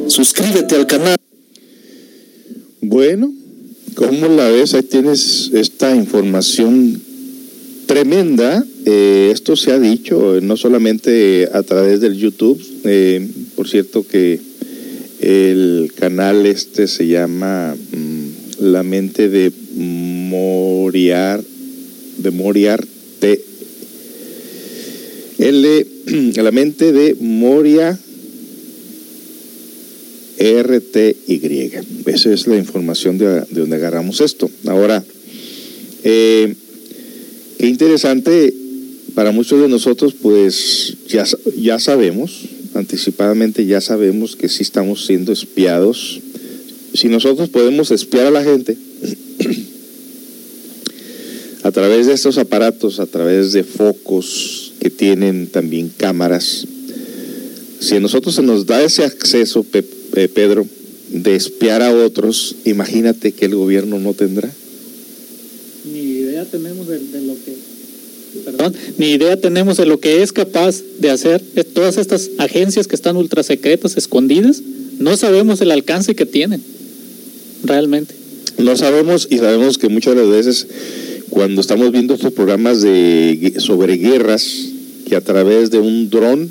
Suscríbete 0.06 0.76
al 0.76 0.86
canal. 0.86 1.16
Bueno, 2.80 3.32
¿cómo 3.96 4.28
la 4.28 4.48
ves? 4.48 4.74
Ahí 4.74 4.84
tienes 4.84 5.50
esta 5.54 5.96
información 5.96 7.02
tremenda. 7.86 8.64
Eh, 8.86 9.30
esto 9.32 9.56
se 9.56 9.72
ha 9.72 9.80
dicho 9.80 10.38
no 10.40 10.56
solamente 10.56 11.48
a 11.52 11.64
través 11.64 12.00
del 12.00 12.16
YouTube, 12.16 12.64
eh, 12.84 13.26
por 13.56 13.68
cierto 13.68 14.06
que 14.06 14.38
el 15.20 15.90
canal 15.96 16.46
este 16.46 16.86
se 16.86 17.08
llama 17.08 17.74
la 18.58 18.82
mente 18.82 19.28
de 19.28 19.52
Moriar, 19.74 21.42
de 22.18 22.30
Moriarte. 22.30 23.44
L, 25.38 25.86
la 26.42 26.50
mente 26.50 26.92
de 26.92 27.16
Moria 27.20 27.98
RTY. 30.38 31.72
Esa 32.06 32.32
es 32.32 32.46
la 32.46 32.56
información 32.56 33.18
de, 33.18 33.42
donde 33.50 33.76
agarramos 33.76 34.20
esto. 34.20 34.50
Ahora, 34.66 35.04
eh, 36.04 36.54
qué 37.58 37.66
interesante 37.66 38.54
para 39.14 39.32
muchos 39.32 39.60
de 39.60 39.68
nosotros, 39.68 40.14
pues 40.14 40.96
ya, 41.08 41.24
ya 41.56 41.80
sabemos, 41.80 42.44
anticipadamente 42.74 43.66
ya 43.66 43.80
sabemos 43.80 44.36
que 44.36 44.48
sí 44.48 44.62
estamos 44.62 45.06
siendo 45.06 45.32
espiados 45.32 46.20
si 46.98 47.08
nosotros 47.08 47.48
podemos 47.48 47.92
espiar 47.92 48.26
a 48.26 48.32
la 48.32 48.42
gente 48.42 48.76
a 51.62 51.70
través 51.70 52.08
de 52.08 52.12
estos 52.12 52.38
aparatos, 52.38 52.98
a 52.98 53.06
través 53.06 53.52
de 53.52 53.62
focos 53.62 54.72
que 54.80 54.90
tienen 54.90 55.46
también 55.46 55.92
cámaras, 55.96 56.66
si 57.78 57.94
a 57.94 58.00
nosotros 58.00 58.34
se 58.34 58.42
nos 58.42 58.66
da 58.66 58.82
ese 58.82 59.04
acceso, 59.04 59.62
Pedro, 59.62 60.66
de 61.10 61.36
espiar 61.36 61.82
a 61.82 61.94
otros, 61.94 62.56
imagínate 62.64 63.30
que 63.30 63.44
el 63.44 63.54
gobierno 63.54 64.00
no 64.00 64.14
tendrá. 64.14 64.50
Ni 65.92 66.00
idea 66.00 66.44
tenemos 66.46 66.88
de, 66.88 66.98
lo 66.98 67.34
que 67.34 67.54
perdón, 68.44 68.74
ni 68.98 69.12
idea 69.12 69.40
tenemos 69.40 69.76
de 69.76 69.86
lo 69.86 70.00
que 70.00 70.24
es 70.24 70.32
capaz 70.32 70.82
de 70.98 71.10
hacer 71.10 71.44
todas 71.72 71.96
estas 71.96 72.30
agencias 72.38 72.88
que 72.88 72.96
están 72.96 73.16
ultra 73.16 73.44
secretas, 73.44 73.96
escondidas, 73.96 74.62
no 74.98 75.16
sabemos 75.16 75.60
el 75.60 75.70
alcance 75.70 76.16
que 76.16 76.26
tienen 76.26 76.60
realmente. 77.64 78.14
No 78.58 78.76
sabemos 78.76 79.28
y 79.30 79.38
sabemos 79.38 79.78
que 79.78 79.88
muchas 79.88 80.16
de 80.16 80.22
las 80.22 80.30
veces 80.30 80.66
cuando 81.30 81.60
estamos 81.60 81.92
viendo 81.92 82.14
estos 82.14 82.32
programas 82.32 82.80
de, 82.80 83.54
sobre 83.58 83.96
guerras, 83.96 84.44
que 85.06 85.16
a 85.16 85.20
través 85.20 85.70
de 85.70 85.78
un 85.78 86.10
dron, 86.10 86.50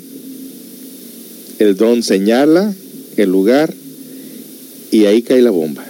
el 1.58 1.76
dron 1.76 2.02
señala 2.02 2.74
el 3.16 3.30
lugar 3.30 3.74
y 4.90 5.04
ahí 5.04 5.22
cae 5.22 5.42
la 5.42 5.50
bomba. 5.50 5.84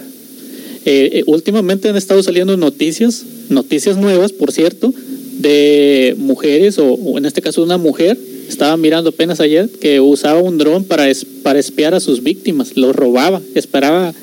Eh, 0.85 1.09
eh, 1.13 1.23
últimamente 1.27 1.89
han 1.89 1.95
estado 1.95 2.23
saliendo 2.23 2.57
noticias, 2.57 3.23
noticias 3.49 3.97
nuevas, 3.97 4.33
por 4.33 4.51
cierto, 4.51 4.93
de 5.37 6.15
mujeres, 6.17 6.77
o, 6.79 7.17
en 7.17 7.25
este 7.25 7.41
caso 7.41 7.63
una 7.63 7.77
mujer, 7.77 8.17
estaba 8.47 8.75
mirando 8.77 9.11
apenas 9.11 9.39
ayer, 9.39 9.69
que 9.69 9.99
usaba 9.99 10.41
un 10.41 10.57
dron 10.57 10.83
para, 10.83 11.05
para 11.43 11.59
espiar 11.59 11.93
a 11.93 11.99
sus 11.99 12.23
víctimas, 12.23 12.75
los 12.75 12.95
robaba, 12.95 13.41
esperaba 13.55 14.13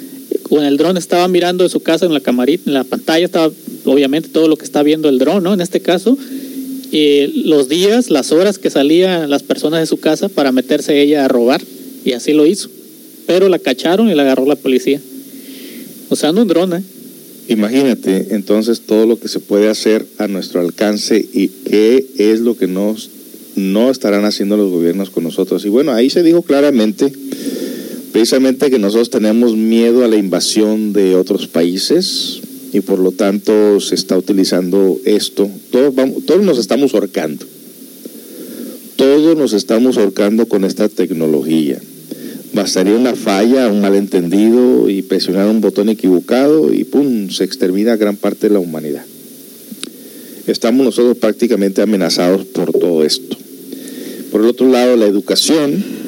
con 0.48 0.64
el 0.64 0.76
dron 0.76 0.96
estaba 0.96 1.26
mirando 1.28 1.64
en 1.64 1.70
su 1.70 1.80
casa 1.80 2.06
en 2.06 2.14
la 2.14 2.20
camarita, 2.20 2.64
en 2.66 2.74
la 2.74 2.84
pantalla 2.84 3.24
estaba 3.24 3.52
obviamente 3.84 4.28
todo 4.28 4.48
lo 4.48 4.56
que 4.56 4.64
está 4.64 4.82
viendo 4.82 5.08
el 5.08 5.18
dron, 5.18 5.42
¿no? 5.42 5.54
En 5.54 5.60
este 5.60 5.80
caso, 5.80 6.16
y 6.90 7.42
los 7.48 7.68
días, 7.68 8.10
las 8.10 8.32
horas 8.32 8.58
que 8.58 8.70
salían 8.70 9.28
las 9.28 9.42
personas 9.42 9.80
de 9.80 9.86
su 9.86 9.98
casa 9.98 10.28
para 10.28 10.52
meterse 10.52 11.00
ella 11.00 11.24
a 11.24 11.28
robar, 11.28 11.62
y 12.04 12.12
así 12.12 12.32
lo 12.32 12.46
hizo. 12.46 12.70
Pero 13.26 13.48
la 13.48 13.58
cacharon 13.58 14.08
y 14.08 14.14
la 14.14 14.22
agarró 14.22 14.46
la 14.46 14.54
policía. 14.54 15.00
Usando 16.10 16.42
un 16.42 16.48
dron, 16.48 16.74
¿eh? 16.74 16.82
Imagínate 17.48 18.28
entonces 18.30 18.80
todo 18.80 19.06
lo 19.06 19.18
que 19.18 19.28
se 19.28 19.40
puede 19.40 19.68
hacer 19.68 20.04
a 20.18 20.26
nuestro 20.26 20.60
alcance 20.60 21.24
y 21.32 21.48
qué 21.48 22.04
es 22.18 22.40
lo 22.40 22.56
que 22.56 22.66
nos, 22.66 23.10
no 23.54 23.90
estarán 23.90 24.24
haciendo 24.24 24.56
los 24.56 24.70
gobiernos 24.70 25.10
con 25.10 25.24
nosotros. 25.24 25.64
Y 25.64 25.68
bueno, 25.68 25.92
ahí 25.92 26.10
se 26.10 26.22
dijo 26.22 26.42
claramente 26.42 27.12
precisamente 28.16 28.70
que 28.70 28.78
nosotros 28.78 29.10
tenemos 29.10 29.54
miedo 29.56 30.02
a 30.02 30.08
la 30.08 30.16
invasión 30.16 30.94
de 30.94 31.14
otros 31.16 31.48
países 31.48 32.40
y 32.72 32.80
por 32.80 32.98
lo 32.98 33.12
tanto 33.12 33.78
se 33.78 33.94
está 33.94 34.16
utilizando 34.16 34.98
esto. 35.04 35.50
Todos, 35.70 36.42
nos 36.42 36.56
estamos 36.56 36.94
ahorcando. 36.94 37.44
Todos 38.96 39.36
nos 39.36 39.52
estamos 39.52 39.98
ahorcando 39.98 40.46
con 40.46 40.64
esta 40.64 40.88
tecnología. 40.88 41.78
Bastaría 42.54 42.94
una 42.94 43.14
falla, 43.14 43.68
un 43.68 43.82
malentendido 43.82 44.88
y 44.88 45.02
presionar 45.02 45.50
un 45.50 45.60
botón 45.60 45.90
equivocado 45.90 46.72
y 46.72 46.84
¡pum! 46.84 47.28
se 47.28 47.44
extermina 47.44 47.96
gran 47.96 48.16
parte 48.16 48.48
de 48.48 48.54
la 48.54 48.60
humanidad. 48.60 49.04
Estamos 50.46 50.86
nosotros 50.86 51.18
prácticamente 51.18 51.82
amenazados 51.82 52.46
por 52.46 52.72
todo 52.72 53.04
esto. 53.04 53.36
Por 54.32 54.40
el 54.40 54.46
otro 54.46 54.70
lado, 54.70 54.96
la 54.96 55.04
educación 55.04 56.05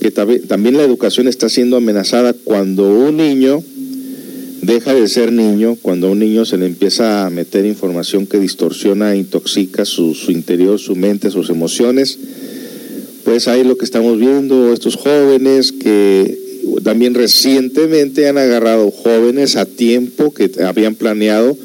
que 0.00 0.10
también 0.10 0.76
la 0.76 0.84
educación 0.84 1.28
está 1.28 1.48
siendo 1.48 1.76
amenazada 1.76 2.32
cuando 2.32 2.88
un 2.88 3.16
niño 3.16 3.62
deja 4.62 4.94
de 4.94 5.08
ser 5.08 5.32
niño, 5.32 5.76
cuando 5.80 6.08
a 6.08 6.10
un 6.10 6.18
niño 6.18 6.44
se 6.44 6.58
le 6.58 6.66
empieza 6.66 7.26
a 7.26 7.30
meter 7.30 7.64
información 7.64 8.26
que 8.26 8.38
distorsiona, 8.38 9.16
intoxica 9.16 9.84
su, 9.84 10.14
su 10.14 10.32
interior, 10.32 10.78
su 10.78 10.96
mente, 10.96 11.30
sus 11.30 11.50
emociones, 11.50 12.18
pues 13.24 13.48
ahí 13.48 13.64
lo 13.64 13.76
que 13.76 13.84
estamos 13.84 14.18
viendo, 14.18 14.72
estos 14.72 14.96
jóvenes 14.96 15.72
que 15.72 16.38
también 16.82 17.14
recientemente 17.14 18.28
han 18.28 18.38
agarrado 18.38 18.90
jóvenes 18.90 19.56
a 19.56 19.64
tiempo 19.64 20.32
que 20.32 20.50
habían 20.64 20.94
planeado 20.94 21.56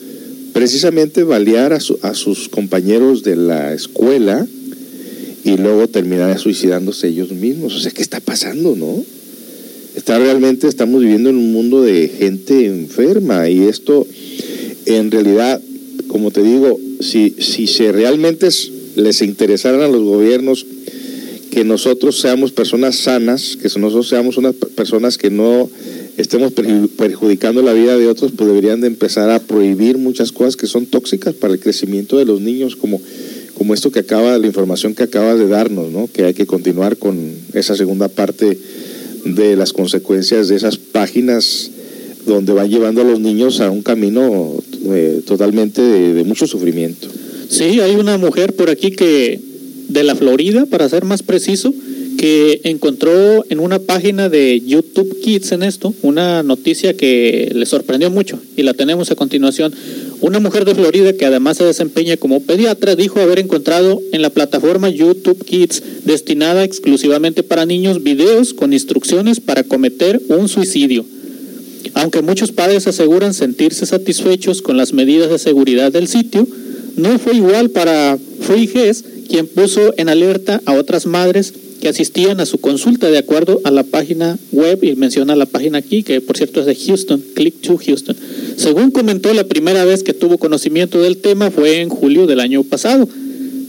precisamente 0.53 1.23
balear 1.23 1.73
a, 1.73 1.77
a 1.77 2.13
sus 2.13 2.47
compañeros 2.49 3.23
de 3.23 3.35
la 3.35 3.73
escuela, 3.73 4.45
y 5.43 5.57
luego 5.57 5.87
terminar 5.87 6.37
suicidándose 6.39 7.07
ellos 7.07 7.31
mismos. 7.31 7.75
O 7.75 7.79
sea, 7.79 7.91
¿qué 7.91 8.01
está 8.01 8.19
pasando, 8.19 8.75
no? 8.75 9.03
está 9.95 10.17
realmente 10.17 10.67
estamos 10.67 11.01
viviendo 11.01 11.29
en 11.29 11.37
un 11.37 11.51
mundo 11.51 11.81
de 11.81 12.07
gente 12.07 12.65
enferma 12.65 13.49
y 13.49 13.63
esto 13.63 14.07
en 14.85 15.11
realidad, 15.11 15.61
como 16.07 16.31
te 16.31 16.41
digo, 16.41 16.79
si, 16.99 17.35
si 17.39 17.67
se 17.67 17.91
realmente 17.91 18.49
les 18.95 19.21
interesaran 19.21 19.81
a 19.81 19.87
los 19.87 20.03
gobiernos 20.03 20.65
que 21.51 21.63
nosotros 21.63 22.19
seamos 22.19 22.51
personas 22.51 22.95
sanas, 22.95 23.55
que 23.55 23.69
nosotros 23.79 24.09
seamos 24.09 24.37
unas 24.37 24.55
personas 24.55 25.17
que 25.17 25.29
no 25.29 25.69
estemos 26.17 26.51
perjudicando 26.97 27.61
la 27.61 27.73
vida 27.73 27.97
de 27.97 28.07
otros, 28.07 28.31
pues 28.35 28.47
deberían 28.47 28.81
de 28.81 28.87
empezar 28.87 29.29
a 29.29 29.39
prohibir 29.39 29.97
muchas 29.97 30.31
cosas 30.31 30.55
que 30.55 30.67
son 30.67 30.87
tóxicas 30.87 31.35
para 31.35 31.53
el 31.53 31.59
crecimiento 31.59 32.17
de 32.17 32.25
los 32.25 32.41
niños, 32.41 32.75
como, 32.75 32.99
como 33.57 33.73
esto 33.73 33.91
que 33.91 33.99
acaba, 33.99 34.37
la 34.37 34.47
información 34.47 34.95
que 34.95 35.03
acabas 35.03 35.39
de 35.39 35.47
darnos, 35.47 35.91
¿no? 35.91 36.09
que 36.11 36.25
hay 36.25 36.33
que 36.33 36.45
continuar 36.45 36.97
con 36.97 37.31
esa 37.53 37.75
segunda 37.75 38.07
parte 38.07 38.57
de 39.25 39.55
las 39.55 39.73
consecuencias 39.73 40.47
de 40.47 40.55
esas 40.55 40.77
páginas 40.77 41.71
donde 42.25 42.53
van 42.53 42.69
llevando 42.69 43.01
a 43.01 43.03
los 43.03 43.19
niños 43.19 43.59
a 43.59 43.69
un 43.69 43.81
camino 43.81 44.53
eh, 44.85 45.21
totalmente 45.25 45.81
de, 45.81 46.23
mucho 46.23 46.47
sufrimiento. 46.47 47.07
Sí, 47.49 47.79
hay 47.79 47.95
una 47.95 48.17
mujer 48.17 48.53
por 48.53 48.69
aquí 48.69 48.91
que, 48.91 49.39
de 49.89 50.03
la 50.03 50.15
Florida, 50.15 50.65
para 50.65 50.89
ser 50.89 51.05
más 51.05 51.21
preciso, 51.21 51.73
que 52.17 52.61
encontró 52.63 53.45
en 53.49 53.59
una 53.59 53.79
página 53.79 54.29
de 54.29 54.61
YouTube 54.65 55.19
Kids 55.21 55.51
en 55.51 55.63
esto, 55.63 55.93
una 56.01 56.43
noticia 56.43 56.95
que 56.95 57.51
le 57.53 57.65
sorprendió 57.65 58.09
mucho 58.09 58.39
y 58.55 58.63
la 58.63 58.73
tenemos 58.73 59.11
a 59.11 59.15
continuación. 59.15 59.73
Una 60.21 60.39
mujer 60.39 60.65
de 60.65 60.75
Florida 60.75 61.13
que 61.13 61.25
además 61.25 61.57
se 61.57 61.65
desempeña 61.65 62.17
como 62.17 62.41
pediatra 62.41 62.95
dijo 62.95 63.19
haber 63.19 63.39
encontrado 63.39 64.01
en 64.11 64.21
la 64.21 64.29
plataforma 64.29 64.89
YouTube 64.89 65.43
Kids, 65.43 65.83
destinada 66.05 66.63
exclusivamente 66.63 67.43
para 67.43 67.65
niños, 67.65 68.03
videos 68.03 68.53
con 68.53 68.73
instrucciones 68.73 69.39
para 69.39 69.63
cometer 69.63 70.21
un 70.29 70.47
suicidio. 70.47 71.05
Aunque 71.95 72.21
muchos 72.21 72.51
padres 72.51 72.87
aseguran 72.87 73.33
sentirse 73.33 73.85
satisfechos 73.85 74.61
con 74.61 74.77
las 74.77 74.93
medidas 74.93 75.29
de 75.29 75.39
seguridad 75.39 75.91
del 75.91 76.07
sitio, 76.07 76.47
no 76.95 77.19
fue 77.19 77.35
igual 77.35 77.69
para 77.69 78.17
Free 78.41 78.69
quien 79.27 79.47
puso 79.47 79.93
en 79.97 80.09
alerta 80.09 80.61
a 80.65 80.73
otras 80.73 81.05
madres 81.05 81.53
que 81.83 81.89
asistían 81.89 82.39
a 82.39 82.45
su 82.45 82.59
consulta 82.59 83.11
de 83.11 83.17
acuerdo 83.17 83.59
a 83.65 83.69
la 83.69 83.83
página 83.83 84.39
web 84.53 84.81
y 84.85 84.95
menciona 84.95 85.35
la 85.35 85.45
página 85.45 85.79
aquí, 85.79 86.01
que 86.01 86.21
por 86.21 86.37
cierto 86.37 86.61
es 86.61 86.65
de 86.65 86.75
Houston, 86.75 87.21
Click 87.35 87.59
to 87.59 87.75
Houston. 87.75 88.15
Según 88.55 88.89
comentó, 88.89 89.33
la 89.33 89.43
primera 89.43 89.83
vez 89.83 90.01
que 90.01 90.13
tuvo 90.13 90.37
conocimiento 90.37 91.01
del 91.01 91.17
tema 91.17 91.51
fue 91.51 91.81
en 91.81 91.89
julio 91.89 92.25
del 92.25 92.39
año 92.39 92.63
pasado, 92.63 93.09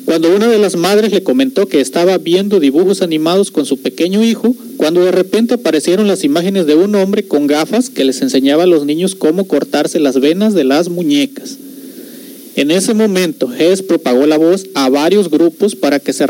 cuando 0.04 0.32
una 0.32 0.46
de 0.46 0.60
las 0.60 0.76
madres 0.76 1.10
le 1.10 1.24
comentó 1.24 1.66
que 1.66 1.80
estaba 1.80 2.16
viendo 2.18 2.60
dibujos 2.60 3.02
animados 3.02 3.50
con 3.50 3.66
su 3.66 3.78
pequeño 3.78 4.22
hijo, 4.22 4.54
cuando 4.76 5.04
de 5.04 5.10
repente 5.10 5.54
aparecieron 5.54 6.06
las 6.06 6.22
imágenes 6.22 6.66
de 6.66 6.76
un 6.76 6.94
hombre 6.94 7.26
con 7.26 7.48
gafas 7.48 7.90
que 7.90 8.04
les 8.04 8.22
enseñaba 8.22 8.62
a 8.62 8.66
los 8.66 8.86
niños 8.86 9.16
cómo 9.16 9.48
cortarse 9.48 9.98
las 9.98 10.20
venas 10.20 10.54
de 10.54 10.62
las 10.62 10.88
muñecas. 10.88 11.58
En 12.56 12.70
ese 12.70 12.94
momento, 12.94 13.52
Hess 13.52 13.82
propagó 13.82 14.26
la 14.26 14.38
voz 14.38 14.66
a 14.74 14.88
varios 14.88 15.28
grupos 15.30 15.74
para 15.74 15.98
que 15.98 16.12
se 16.12 16.26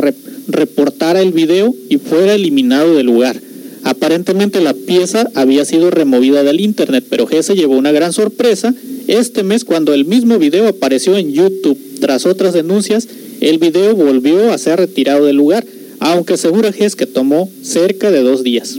reportara 0.48 1.20
el 1.20 1.32
video 1.32 1.74
y 1.90 1.98
fuera 1.98 2.34
eliminado 2.34 2.94
del 2.94 3.06
lugar. 3.06 3.40
Aparentemente 3.82 4.62
la 4.62 4.72
pieza 4.72 5.28
había 5.34 5.66
sido 5.66 5.90
removida 5.90 6.42
del 6.42 6.60
internet, 6.60 7.04
pero 7.10 7.28
Hess 7.30 7.46
se 7.46 7.54
llevó 7.54 7.76
una 7.76 7.92
gran 7.92 8.14
sorpresa 8.14 8.74
este 9.06 9.42
mes 9.42 9.64
cuando 9.64 9.92
el 9.92 10.06
mismo 10.06 10.38
video 10.38 10.66
apareció 10.66 11.18
en 11.18 11.32
YouTube. 11.32 11.78
Tras 12.00 12.24
otras 12.24 12.54
denuncias, 12.54 13.06
el 13.40 13.58
video 13.58 13.94
volvió 13.94 14.50
a 14.50 14.58
ser 14.58 14.78
retirado 14.78 15.26
del 15.26 15.36
lugar, 15.36 15.66
aunque 15.98 16.34
asegura 16.34 16.72
Hess 16.76 16.96
que 16.96 17.06
tomó 17.06 17.50
cerca 17.62 18.10
de 18.10 18.22
dos 18.22 18.42
días. 18.42 18.78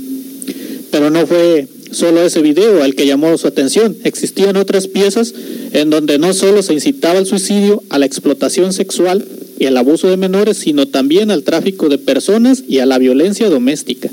Pero 0.89 1.11
no 1.11 1.27
fue 1.27 1.67
solo 1.95 2.21
ese 2.21 2.41
video 2.41 2.83
al 2.83 2.93
que 2.93 3.07
llamó 3.07 3.37
su 3.37 3.47
atención. 3.47 3.95
Existían 4.03 4.57
otras 4.57 4.87
piezas 4.87 5.33
en 5.71 5.89
donde 5.89 6.19
no 6.19 6.33
solo 6.33 6.61
se 6.61 6.73
incitaba 6.73 7.17
al 7.17 7.25
suicidio, 7.25 7.81
a 7.89 7.97
la 7.97 8.05
explotación 8.05 8.73
sexual 8.73 9.25
y 9.57 9.65
al 9.65 9.77
abuso 9.77 10.09
de 10.09 10.17
menores, 10.17 10.57
sino 10.57 10.87
también 10.87 11.31
al 11.31 11.43
tráfico 11.43 11.87
de 11.87 11.97
personas 11.97 12.63
y 12.67 12.79
a 12.79 12.85
la 12.85 12.97
violencia 12.97 13.49
doméstica. 13.49 14.09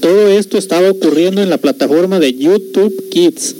Todo 0.00 0.28
esto 0.28 0.58
estaba 0.58 0.90
ocurriendo 0.90 1.42
en 1.42 1.48
la 1.48 1.56
plataforma 1.56 2.20
de 2.20 2.34
YouTube 2.34 3.08
Kids. 3.08 3.56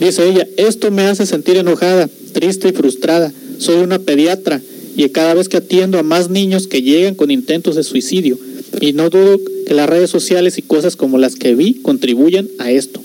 Dice 0.00 0.28
ella, 0.28 0.48
esto 0.56 0.90
me 0.90 1.02
hace 1.02 1.26
sentir 1.26 1.56
enojada, 1.56 2.08
triste 2.32 2.68
y 2.68 2.72
frustrada. 2.72 3.32
Soy 3.58 3.76
una 3.76 4.00
pediatra 4.00 4.60
y 4.96 5.08
cada 5.10 5.34
vez 5.34 5.48
que 5.48 5.58
atiendo 5.58 5.98
a 5.98 6.02
más 6.02 6.30
niños 6.30 6.66
que 6.66 6.82
llegan 6.82 7.14
con 7.14 7.30
intentos 7.30 7.76
de 7.76 7.84
suicidio. 7.84 8.38
Y 8.80 8.92
no 8.92 9.10
dudo 9.10 9.40
que 9.66 9.74
las 9.74 9.88
redes 9.88 10.10
sociales 10.10 10.58
y 10.58 10.62
cosas 10.62 10.96
como 10.96 11.18
las 11.18 11.36
que 11.36 11.54
vi 11.54 11.74
contribuyan 11.74 12.48
a 12.58 12.70
esto. 12.70 13.00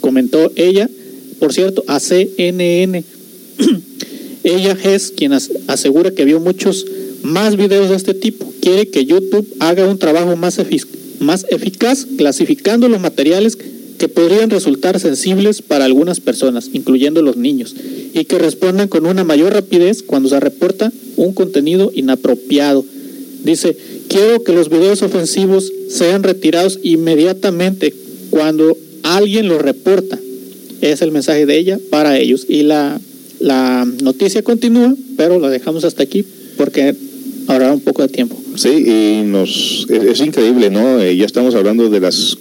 Comentó 0.00 0.52
ella, 0.56 0.88
por 1.38 1.52
cierto, 1.52 1.84
a 1.86 2.00
CNN. 2.00 3.04
ella 4.44 4.76
es 4.84 5.10
quien 5.10 5.32
asegura 5.32 6.10
que 6.12 6.24
vio 6.24 6.40
muchos 6.40 6.86
más 7.22 7.56
videos 7.56 7.90
de 7.90 7.96
este 7.96 8.14
tipo. 8.14 8.52
Quiere 8.60 8.88
que 8.88 9.04
YouTube 9.04 9.46
haga 9.58 9.86
un 9.86 9.98
trabajo 9.98 10.36
más, 10.36 10.60
más 11.20 11.46
eficaz 11.50 12.06
clasificando 12.16 12.88
los 12.88 13.00
materiales 13.00 13.58
que 13.98 14.08
podrían 14.08 14.48
resultar 14.48 14.98
sensibles 15.00 15.60
para 15.60 15.84
algunas 15.84 16.20
personas, 16.20 16.70
incluyendo 16.72 17.20
los 17.20 17.36
niños, 17.36 17.74
y 18.14 18.24
que 18.24 18.38
respondan 18.38 18.88
con 18.88 19.06
una 19.06 19.24
mayor 19.24 19.52
rapidez 19.52 20.02
cuando 20.02 20.28
se 20.28 20.40
reporta 20.40 20.92
un 21.16 21.32
contenido 21.32 21.90
inapropiado. 21.94 22.84
Dice, 23.44 23.76
quiero 24.08 24.42
que 24.42 24.52
los 24.52 24.68
videos 24.68 25.02
ofensivos 25.02 25.72
sean 25.88 26.22
retirados 26.22 26.80
inmediatamente 26.82 27.94
cuando 28.30 28.76
alguien 29.02 29.48
los 29.48 29.62
reporta. 29.62 30.18
Es 30.80 31.02
el 31.02 31.12
mensaje 31.12 31.46
de 31.46 31.58
ella 31.58 31.78
para 31.90 32.18
ellos. 32.18 32.46
Y 32.48 32.62
la, 32.62 33.00
la 33.40 33.86
noticia 34.02 34.42
continúa, 34.42 34.94
pero 35.16 35.38
la 35.38 35.50
dejamos 35.50 35.84
hasta 35.84 36.02
aquí 36.02 36.24
porque 36.56 36.94
habrá 37.46 37.72
un 37.72 37.80
poco 37.80 38.02
de 38.02 38.08
tiempo. 38.08 38.36
Sí, 38.56 38.68
y 38.68 39.22
nos 39.24 39.86
es, 39.88 40.20
increíble, 40.20 40.70
¿no? 40.70 41.00
Eh, 41.00 41.16
ya 41.16 41.24
estamos 41.24 41.54
hablando 41.54 41.88
de 41.88 42.00
las 42.00 42.36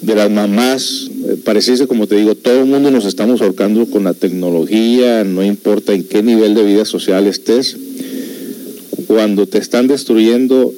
de 0.00 0.14
las 0.14 0.30
mamás, 0.30 1.10
eh, 1.28 1.36
pareciese 1.44 1.86
como 1.86 2.06
te 2.06 2.16
digo, 2.16 2.34
todo 2.34 2.60
el 2.60 2.66
mundo 2.66 2.90
nos 2.90 3.04
estamos 3.04 3.42
ahorcando 3.42 3.84
con 3.86 4.04
la 4.04 4.14
tecnología, 4.14 5.24
no 5.24 5.44
importa 5.44 5.92
en 5.92 6.04
qué 6.04 6.22
nivel 6.22 6.54
de 6.54 6.64
vida 6.64 6.86
social 6.86 7.26
estés, 7.26 7.76
cuando 9.06 9.46
te 9.46 9.58
están 9.58 9.88
destruyendo 9.88 10.72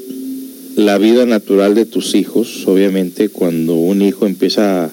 la 0.76 0.98
vida 0.98 1.26
natural 1.26 1.74
de 1.74 1.86
tus 1.86 2.14
hijos, 2.14 2.64
obviamente 2.66 3.28
cuando 3.28 3.74
un 3.74 4.02
hijo 4.02 4.26
empieza 4.26 4.90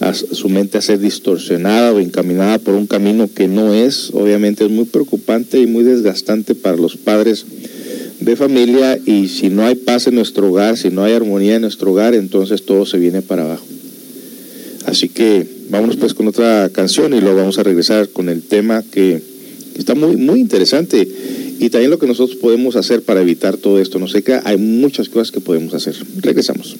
a, 0.00 0.14
su 0.14 0.48
mente 0.48 0.78
a 0.78 0.82
ser 0.82 0.98
distorsionada 0.98 1.92
o 1.92 2.00
encaminada 2.00 2.58
por 2.58 2.74
un 2.74 2.86
camino 2.86 3.28
que 3.32 3.48
no 3.48 3.72
es, 3.72 4.10
obviamente 4.12 4.64
es 4.64 4.70
muy 4.70 4.84
preocupante 4.84 5.58
y 5.58 5.66
muy 5.66 5.84
desgastante 5.84 6.54
para 6.54 6.76
los 6.76 6.96
padres 6.96 7.46
de 8.20 8.36
familia 8.36 8.98
y 9.04 9.28
si 9.28 9.48
no 9.48 9.64
hay 9.64 9.74
paz 9.74 10.06
en 10.06 10.16
nuestro 10.16 10.48
hogar, 10.48 10.76
si 10.76 10.90
no 10.90 11.04
hay 11.04 11.14
armonía 11.14 11.56
en 11.56 11.62
nuestro 11.62 11.92
hogar, 11.92 12.14
entonces 12.14 12.64
todo 12.64 12.86
se 12.86 12.98
viene 12.98 13.22
para 13.22 13.44
abajo. 13.44 13.64
Así 14.84 15.08
que 15.08 15.46
vámonos 15.70 15.96
pues 15.96 16.14
con 16.14 16.28
otra 16.28 16.68
canción 16.72 17.14
y 17.14 17.20
luego 17.20 17.38
vamos 17.38 17.58
a 17.58 17.62
regresar 17.62 18.08
con 18.10 18.28
el 18.28 18.42
tema 18.42 18.82
que 18.82 19.20
está 19.76 19.94
muy, 19.94 20.16
muy 20.16 20.40
interesante 20.40 21.08
y 21.58 21.70
también 21.70 21.90
lo 21.90 21.98
que 21.98 22.06
nosotros 22.06 22.38
podemos 22.38 22.76
hacer 22.76 23.02
para 23.02 23.22
evitar 23.22 23.56
todo 23.56 23.80
esto. 23.80 23.98
No 23.98 24.08
sé 24.08 24.22
qué, 24.22 24.40
hay 24.44 24.56
muchas 24.56 25.08
cosas 25.08 25.30
que 25.30 25.40
podemos 25.40 25.74
hacer. 25.74 25.94
Regresamos. 26.18 26.76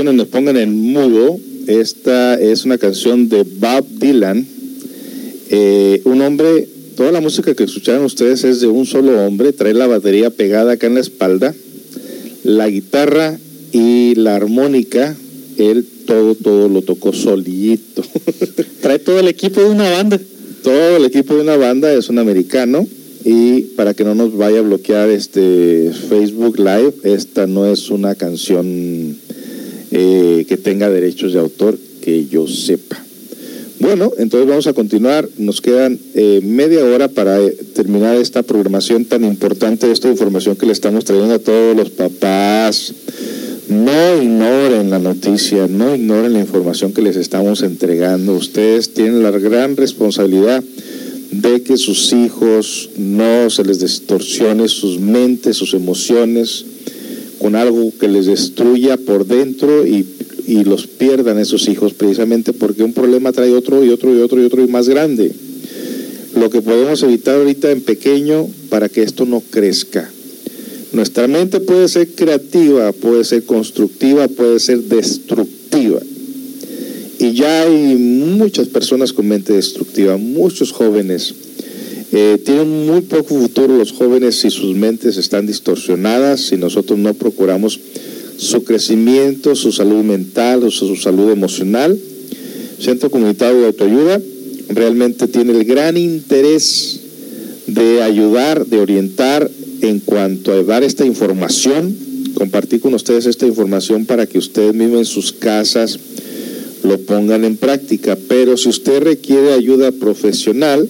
Nos 0.00 0.28
pongan 0.28 0.56
en 0.56 0.74
mudo, 0.74 1.38
esta 1.66 2.40
es 2.40 2.64
una 2.64 2.78
canción 2.78 3.28
de 3.28 3.42
Bob 3.42 3.86
Dylan. 3.90 4.46
Eh, 5.50 6.00
un 6.04 6.22
hombre, 6.22 6.66
toda 6.96 7.12
la 7.12 7.20
música 7.20 7.54
que 7.54 7.64
escucharon 7.64 8.04
ustedes 8.06 8.42
es 8.44 8.60
de 8.60 8.68
un 8.68 8.86
solo 8.86 9.22
hombre, 9.22 9.52
trae 9.52 9.74
la 9.74 9.86
batería 9.86 10.30
pegada 10.30 10.72
acá 10.72 10.86
en 10.86 10.94
la 10.94 11.00
espalda, 11.00 11.54
la 12.42 12.70
guitarra 12.70 13.38
y 13.70 14.14
la 14.14 14.34
armónica, 14.34 15.14
él 15.58 15.84
todo, 16.06 16.34
todo 16.36 16.70
lo 16.70 16.80
tocó 16.80 17.12
solito. 17.12 18.02
trae 18.80 18.98
todo 18.98 19.20
el 19.20 19.28
equipo 19.28 19.60
de 19.60 19.70
una 19.70 19.90
banda. 19.90 20.18
Todo 20.62 20.96
el 20.96 21.04
equipo 21.04 21.34
de 21.34 21.42
una 21.42 21.56
banda 21.58 21.92
es 21.92 22.08
un 22.08 22.18
americano 22.18 22.86
y 23.24 23.60
para 23.76 23.94
que 23.94 24.04
no 24.04 24.14
nos 24.14 24.36
vaya 24.36 24.60
a 24.60 24.62
bloquear 24.62 25.10
este 25.10 25.92
Facebook 26.08 26.58
Live, 26.58 26.94
esta 27.04 27.46
no 27.46 27.70
es 27.70 27.90
una 27.90 28.14
canción 28.14 29.16
eh, 29.92 30.46
que 30.48 30.56
tenga 30.56 30.90
derechos 30.90 31.34
de 31.34 31.38
autor 31.38 31.78
que 32.00 32.26
yo 32.26 32.48
sepa. 32.48 33.02
Bueno, 33.78 34.12
entonces 34.16 34.48
vamos 34.48 34.66
a 34.66 34.72
continuar. 34.72 35.28
Nos 35.38 35.60
quedan 35.60 35.98
eh, 36.14 36.40
media 36.42 36.84
hora 36.84 37.08
para 37.08 37.40
eh, 37.40 37.50
terminar 37.74 38.16
esta 38.16 38.42
programación 38.42 39.04
tan 39.04 39.24
importante, 39.24 39.90
esta 39.90 40.08
información 40.08 40.56
que 40.56 40.66
le 40.66 40.72
estamos 40.72 41.04
trayendo 41.04 41.34
a 41.34 41.38
todos 41.40 41.76
los 41.76 41.90
papás. 41.90 42.94
No 43.68 44.22
ignoren 44.22 44.88
la 44.88 44.98
noticia, 44.98 45.66
no 45.66 45.94
ignoren 45.94 46.32
la 46.32 46.40
información 46.40 46.92
que 46.92 47.02
les 47.02 47.16
estamos 47.16 47.62
entregando. 47.62 48.34
Ustedes 48.34 48.94
tienen 48.94 49.22
la 49.22 49.30
gran 49.32 49.76
responsabilidad 49.76 50.62
de 51.32 51.62
que 51.62 51.76
sus 51.76 52.12
hijos 52.12 52.90
no 52.96 53.50
se 53.50 53.64
les 53.64 53.80
distorsione 53.80 54.68
sus 54.68 55.00
mentes, 55.00 55.56
sus 55.56 55.74
emociones, 55.74 56.64
con 57.42 57.56
algo 57.56 57.92
que 57.98 58.06
les 58.06 58.26
destruya 58.26 58.96
por 58.96 59.26
dentro 59.26 59.84
y, 59.84 60.06
y, 60.46 60.62
los 60.62 60.86
pierdan 60.86 61.40
esos 61.40 61.68
hijos, 61.68 61.92
precisamente 61.92 62.52
porque 62.52 62.84
un 62.84 62.92
problema 62.92 63.32
trae 63.32 63.52
otro 63.52 63.84
y 63.84 63.88
otro 63.88 64.16
y 64.16 64.20
otro 64.20 64.40
y 64.40 64.44
otro 64.44 64.62
y 64.62 64.68
más 64.68 64.88
grande. 64.88 65.32
Lo 66.36 66.50
que 66.50 66.62
podemos 66.62 67.02
evitar 67.02 67.34
ahorita 67.34 67.72
en 67.72 67.80
pequeño 67.80 68.46
para 68.68 68.88
que 68.88 69.02
esto 69.02 69.26
no 69.26 69.40
crezca. 69.40 70.08
Nuestra 70.92 71.26
mente 71.26 71.58
puede 71.58 71.88
ser 71.88 72.08
creativa, 72.10 72.92
puede 72.92 73.24
ser 73.24 73.42
constructiva, 73.42 74.28
puede 74.28 74.60
ser 74.60 74.84
destructiva. 74.84 76.00
Y 77.18 77.32
ya 77.32 77.62
hay 77.62 77.96
muchas 77.96 78.68
personas 78.68 79.12
con 79.12 79.26
mente 79.26 79.52
destructiva, 79.52 80.16
muchos 80.16 80.70
jóvenes. 80.70 81.34
Eh, 82.14 82.38
tienen 82.44 82.86
muy 82.86 83.00
poco 83.00 83.38
futuro 83.38 83.78
los 83.78 83.92
jóvenes 83.92 84.38
si 84.38 84.50
sus 84.50 84.76
mentes 84.76 85.16
están 85.16 85.46
distorsionadas, 85.46 86.42
si 86.42 86.58
nosotros 86.58 86.98
no 86.98 87.14
procuramos 87.14 87.80
su 88.36 88.64
crecimiento, 88.64 89.56
su 89.56 89.72
salud 89.72 90.04
mental 90.04 90.62
o 90.62 90.70
su 90.70 90.94
salud 90.96 91.30
emocional. 91.30 91.98
Centro 92.78 93.10
Comunitario 93.10 93.60
de 93.60 93.66
Autoayuda 93.68 94.20
realmente 94.68 95.26
tiene 95.26 95.52
el 95.52 95.64
gran 95.64 95.96
interés 95.96 97.00
de 97.66 98.02
ayudar, 98.02 98.66
de 98.66 98.80
orientar 98.80 99.50
en 99.80 100.00
cuanto 100.00 100.52
a 100.52 100.62
dar 100.62 100.82
esta 100.82 101.06
información, 101.06 101.96
compartir 102.34 102.80
con 102.80 102.92
ustedes 102.92 103.24
esta 103.24 103.46
información 103.46 104.04
para 104.04 104.26
que 104.26 104.36
ustedes 104.36 104.74
mismos 104.74 104.98
en 104.98 105.04
sus 105.06 105.32
casas, 105.32 105.98
lo 106.82 106.98
pongan 106.98 107.44
en 107.44 107.56
práctica. 107.56 108.18
Pero 108.28 108.58
si 108.58 108.68
usted 108.68 109.02
requiere 109.02 109.52
ayuda 109.52 109.92
profesional, 109.92 110.88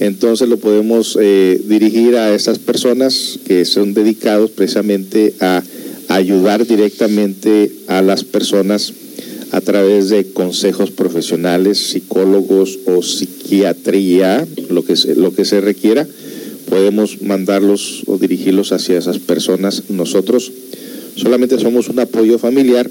entonces 0.00 0.48
lo 0.48 0.56
podemos 0.56 1.16
eh, 1.20 1.60
dirigir 1.66 2.16
a 2.16 2.34
esas 2.34 2.58
personas 2.58 3.38
que 3.46 3.64
son 3.64 3.94
dedicados 3.94 4.50
precisamente 4.50 5.34
a 5.40 5.62
ayudar 6.08 6.66
directamente 6.66 7.70
a 7.86 8.02
las 8.02 8.24
personas 8.24 8.92
a 9.52 9.60
través 9.60 10.08
de 10.08 10.32
consejos 10.32 10.90
profesionales, 10.90 11.78
psicólogos 11.78 12.78
o 12.86 13.02
psiquiatría, 13.02 14.46
lo 14.70 14.84
que 14.84 14.94
lo 15.16 15.34
que 15.34 15.44
se 15.44 15.60
requiera, 15.60 16.06
podemos 16.68 17.20
mandarlos 17.22 18.04
o 18.06 18.16
dirigirlos 18.16 18.72
hacia 18.72 18.98
esas 18.98 19.18
personas. 19.18 19.84
Nosotros 19.90 20.50
solamente 21.16 21.58
somos 21.58 21.88
un 21.88 21.98
apoyo 21.98 22.38
familiar 22.38 22.88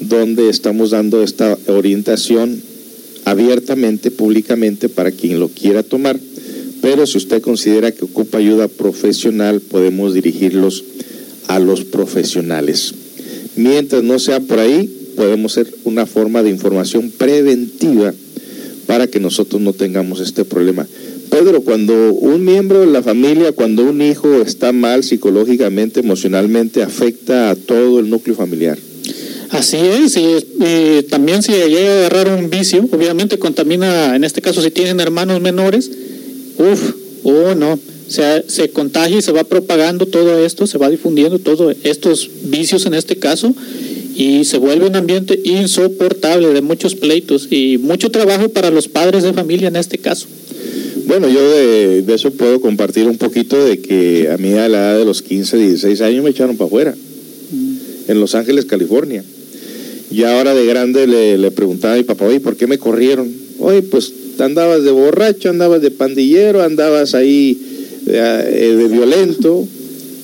donde 0.00 0.48
estamos 0.48 0.90
dando 0.90 1.22
esta 1.22 1.58
orientación 1.66 2.62
abiertamente, 3.24 4.10
públicamente, 4.10 4.88
para 4.88 5.10
quien 5.10 5.38
lo 5.38 5.48
quiera 5.48 5.82
tomar. 5.82 6.18
Pero 6.80 7.06
si 7.06 7.18
usted 7.18 7.42
considera 7.42 7.92
que 7.92 8.04
ocupa 8.04 8.38
ayuda 8.38 8.68
profesional, 8.68 9.60
podemos 9.60 10.14
dirigirlos 10.14 10.84
a 11.48 11.58
los 11.58 11.84
profesionales. 11.84 12.94
Mientras 13.56 14.02
no 14.04 14.18
sea 14.18 14.40
por 14.40 14.60
ahí, 14.60 14.88
podemos 15.16 15.52
ser 15.52 15.72
una 15.84 16.06
forma 16.06 16.42
de 16.42 16.50
información 16.50 17.10
preventiva 17.10 18.14
para 18.86 19.08
que 19.08 19.18
nosotros 19.18 19.60
no 19.60 19.72
tengamos 19.72 20.20
este 20.20 20.44
problema. 20.44 20.86
Pedro, 21.30 21.60
cuando 21.62 22.12
un 22.12 22.44
miembro 22.44 22.80
de 22.80 22.86
la 22.86 23.02
familia, 23.02 23.52
cuando 23.52 23.82
un 23.82 24.00
hijo 24.00 24.40
está 24.40 24.72
mal 24.72 25.04
psicológicamente, 25.04 26.00
emocionalmente, 26.00 26.82
afecta 26.82 27.50
a 27.50 27.56
todo 27.56 28.00
el 28.00 28.08
núcleo 28.08 28.34
familiar. 28.34 28.78
Así 29.50 29.76
es, 29.76 30.16
y, 30.16 30.26
y 30.60 31.02
también 31.04 31.42
si 31.42 31.52
llega 31.52 31.90
a 31.90 31.98
agarrar 31.98 32.38
un 32.38 32.50
vicio, 32.50 32.86
obviamente 32.92 33.38
contamina, 33.38 34.14
en 34.14 34.24
este 34.24 34.40
caso 34.40 34.62
si 34.62 34.70
tienen 34.70 35.00
hermanos 35.00 35.40
menores, 35.40 35.90
uff, 36.58 36.94
oh 37.24 37.54
no, 37.54 37.72
o 38.08 38.10
sea, 38.10 38.42
se 38.46 38.70
contagia 38.70 39.18
y 39.18 39.22
se 39.22 39.32
va 39.32 39.44
propagando 39.44 40.06
todo 40.06 40.44
esto, 40.44 40.66
se 40.66 40.78
va 40.78 40.88
difundiendo 40.88 41.38
todos 41.38 41.76
estos 41.84 42.30
vicios 42.44 42.86
en 42.86 42.94
este 42.94 43.16
caso 43.16 43.54
y 44.16 44.44
se 44.46 44.56
vuelve 44.58 44.86
un 44.86 44.96
ambiente 44.96 45.38
insoportable 45.44 46.48
de 46.48 46.62
muchos 46.62 46.94
pleitos 46.94 47.48
y 47.50 47.76
mucho 47.78 48.10
trabajo 48.10 48.48
para 48.48 48.70
los 48.70 48.88
padres 48.88 49.24
de 49.24 49.34
familia 49.34 49.68
en 49.68 49.76
este 49.76 49.98
caso. 49.98 50.26
Bueno, 51.06 51.28
yo 51.28 51.50
de, 51.50 52.02
de 52.02 52.14
eso 52.14 52.30
puedo 52.30 52.60
compartir 52.60 53.06
un 53.06 53.18
poquito 53.18 53.62
de 53.62 53.78
que 53.78 54.30
a 54.30 54.38
mí 54.38 54.54
a 54.54 54.68
la 54.68 54.78
edad 54.78 54.98
de 54.98 55.04
los 55.04 55.22
15, 55.22 55.56
16 55.56 56.00
años 56.00 56.24
me 56.24 56.30
echaron 56.30 56.56
para 56.56 56.66
afuera, 56.66 56.94
en 58.08 58.20
Los 58.20 58.34
Ángeles, 58.34 58.64
California. 58.64 59.22
Y 60.10 60.22
ahora 60.22 60.54
de 60.54 60.64
grande 60.64 61.06
le, 61.06 61.36
le 61.36 61.50
preguntaba 61.50 61.94
a 61.94 61.96
mi 61.98 62.04
papá, 62.04 62.24
oye, 62.24 62.40
¿por 62.40 62.56
qué 62.56 62.66
me 62.66 62.78
corrieron? 62.78 63.30
Oye, 63.58 63.82
pues 63.82 64.12
andabas 64.44 64.84
de 64.84 64.90
borracho, 64.90 65.50
andabas 65.50 65.82
de 65.82 65.90
pandillero, 65.90 66.62
andabas 66.62 67.14
ahí 67.14 67.58
eh, 68.06 68.74
de 68.76 68.88
violento 68.88 69.66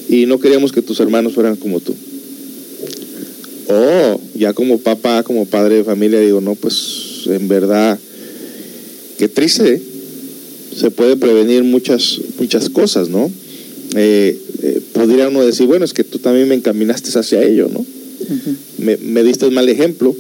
y 0.09 0.27
no 0.27 0.39
queríamos 0.39 0.73
que 0.73 0.83
tus 0.83 1.01
hermanos 1.01 1.35
fueran 1.35 1.57
como 1.57 1.81
tú. 1.81 1.95
Oh, 3.69 4.21
ya 4.35 4.53
como 4.53 4.79
papá, 4.79 5.23
como 5.23 5.47
padre 5.47 5.77
de 5.77 5.85
familia, 5.85 6.21
digo, 6.21 6.41
no, 6.41 6.55
pues 6.55 7.23
en 7.27 7.49
verdad, 7.49 7.99
qué 9.19 9.29
triste, 9.29 9.75
¿eh? 9.75 9.83
se 10.77 10.91
puede 10.91 11.17
prevenir 11.17 11.65
muchas, 11.65 12.21
muchas 12.39 12.69
cosas, 12.69 13.09
¿no? 13.09 13.31
Eh, 13.97 14.39
eh, 14.63 14.81
podría 14.93 15.29
uno 15.29 15.45
decir, 15.45 15.67
bueno, 15.67 15.85
es 15.85 15.93
que 15.93 16.05
tú 16.05 16.19
también 16.19 16.49
me 16.49 16.55
encaminaste 16.55 17.17
hacia 17.19 17.43
ello, 17.43 17.71
¿no? 17.73 17.85
me, 18.79 18.97
me 18.97 19.23
diste 19.23 19.49
mal 19.51 19.69
ejemplo, 19.69 20.15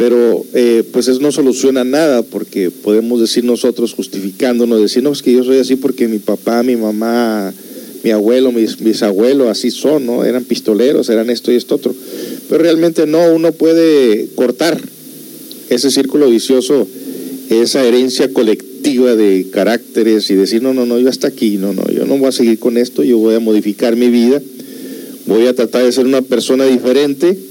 pero 0.00 0.46
eh, 0.54 0.82
pues 0.92 1.08
eso 1.08 1.20
no 1.20 1.30
soluciona 1.30 1.84
nada 1.84 2.22
porque 2.22 2.70
podemos 2.70 3.20
decir 3.20 3.44
nosotros 3.44 3.92
justificándonos, 3.92 4.80
decir, 4.80 5.02
no, 5.02 5.12
es 5.12 5.20
que 5.20 5.30
yo 5.30 5.44
soy 5.44 5.58
así 5.58 5.76
porque 5.76 6.08
mi 6.08 6.18
papá, 6.18 6.62
mi 6.62 6.74
mamá, 6.74 7.52
mi 8.02 8.10
abuelo, 8.10 8.50
mis 8.50 8.78
bisabuelos 8.78 9.48
así 9.48 9.70
son, 9.70 10.06
¿no? 10.06 10.24
Eran 10.24 10.44
pistoleros, 10.44 11.10
eran 11.10 11.28
esto 11.28 11.52
y 11.52 11.56
esto 11.56 11.74
otro. 11.74 11.94
Pero 12.48 12.62
realmente 12.62 13.06
no, 13.06 13.30
uno 13.34 13.52
puede 13.52 14.28
cortar 14.36 14.80
ese 15.68 15.90
círculo 15.90 16.30
vicioso, 16.30 16.88
esa 17.50 17.84
herencia 17.84 18.32
colectiva 18.32 19.14
de 19.16 19.48
caracteres 19.50 20.30
y 20.30 20.34
decir, 20.34 20.62
no, 20.62 20.72
no, 20.72 20.86
no, 20.86 20.98
yo 20.98 21.10
hasta 21.10 21.28
aquí, 21.28 21.58
no, 21.58 21.74
no, 21.74 21.86
yo 21.90 22.06
no 22.06 22.16
voy 22.16 22.28
a 22.28 22.32
seguir 22.32 22.58
con 22.58 22.78
esto, 22.78 23.04
yo 23.04 23.18
voy 23.18 23.34
a 23.34 23.40
modificar 23.40 23.96
mi 23.96 24.08
vida, 24.08 24.40
voy 25.26 25.46
a 25.46 25.54
tratar 25.54 25.84
de 25.84 25.92
ser 25.92 26.06
una 26.06 26.22
persona 26.22 26.64
diferente 26.64 27.49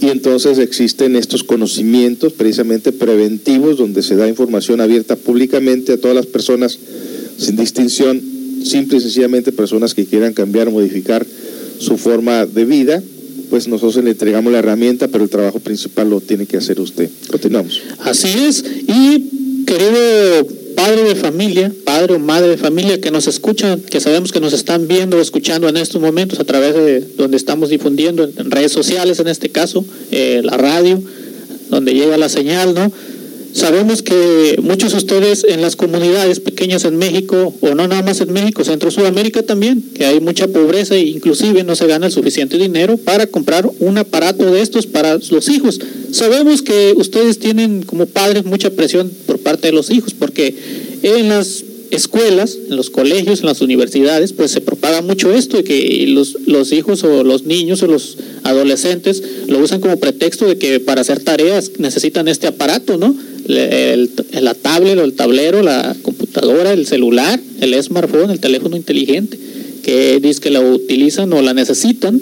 y 0.00 0.08
entonces 0.08 0.58
existen 0.58 1.16
estos 1.16 1.44
conocimientos 1.44 2.32
precisamente 2.32 2.92
preventivos 2.92 3.78
donde 3.78 4.02
se 4.02 4.16
da 4.16 4.28
información 4.28 4.80
abierta 4.80 5.16
públicamente 5.16 5.92
a 5.92 5.96
todas 5.98 6.14
las 6.14 6.26
personas 6.26 6.78
sin 7.36 7.56
distinción, 7.56 8.20
simple 8.64 8.98
y 8.98 9.00
sencillamente 9.00 9.52
personas 9.52 9.94
que 9.94 10.06
quieran 10.06 10.34
cambiar, 10.34 10.70
modificar 10.70 11.26
su 11.78 11.96
forma 11.96 12.46
de 12.46 12.64
vida, 12.64 13.02
pues 13.50 13.68
nosotros 13.68 14.04
le 14.04 14.10
entregamos 14.10 14.52
la 14.52 14.58
herramienta, 14.58 15.08
pero 15.08 15.24
el 15.24 15.30
trabajo 15.30 15.58
principal 15.60 16.10
lo 16.10 16.20
tiene 16.20 16.46
que 16.46 16.56
hacer 16.56 16.80
usted. 16.80 17.08
Continuamos. 17.30 17.82
Así 18.00 18.28
es, 18.28 18.64
y 18.86 19.64
querido 19.64 20.46
padre 20.78 21.02
de 21.02 21.16
familia, 21.16 21.72
padre 21.84 22.14
o 22.14 22.20
madre 22.20 22.50
de 22.50 22.56
familia 22.56 23.00
que 23.00 23.10
nos 23.10 23.26
escuchan, 23.26 23.80
que 23.80 23.98
sabemos 23.98 24.30
que 24.30 24.38
nos 24.38 24.52
están 24.52 24.86
viendo 24.86 25.16
o 25.16 25.20
escuchando 25.20 25.68
en 25.68 25.76
estos 25.76 26.00
momentos 26.00 26.38
a 26.38 26.44
través 26.44 26.72
de 26.72 27.00
donde 27.16 27.36
estamos 27.36 27.68
difundiendo 27.68 28.22
en 28.22 28.48
redes 28.48 28.70
sociales, 28.70 29.18
en 29.18 29.26
este 29.26 29.48
caso, 29.48 29.84
eh, 30.12 30.40
la 30.44 30.56
radio, 30.56 31.02
donde 31.68 31.94
llega 31.94 32.16
la 32.16 32.28
señal, 32.28 32.74
¿no? 32.74 32.92
Sabemos 33.52 34.02
que 34.02 34.58
muchos 34.62 34.92
de 34.92 34.98
ustedes 34.98 35.44
en 35.44 35.62
las 35.62 35.74
comunidades 35.74 36.40
pequeñas 36.40 36.84
en 36.84 36.96
México, 36.96 37.54
o 37.60 37.74
no 37.74 37.88
nada 37.88 38.02
más 38.02 38.20
en 38.20 38.32
México, 38.32 38.62
Centro 38.64 38.90
Sudamérica 38.90 39.42
también, 39.42 39.82
que 39.94 40.04
hay 40.04 40.20
mucha 40.20 40.48
pobreza 40.48 40.94
e 40.94 41.00
inclusive 41.00 41.64
no 41.64 41.74
se 41.74 41.86
gana 41.86 42.06
el 42.06 42.12
suficiente 42.12 42.58
dinero 42.58 42.96
para 42.98 43.26
comprar 43.26 43.68
un 43.80 43.98
aparato 43.98 44.50
de 44.52 44.60
estos 44.60 44.86
para 44.86 45.18
los 45.30 45.48
hijos. 45.48 45.80
Sabemos 46.12 46.62
que 46.62 46.94
ustedes 46.96 47.38
tienen 47.38 47.82
como 47.82 48.06
padres 48.06 48.44
mucha 48.44 48.70
presión 48.70 49.10
por 49.26 49.38
parte 49.38 49.68
de 49.68 49.72
los 49.72 49.90
hijos, 49.90 50.14
porque 50.14 50.54
en 51.02 51.28
las 51.28 51.64
escuelas, 51.90 52.58
en 52.68 52.76
los 52.76 52.90
colegios, 52.90 53.40
en 53.40 53.46
las 53.46 53.60
universidades, 53.60 54.32
pues 54.32 54.50
se 54.50 54.60
propaga 54.60 55.00
mucho 55.02 55.32
esto 55.32 55.56
de 55.56 55.64
que 55.64 56.04
los, 56.08 56.36
los 56.46 56.72
hijos 56.72 57.02
o 57.04 57.24
los 57.24 57.44
niños 57.44 57.82
o 57.82 57.86
los 57.86 58.18
adolescentes 58.42 59.22
lo 59.46 59.58
usan 59.58 59.80
como 59.80 59.98
pretexto 59.98 60.46
de 60.46 60.58
que 60.58 60.80
para 60.80 61.00
hacer 61.00 61.22
tareas 61.22 61.72
necesitan 61.78 62.28
este 62.28 62.46
aparato, 62.46 62.98
¿no? 62.98 63.14
El, 63.48 64.10
el, 64.32 64.44
la 64.44 64.54
tablet 64.54 64.98
o 64.98 65.04
el 65.04 65.14
tablero, 65.14 65.62
la 65.62 65.96
computadora, 66.02 66.72
el 66.72 66.86
celular, 66.86 67.40
el 67.60 67.82
smartphone, 67.82 68.30
el 68.30 68.40
teléfono 68.40 68.76
inteligente, 68.76 69.38
que 69.82 70.20
dice 70.20 70.40
que 70.40 70.50
la 70.50 70.60
utilizan 70.60 71.32
o 71.32 71.42
la 71.42 71.54
necesitan 71.54 72.20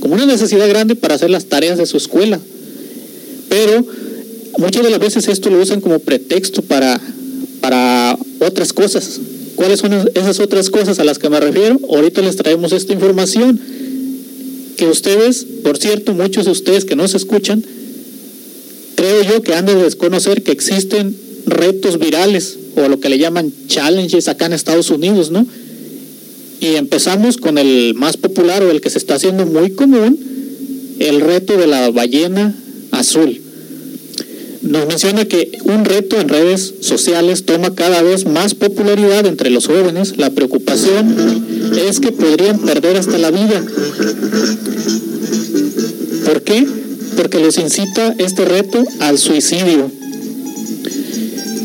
como 0.00 0.14
una 0.14 0.26
necesidad 0.26 0.68
grande 0.68 0.94
para 0.94 1.14
hacer 1.14 1.30
las 1.30 1.46
tareas 1.46 1.78
de 1.78 1.86
su 1.86 1.96
escuela. 1.96 2.38
Pero 3.48 3.84
muchas 4.58 4.84
de 4.84 4.90
las 4.90 5.00
veces 5.00 5.28
esto 5.28 5.50
lo 5.50 5.60
usan 5.60 5.80
como 5.80 5.98
pretexto 5.98 6.62
para, 6.62 7.00
para 7.60 8.18
otras 8.40 8.72
cosas. 8.72 9.20
¿Cuáles 9.56 9.80
son 9.80 9.92
esas 10.14 10.38
otras 10.38 10.70
cosas 10.70 10.98
a 11.00 11.04
las 11.04 11.18
que 11.18 11.30
me 11.30 11.40
refiero? 11.40 11.80
Ahorita 11.90 12.22
les 12.22 12.36
traemos 12.36 12.72
esta 12.72 12.92
información 12.92 13.60
que 14.76 14.86
ustedes, 14.86 15.44
por 15.64 15.78
cierto, 15.78 16.14
muchos 16.14 16.44
de 16.44 16.52
ustedes 16.52 16.84
que 16.84 16.94
nos 16.94 17.14
escuchan, 17.14 17.64
creo 18.98 19.22
yo 19.22 19.42
que 19.44 19.54
han 19.54 19.64
de 19.64 19.76
desconocer 19.76 20.42
que 20.42 20.50
existen 20.50 21.16
retos 21.46 22.00
virales 22.00 22.58
o 22.74 22.88
lo 22.88 22.98
que 22.98 23.08
le 23.08 23.18
llaman 23.18 23.52
challenges 23.68 24.26
acá 24.26 24.46
en 24.46 24.54
Estados 24.54 24.90
Unidos, 24.90 25.30
¿no? 25.30 25.46
Y 26.60 26.74
empezamos 26.74 27.36
con 27.36 27.58
el 27.58 27.94
más 27.94 28.16
popular 28.16 28.64
o 28.64 28.72
el 28.72 28.80
que 28.80 28.90
se 28.90 28.98
está 28.98 29.14
haciendo 29.14 29.46
muy 29.46 29.70
común, 29.70 30.18
el 30.98 31.20
reto 31.20 31.56
de 31.56 31.68
la 31.68 31.92
ballena 31.92 32.56
azul. 32.90 33.40
Nos 34.62 34.88
menciona 34.88 35.26
que 35.26 35.56
un 35.62 35.84
reto 35.84 36.20
en 36.20 36.28
redes 36.28 36.74
sociales 36.80 37.44
toma 37.44 37.76
cada 37.76 38.02
vez 38.02 38.26
más 38.26 38.56
popularidad 38.56 39.26
entre 39.26 39.50
los 39.50 39.68
jóvenes. 39.68 40.16
La 40.16 40.30
preocupación 40.30 41.14
es 41.88 42.00
que 42.00 42.10
podrían 42.10 42.58
perder 42.58 42.96
hasta 42.96 43.16
la 43.16 43.30
vida. 43.30 43.64
¿Por 46.24 46.42
qué? 46.42 46.87
Porque 47.18 47.40
les 47.40 47.58
incita 47.58 48.14
este 48.18 48.44
reto 48.44 48.80
al 49.00 49.18
suicidio. 49.18 49.90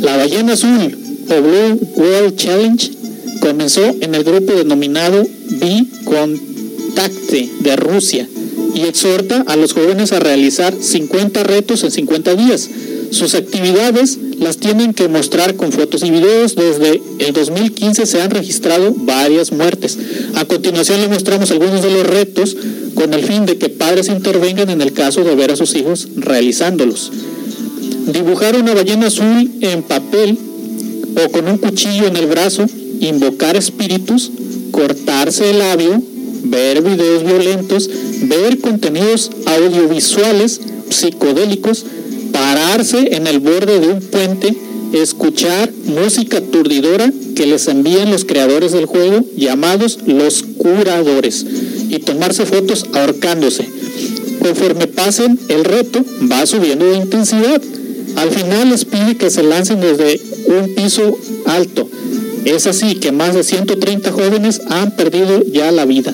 La 0.02 0.18
ballena 0.18 0.54
azul 0.54 0.98
o 1.30 1.42
Blue 1.42 1.80
World 1.96 2.36
Challenge 2.36 2.92
comenzó 3.40 3.86
en 4.02 4.16
el 4.16 4.24
grupo 4.24 4.54
denominado 4.54 5.24
Contacte 6.06 7.50
de 7.60 7.76
Rusia 7.76 8.28
y 8.74 8.82
exhorta 8.82 9.44
a 9.46 9.56
los 9.56 9.74
jóvenes 9.74 10.12
a 10.12 10.20
realizar 10.20 10.74
50 10.74 11.44
retos 11.44 11.84
en 11.84 11.92
50 11.92 12.34
días. 12.34 12.68
Sus 13.14 13.36
actividades 13.36 14.18
las 14.40 14.58
tienen 14.58 14.96
que 14.96 15.08
mostrar 15.08 15.56
con 15.56 15.72
fotos 15.72 16.02
y 16.04 16.10
videos. 16.10 16.56
Desde 16.56 17.00
el 17.20 17.32
2015 17.32 18.08
se 18.08 18.20
han 18.20 18.32
registrado 18.32 18.92
varias 18.92 19.52
muertes. 19.52 20.00
A 20.34 20.46
continuación 20.46 21.00
les 21.00 21.12
mostramos 21.12 21.52
algunos 21.52 21.84
de 21.84 21.92
los 21.92 22.08
retos 22.08 22.58
con 22.96 23.14
el 23.14 23.24
fin 23.24 23.46
de 23.46 23.60
que 23.60 23.70
padres 23.70 24.08
intervengan 24.08 24.72
en 24.72 24.82
el 24.82 24.94
caso 24.94 25.24
de 25.24 25.36
ver 25.36 25.52
a 25.52 25.56
sus 25.56 25.76
hijos 25.76 26.08
realizándolos. 26.16 27.12
Dibujar 28.12 28.56
una 28.56 28.74
ballena 28.74 29.08
azul 29.08 29.52
en 29.62 29.84
papel 29.84 30.36
o 31.24 31.32
con 31.32 31.48
un 31.48 31.60
cuchillo 31.60 32.08
en 32.08 32.18
el 32.18 32.26
brazo, 32.26 32.66
invocar 33.00 33.56
espíritus, 33.56 34.32
cortarse 34.72 35.52
el 35.52 35.60
labio, 35.60 36.02
ver 36.46 36.82
videos 36.82 37.24
violentos, 37.24 37.92
ver 38.24 38.58
contenidos 38.60 39.30
audiovisuales 39.46 40.62
psicodélicos, 40.90 41.86
pararse 42.54 43.16
en 43.16 43.26
el 43.26 43.40
borde 43.40 43.80
de 43.80 43.88
un 43.88 44.00
puente, 44.00 44.56
escuchar 44.94 45.72
música 45.86 46.38
aturdidora 46.38 47.12
que 47.36 47.48
les 47.48 47.68
envían 47.68 48.12
los 48.12 48.26
creadores 48.26 48.74
del 48.74 48.86
juego 48.86 49.26
llamados 49.36 49.98
los 50.06 50.44
curadores 50.44 51.48
y 51.90 51.98
tomarse 51.98 52.46
fotos 52.46 52.86
ahorcándose. 52.94 53.68
Conforme 54.40 54.86
pasen 54.86 55.40
el 55.50 55.66
reto, 55.66 56.06
va 56.32 56.46
subiendo 56.46 56.86
de 56.86 56.98
intensidad. 56.98 57.60
Al 58.18 58.30
final 58.30 58.70
les 58.70 58.86
pide 58.86 59.18
que 59.18 59.32
se 59.32 59.42
lancen 59.42 59.82
desde 59.82 60.22
un 60.46 60.76
piso 60.76 61.18
alto. 61.48 61.90
Es 62.46 62.68
así 62.68 62.96
que 62.96 63.12
más 63.12 63.34
de 63.34 63.44
130 63.44 64.12
jóvenes 64.12 64.62
han 64.70 64.92
perdido 64.92 65.44
ya 65.44 65.72
la 65.72 65.86
vida. 65.86 66.14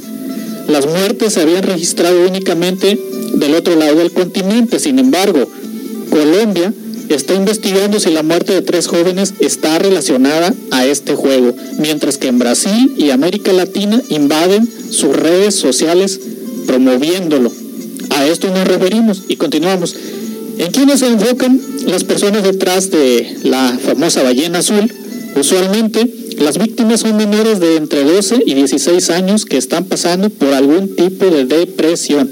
Las 0.69 0.85
muertes 0.85 1.33
se 1.33 1.41
habían 1.41 1.63
registrado 1.63 2.25
únicamente 2.25 2.97
del 3.33 3.55
otro 3.55 3.75
lado 3.75 3.97
del 3.97 4.11
continente. 4.11 4.79
Sin 4.79 4.99
embargo, 4.99 5.49
Colombia 6.09 6.73
está 7.09 7.33
investigando 7.33 7.99
si 7.99 8.11
la 8.11 8.23
muerte 8.23 8.53
de 8.53 8.61
tres 8.61 8.87
jóvenes 8.87 9.33
está 9.39 9.79
relacionada 9.79 10.53
a 10.71 10.85
este 10.85 11.15
juego, 11.15 11.55
mientras 11.79 12.17
que 12.17 12.27
en 12.27 12.39
Brasil 12.39 12.93
y 12.97 13.09
América 13.09 13.51
Latina 13.51 14.01
invaden 14.09 14.67
sus 14.91 15.15
redes 15.15 15.55
sociales 15.55 16.19
promoviéndolo. 16.67 17.51
A 18.11 18.27
esto 18.27 18.49
nos 18.49 18.67
referimos 18.67 19.23
y 19.27 19.35
continuamos. 19.37 19.95
¿En 20.57 20.71
quiénes 20.71 20.99
se 20.99 21.07
enfocan 21.07 21.59
las 21.85 22.03
personas 22.03 22.43
detrás 22.43 22.91
de 22.91 23.37
la 23.43 23.79
famosa 23.81 24.23
ballena 24.23 24.59
azul? 24.59 24.91
Usualmente 25.35 26.05
las 26.37 26.57
víctimas 26.57 27.01
son 27.01 27.17
menores 27.17 27.59
de 27.59 27.75
entre 27.75 28.03
12 28.03 28.43
y 28.45 28.53
16 28.53 29.09
años 29.09 29.45
que 29.45 29.57
están 29.57 29.85
pasando 29.85 30.29
por 30.29 30.53
algún 30.53 30.95
tipo 30.95 31.25
de 31.25 31.45
depresión. 31.45 32.29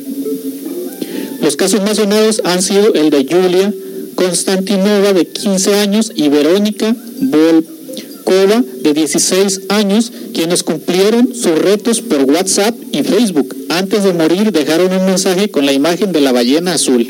Los 1.42 1.56
casos 1.56 1.82
más 1.82 1.98
sonados 1.98 2.42
han 2.44 2.62
sido 2.62 2.94
el 2.94 3.10
de 3.10 3.26
Julia 3.30 3.74
Konstantinova 4.16 5.14
de 5.14 5.28
15 5.28 5.76
años 5.76 6.12
y 6.16 6.30
Verónica 6.30 6.96
Volkova 7.22 8.64
de 8.82 8.94
16 8.94 9.62
años, 9.70 10.12
quienes 10.34 10.64
cumplieron 10.64 11.34
sus 11.36 11.58
retos 11.58 12.02
por 12.02 12.24
WhatsApp 12.24 12.76
y 12.92 13.04
Facebook. 13.04 13.56
Antes 13.70 14.04
de 14.04 14.14
morir 14.14 14.52
dejaron 14.52 14.92
un 14.92 15.06
mensaje 15.06 15.50
con 15.50 15.66
la 15.66 15.74
imagen 15.74 16.12
de 16.12 16.22
la 16.22 16.32
ballena 16.32 16.74
azul. 16.74 17.08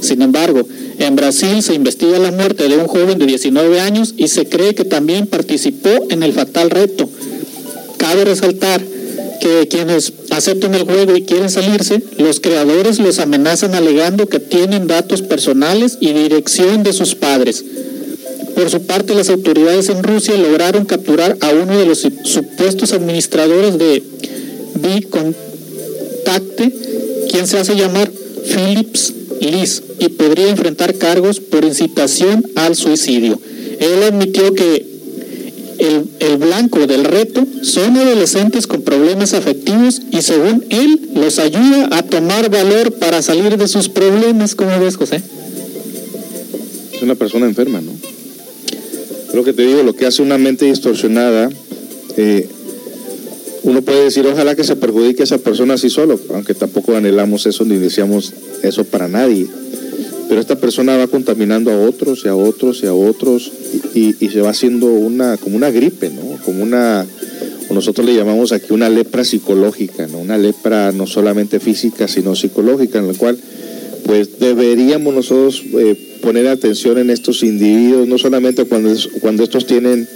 Sin 0.00 0.22
embargo, 0.22 0.66
en 0.98 1.16
Brasil 1.16 1.62
se 1.62 1.74
investiga 1.74 2.18
la 2.18 2.32
muerte 2.32 2.68
de 2.68 2.76
un 2.76 2.86
joven 2.86 3.18
de 3.18 3.26
19 3.26 3.80
años 3.80 4.14
y 4.16 4.28
se 4.28 4.48
cree 4.48 4.74
que 4.74 4.84
también 4.84 5.26
participó 5.26 5.90
en 6.08 6.22
el 6.22 6.32
fatal 6.32 6.70
reto. 6.70 7.08
Cabe 7.98 8.24
resaltar 8.24 8.80
que 9.40 9.68
quienes 9.68 10.12
aceptan 10.30 10.74
el 10.74 10.84
juego 10.84 11.16
y 11.16 11.22
quieren 11.22 11.50
salirse, 11.50 12.02
los 12.18 12.40
creadores 12.40 12.98
los 12.98 13.18
amenazan 13.18 13.74
alegando 13.74 14.28
que 14.28 14.40
tienen 14.40 14.86
datos 14.86 15.22
personales 15.22 15.98
y 16.00 16.12
dirección 16.12 16.82
de 16.82 16.92
sus 16.92 17.14
padres. 17.14 17.64
Por 18.54 18.70
su 18.70 18.82
parte, 18.82 19.14
las 19.14 19.30
autoridades 19.30 19.88
en 19.88 20.02
Rusia 20.02 20.36
lograron 20.36 20.84
capturar 20.84 21.36
a 21.40 21.50
uno 21.50 21.78
de 21.78 21.86
los 21.86 22.06
supuestos 22.24 22.92
administradores 22.92 23.78
de 23.78 24.02
Bicontacte, 24.74 26.72
quien 27.30 27.46
se 27.46 27.58
hace 27.58 27.76
llamar 27.76 28.10
Philips 28.10 29.14
Liz 29.40 29.82
y 30.00 30.08
podría 30.08 30.48
enfrentar 30.48 30.94
cargos 30.94 31.40
por 31.40 31.64
incitación 31.64 32.44
al 32.56 32.74
suicidio. 32.74 33.40
Él 33.78 34.02
admitió 34.02 34.52
que 34.54 34.97
el, 35.78 36.04
el, 36.20 36.36
blanco 36.38 36.86
del 36.86 37.04
reto 37.04 37.46
son 37.62 37.96
adolescentes 37.96 38.66
con 38.66 38.82
problemas 38.82 39.34
afectivos 39.34 40.00
y 40.10 40.22
según 40.22 40.64
él 40.70 41.10
los 41.14 41.38
ayuda 41.38 41.88
a 41.92 42.02
tomar 42.02 42.50
valor 42.50 42.92
para 42.92 43.22
salir 43.22 43.56
de 43.56 43.68
sus 43.68 43.88
problemas. 43.88 44.54
¿Cómo 44.54 44.78
ves, 44.80 44.96
José? 44.96 45.22
Es 46.94 47.02
una 47.02 47.14
persona 47.14 47.46
enferma, 47.46 47.80
¿no? 47.80 47.92
Lo 49.34 49.44
que 49.44 49.52
te 49.52 49.62
digo, 49.62 49.82
lo 49.82 49.94
que 49.94 50.06
hace 50.06 50.22
una 50.22 50.38
mente 50.38 50.64
distorsionada, 50.64 51.50
eh, 52.16 52.48
uno 53.62 53.82
puede 53.82 54.04
decir, 54.04 54.26
ojalá 54.26 54.54
que 54.56 54.64
se 54.64 54.76
perjudique 54.76 55.22
a 55.22 55.24
esa 55.24 55.38
persona 55.38 55.74
así 55.74 55.90
solo, 55.90 56.18
aunque 56.34 56.54
tampoco 56.54 56.96
anhelamos 56.96 57.46
eso 57.46 57.64
ni 57.64 57.76
deseamos 57.76 58.32
eso 58.62 58.84
para 58.84 59.08
nadie. 59.08 59.46
Pero 60.28 60.40
esta 60.40 60.56
persona 60.56 60.96
va 60.96 61.06
contaminando 61.06 61.70
a 61.70 61.78
otros 61.78 62.22
y 62.24 62.28
a 62.28 62.34
otros 62.34 62.82
y 62.82 62.86
a 62.86 62.92
otros 62.92 63.50
y, 63.94 64.12
se 64.12 64.40
va 64.40 64.50
haciendo 64.50 64.86
una, 64.86 65.36
como 65.38 65.56
una 65.56 65.70
gripe, 65.70 66.10
¿no? 66.10 66.38
Como 66.44 66.62
una, 66.62 67.06
nosotros 67.70 68.06
le 68.06 68.14
llamamos 68.14 68.52
aquí 68.52 68.72
una 68.72 68.90
lepra 68.90 69.24
psicológica, 69.24 70.06
¿no? 70.06 70.18
Una 70.18 70.36
lepra 70.36 70.92
no 70.92 71.06
solamente 71.06 71.60
física, 71.60 72.08
sino 72.08 72.36
psicológica, 72.36 72.98
en 72.98 73.08
la 73.08 73.14
cual 73.14 73.38
pues 74.04 74.38
deberíamos 74.38 75.14
nosotros 75.14 75.62
eh, 75.74 75.94
poner 76.22 76.48
atención 76.48 76.98
en 76.98 77.10
estos 77.10 77.42
individuos, 77.42 78.08
no 78.08 78.18
solamente 78.18 78.64
cuando, 78.64 78.94
cuando 79.20 79.44
estos 79.44 79.66
tienen 79.66 80.08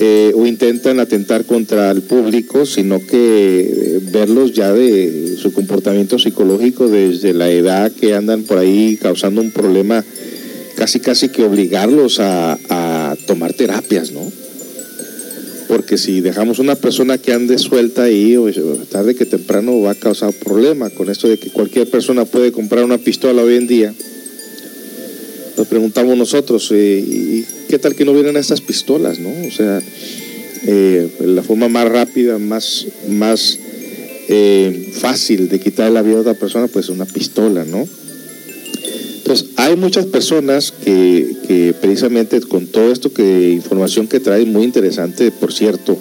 eh, 0.00 0.32
o 0.36 0.46
intentan 0.46 1.00
atentar 1.00 1.44
contra 1.44 1.90
el 1.90 2.02
público, 2.02 2.64
sino 2.66 3.04
que 3.04 3.60
eh, 3.60 4.00
verlos 4.12 4.52
ya 4.52 4.72
de 4.72 5.36
su 5.36 5.52
comportamiento 5.52 6.20
psicológico 6.20 6.88
desde 6.88 7.34
la 7.34 7.50
edad 7.50 7.90
que 7.90 8.14
andan 8.14 8.44
por 8.44 8.58
ahí 8.58 8.96
causando 8.96 9.40
un 9.40 9.50
problema, 9.50 10.04
casi 10.76 11.00
casi 11.00 11.30
que 11.30 11.42
obligarlos 11.42 12.20
a, 12.20 13.16
tomar 13.26 13.52
terapias, 13.54 14.12
¿no? 14.12 14.20
Porque 15.66 15.98
si 15.98 16.20
dejamos 16.20 16.60
una 16.60 16.76
persona 16.76 17.18
que 17.18 17.32
ande 17.32 17.58
suelta 17.58 18.04
ahí, 18.04 18.36
tarde 18.90 19.16
que 19.16 19.26
temprano 19.26 19.80
va 19.80 19.90
a 19.90 19.94
causar 19.96 20.32
problema 20.32 20.90
con 20.90 21.10
esto 21.10 21.28
de 21.28 21.38
que 21.38 21.50
cualquier 21.50 21.90
persona 21.90 22.24
puede 22.24 22.52
comprar 22.52 22.84
una 22.84 22.98
pistola 22.98 23.42
hoy 23.42 23.56
en 23.56 23.66
día 23.66 23.94
preguntamos 25.68 26.16
nosotros, 26.16 26.70
eh, 26.72 27.04
¿y 27.06 27.44
qué 27.68 27.78
tal 27.78 27.94
que 27.94 28.04
no 28.04 28.12
vienen 28.14 28.36
estas 28.36 28.60
pistolas, 28.60 29.18
no? 29.18 29.30
O 29.46 29.50
sea, 29.50 29.80
eh, 30.66 31.08
la 31.20 31.42
forma 31.42 31.68
más 31.68 31.88
rápida, 31.88 32.38
más, 32.38 32.86
más 33.08 33.58
eh, 34.28 34.92
fácil 34.94 35.48
de 35.48 35.60
quitar 35.60 35.90
la 35.92 36.02
vida 36.02 36.18
a 36.18 36.20
otra 36.20 36.34
persona, 36.34 36.66
pues 36.66 36.88
una 36.88 37.04
pistola, 37.04 37.64
¿no? 37.64 37.86
Entonces, 39.18 39.48
hay 39.56 39.76
muchas 39.76 40.06
personas 40.06 40.72
que, 40.72 41.36
que 41.46 41.74
precisamente 41.78 42.40
con 42.40 42.66
todo 42.66 42.90
esto 42.90 43.12
que 43.12 43.50
información 43.50 44.08
que 44.08 44.20
trae, 44.20 44.46
muy 44.46 44.64
interesante, 44.64 45.30
por 45.30 45.52
cierto, 45.52 45.98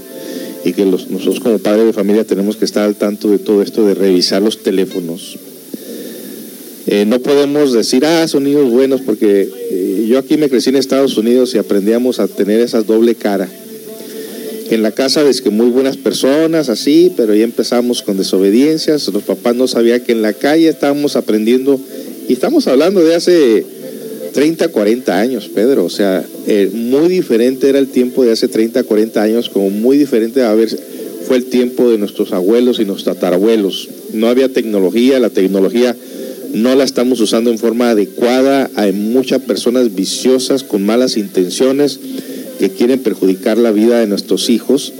y 0.63 0.74
que 0.74 0.86
nosotros 0.86 1.39
como 1.39 1.59
padres 1.59 1.86
de 1.86 1.93
familia 1.93 2.26
tenemos 2.26 2.55
que 2.55 2.65
estar 2.65 2.84
al 2.84 2.95
tanto 2.95 3.30
de 3.30 3.39
todo 3.39 3.61
esto 3.61 3.86
de 3.86 3.95
revisar 3.95 4.41
los 4.41 4.63
teléfonos, 4.63 5.38
eh, 6.88 7.05
no 7.05 7.19
podemos 7.19 7.73
decir, 7.73 8.05
ah, 8.05 8.25
son 8.29 8.45
niños 8.45 8.69
buenos, 8.71 9.01
porque 9.01 9.49
eh, 9.71 10.05
yo 10.07 10.17
aquí 10.17 10.38
me 10.38 10.49
crecí 10.49 10.69
en 10.69 10.77
Estados 10.77 11.17
Unidos 11.17 11.53
y 11.53 11.57
aprendíamos 11.57 12.21
a 12.21 12.29
tener 12.29 12.61
esa 12.61 12.81
doble 12.81 13.13
cara. 13.13 13.49
En 14.69 14.81
la 14.83 14.91
casa 14.91 15.27
es 15.29 15.41
que 15.41 15.49
muy 15.49 15.69
buenas 15.69 15.97
personas, 15.97 16.69
así, 16.69 17.11
pero 17.17 17.35
ya 17.35 17.43
empezamos 17.43 18.01
con 18.01 18.17
desobediencias. 18.17 19.07
Los 19.09 19.23
papás 19.23 19.55
no 19.55 19.67
sabían 19.67 20.01
que 20.01 20.13
en 20.13 20.21
la 20.21 20.31
calle 20.31 20.69
estábamos 20.69 21.17
aprendiendo, 21.17 21.77
y 22.29 22.33
estamos 22.33 22.67
hablando 22.67 23.03
de 23.03 23.15
hace 23.15 23.65
30, 24.33 24.69
40 24.69 25.19
años, 25.19 25.49
Pedro. 25.53 25.83
O 25.83 25.89
sea, 25.89 26.23
eh, 26.47 26.69
muy 26.73 27.09
diferente 27.09 27.67
era 27.67 27.79
el 27.79 27.88
tiempo 27.88 28.23
de 28.23 28.31
hace 28.31 28.47
30, 28.47 28.83
40 28.83 29.21
años, 29.21 29.49
como 29.49 29.69
muy 29.69 29.97
diferente 29.97 30.41
a 30.41 30.53
ver, 30.53 30.69
fue 31.27 31.35
el 31.35 31.45
tiempo 31.45 31.89
de 31.89 31.97
nuestros 31.97 32.31
abuelos 32.31 32.79
y 32.79 32.85
nuestros 32.85 33.15
tatarabuelos. 33.15 33.89
No 34.13 34.27
había 34.27 34.47
tecnología, 34.47 35.19
la 35.19 35.29
tecnología 35.29 35.95
no 36.61 36.75
la 36.75 36.83
estamos 36.83 37.19
usando 37.19 37.51
en 37.51 37.59
forma 37.59 37.91
adecuada. 37.91 38.69
Hay 38.75 38.91
muchas 38.91 39.41
personas 39.41 39.93
viciosas 39.93 40.63
con 40.63 40.85
malas 40.85 41.17
intenciones 41.17 41.99
que 42.59 42.69
quieren 42.69 42.99
perjudicar 42.99 43.57
la 43.57 43.71
vida 43.71 43.99
de 43.99 44.07
nuestros 44.07 44.49
hijos 44.49 44.93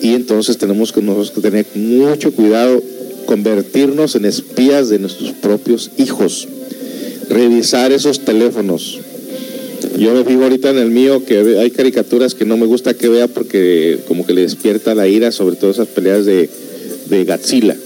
y 0.00 0.14
entonces 0.14 0.56
tenemos 0.58 0.92
que 0.92 1.02
nosotros 1.02 1.42
tener 1.42 1.66
mucho 1.74 2.32
cuidado, 2.32 2.82
convertirnos 3.26 4.14
en 4.14 4.24
espías 4.24 4.88
de 4.88 4.98
nuestros 4.98 5.32
propios 5.32 5.90
hijos, 5.98 6.48
revisar 7.28 7.92
esos 7.92 8.20
teléfonos. 8.20 9.00
Yo 9.98 10.14
me 10.14 10.24
fijo 10.24 10.42
ahorita 10.42 10.70
en 10.70 10.78
el 10.78 10.90
mío 10.90 11.24
que 11.24 11.58
hay 11.58 11.70
caricaturas 11.70 12.34
que 12.34 12.44
no 12.44 12.56
me 12.56 12.66
gusta 12.66 12.94
que 12.94 13.08
vea 13.08 13.28
porque 13.28 13.98
como 14.06 14.24
que 14.24 14.32
le 14.32 14.42
despierta 14.42 14.94
la 14.94 15.08
ira, 15.08 15.32
sobre 15.32 15.56
todo 15.56 15.70
esas 15.70 15.88
peleas 15.88 16.24
de, 16.24 16.48
de 17.08 17.24
Godzilla 17.24 17.76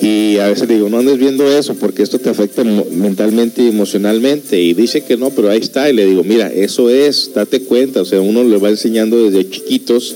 y 0.00 0.38
a 0.38 0.46
veces 0.46 0.68
digo, 0.68 0.88
no 0.88 0.98
andes 0.98 1.18
viendo 1.18 1.46
eso 1.50 1.74
porque 1.74 2.02
esto 2.02 2.18
te 2.18 2.30
afecta 2.30 2.62
mentalmente 2.62 3.62
y 3.62 3.68
emocionalmente. 3.68 4.60
Y 4.60 4.74
dice 4.74 5.02
que 5.02 5.16
no, 5.16 5.30
pero 5.30 5.50
ahí 5.50 5.58
está. 5.58 5.90
Y 5.90 5.92
le 5.92 6.06
digo, 6.06 6.22
mira, 6.22 6.52
eso 6.52 6.88
es, 6.88 7.32
date 7.34 7.62
cuenta. 7.62 8.02
O 8.02 8.04
sea, 8.04 8.20
uno 8.20 8.44
le 8.44 8.58
va 8.58 8.68
enseñando 8.68 9.28
desde 9.28 9.50
chiquitos 9.50 10.14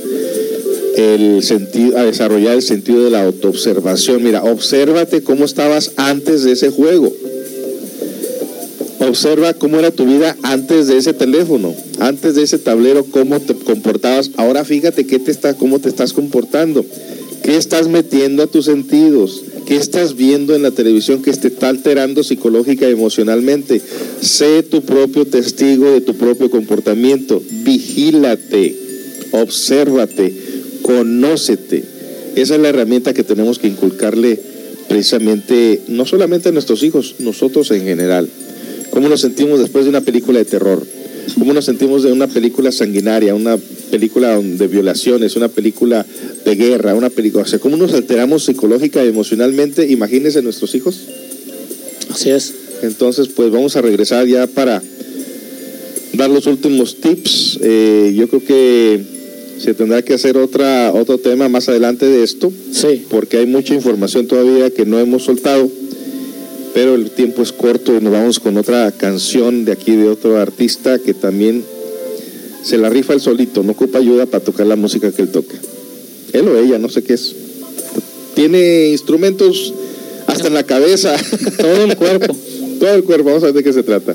el 0.97 1.43
sentido, 1.43 1.99
a 1.99 2.05
desarrollar 2.05 2.55
el 2.55 2.63
sentido 2.63 3.05
de 3.05 3.11
la 3.11 3.25
autoobservación. 3.25 4.23
Mira, 4.23 4.45
obsérvate 4.45 5.23
cómo 5.23 5.45
estabas 5.45 5.93
antes 5.97 6.45
de 6.45 6.53
ese 6.53 6.71
juego. 6.71 7.13
Observa 9.01 9.55
cómo 9.55 9.81
era 9.81 9.91
tu 9.91 10.07
vida 10.07 10.37
antes 10.43 10.87
de 10.87 10.97
ese 10.97 11.13
teléfono, 11.13 11.75
antes 11.99 12.37
de 12.37 12.45
ese 12.45 12.59
tablero, 12.59 13.05
cómo 13.05 13.41
te 13.41 13.55
comportabas. 13.55 14.31
Ahora 14.37 14.65
fíjate 14.65 15.07
qué 15.07 15.19
te 15.19 15.33
está, 15.33 15.55
cómo 15.55 15.81
te 15.81 15.89
estás 15.89 16.13
comportando, 16.13 16.85
qué 17.43 17.57
estás 17.57 17.89
metiendo 17.89 18.43
a 18.43 18.47
tus 18.47 18.67
sentidos 18.67 19.43
¿Qué 19.67 19.77
estás 19.77 20.17
viendo 20.17 20.55
en 20.55 20.63
la 20.63 20.73
televisión 20.73 21.23
que 21.23 21.33
te 21.33 21.49
está 21.49 21.69
alterando 21.69 22.25
psicológica 22.25 22.89
y 22.89 22.93
emocionalmente? 22.93 23.81
Sé 24.21 24.63
tu 24.63 24.83
propio 24.83 25.25
testigo 25.25 25.91
de 25.91 26.01
tu 26.01 26.15
propio 26.15 26.51
comportamiento. 26.51 27.41
Vigílate, 27.65 28.77
obsérvate, 29.31 30.33
conócete. 30.83 31.85
Esa 32.35 32.57
es 32.57 32.61
la 32.61 32.71
herramienta 32.71 33.15
que 33.15 33.25
tenemos 33.25 33.59
que 33.59 33.69
inculcarle 33.69 34.39
precisamente, 34.89 35.81
no 35.89 36.07
solamente 36.07 36.49
a 36.49 36.53
nuestros 36.53 36.83
hijos, 36.83 37.15
nosotros 37.21 37.71
en 37.71 37.85
general. 37.85 38.29
¿Cómo 38.91 39.09
nos 39.09 39.21
sentimos 39.21 39.61
después 39.61 39.85
de 39.85 39.91
una 39.91 40.01
película 40.01 40.41
de 40.41 40.45
terror? 40.45 40.85
¿Cómo 41.39 41.53
nos 41.55 41.65
sentimos 41.65 42.03
de 42.03 42.13
una 42.13 42.27
película 42.29 42.71
sanguinaria, 42.73 43.35
una 43.35 43.57
película 43.91 44.39
de 44.41 44.67
violaciones, 44.69 45.37
una 45.37 45.49
película 45.49 46.07
de 46.45 46.55
guerra, 46.55 46.95
una 46.95 47.11
película... 47.11 47.45
O 47.45 47.47
sea, 47.47 47.59
¿cómo 47.59 47.77
nos 47.77 47.93
alteramos 47.95 48.45
psicológica 48.45 49.05
y 49.05 49.09
emocionalmente? 49.09 49.91
Imagínense 49.91 50.43
nuestros 50.43 50.75
hijos. 50.75 51.01
Así 52.11 52.31
es. 52.31 52.55
Entonces, 52.83 53.29
pues 53.29 53.51
vamos 53.51 53.77
a 53.77 53.83
regresar 53.83 54.27
ya 54.27 54.47
para 54.47 54.83
dar 56.15 56.31
los 56.31 56.47
últimos 56.47 56.97
tips. 57.01 57.59
Eh, 57.63 58.13
yo 58.17 58.29
creo 58.29 58.45
que 58.45 59.01
Se 59.59 59.75
tendrá 59.75 60.03
que 60.03 60.15
hacer 60.15 60.37
otra, 60.39 60.93
otro 60.93 61.19
tema 61.19 61.49
más 61.49 61.69
adelante 61.69 62.05
de 62.05 62.25
esto, 62.25 62.53
Sí. 62.73 63.05
porque 63.09 63.37
hay 63.37 63.47
mucha 63.47 63.75
información 63.75 64.27
todavía 64.27 64.71
que 64.71 64.85
no 64.87 64.99
hemos 64.99 65.23
soltado, 65.23 65.71
pero 66.75 66.95
el 66.95 67.11
tiempo 67.11 67.43
es 67.43 67.53
corto 67.53 67.95
y 67.95 68.01
nos 68.01 68.13
vamos 68.13 68.41
con 68.41 68.57
otra 68.57 68.91
canción 68.93 69.65
de 69.65 69.73
aquí 69.73 69.97
de 69.97 70.09
otro 70.09 70.39
artista 70.39 70.99
que 70.99 71.15
también 71.15 71.65
se 72.63 72.79
la 72.79 72.89
rifa 72.89 73.13
él 73.13 73.21
solito, 73.21 73.63
no 73.63 73.73
ocupa 73.73 73.99
ayuda 73.99 74.27
para 74.27 74.45
tocar 74.45 74.67
la 74.67 74.77
música 74.77 75.11
que 75.11 75.23
él 75.23 75.29
toca. 75.29 75.55
Él 76.33 76.49
o 76.49 76.57
ella, 76.59 76.79
no 76.79 76.89
sé 76.89 77.03
qué 77.03 77.15
es. 77.15 77.35
Tiene 78.35 78.89
instrumentos 78.89 79.75
hasta 80.27 80.47
en 80.47 80.55
la 80.55 80.63
cabeza, 80.63 81.15
Todo 81.59 81.85
el 81.85 81.97
cuerpo. 81.97 82.35
todo 82.81 82.95
el 82.95 83.05
cuerpo, 83.05 83.27
vamos 83.27 83.43
a 83.43 83.47
ver 83.47 83.57
de 83.57 83.65
qué 83.65 83.73
se 83.73 83.83
trata. 83.83 84.15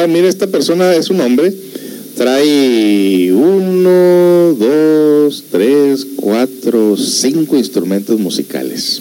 Wow, 0.00 0.08
mira, 0.08 0.28
esta 0.28 0.46
persona 0.46 0.94
es 0.94 1.10
un 1.10 1.20
hombre. 1.20 1.52
Trae 2.16 3.32
uno, 3.32 4.56
dos, 4.58 5.44
tres, 5.50 6.06
cuatro, 6.16 6.96
cinco 6.96 7.56
instrumentos 7.56 8.18
musicales. 8.18 9.00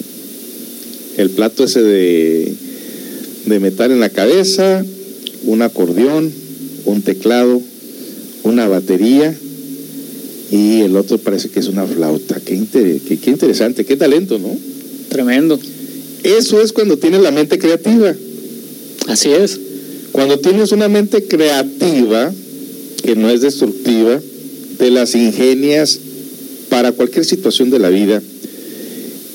El 1.17 1.29
plato 1.31 1.63
ese 1.63 1.81
de, 1.81 2.53
de 3.45 3.59
metal 3.59 3.91
en 3.91 3.99
la 3.99 4.09
cabeza, 4.09 4.83
un 5.45 5.61
acordeón, 5.61 6.31
un 6.85 7.01
teclado, 7.01 7.61
una 8.43 8.67
batería 8.67 9.35
y 10.51 10.81
el 10.81 10.95
otro 10.95 11.17
parece 11.17 11.49
que 11.49 11.59
es 11.59 11.67
una 11.67 11.85
flauta. 11.85 12.39
Qué, 12.43 12.55
inter- 12.55 12.99
qué- 13.07 13.17
qué 13.17 13.29
interesante, 13.31 13.85
qué 13.85 13.95
talento, 13.97 14.39
¿no? 14.39 14.55
Tremendo. 15.09 15.59
Eso 16.23 16.61
es 16.61 16.71
cuando 16.73 16.97
tienes 16.97 17.21
la 17.21 17.31
mente 17.31 17.57
creativa. 17.59 18.13
Así 19.07 19.29
es. 19.31 19.59
Cuando 20.19 20.37
tienes 20.37 20.73
una 20.73 20.89
mente 20.89 21.23
creativa, 21.23 22.33
que 23.01 23.15
no 23.15 23.29
es 23.29 23.39
destructiva, 23.39 24.19
te 24.77 24.91
las 24.91 25.15
ingenias 25.15 25.97
para 26.67 26.91
cualquier 26.91 27.23
situación 27.23 27.69
de 27.69 27.79
la 27.79 27.87
vida. 27.87 28.21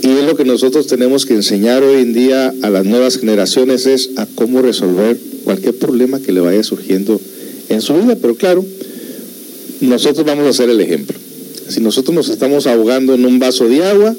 Y 0.02 0.09
es 0.09 0.24
lo 0.27 0.36
que 0.36 0.44
nosotros 0.44 0.86
tenemos 0.86 1.24
que 1.24 1.32
enseñar 1.32 1.82
hoy 1.82 2.02
en 2.02 2.12
día 2.12 2.52
a 2.61 2.69
las 2.69 2.85
nuevas 2.85 3.16
generaciones, 3.16 3.86
es 3.86 4.11
a 4.16 4.27
cómo 4.27 4.61
resolver 4.61 5.16
cualquier 5.44 5.74
problema 5.74 6.20
que 6.20 6.32
le 6.32 6.40
vaya 6.40 6.62
surgiendo 6.62 7.19
en 7.70 7.81
su 7.81 7.94
vida. 7.94 8.19
Pero 8.20 8.35
claro, 8.35 8.62
nosotros 9.81 10.27
vamos 10.27 10.47
a 10.47 10.52
ser 10.52 10.69
el 10.69 10.82
ejemplo. 10.82 11.16
Si 11.66 11.81
nosotros 11.81 12.15
nos 12.15 12.28
estamos 12.28 12.66
ahogando 12.66 13.15
en 13.15 13.24
un 13.24 13.39
vaso 13.39 13.66
de 13.66 13.82
agua, 13.85 14.15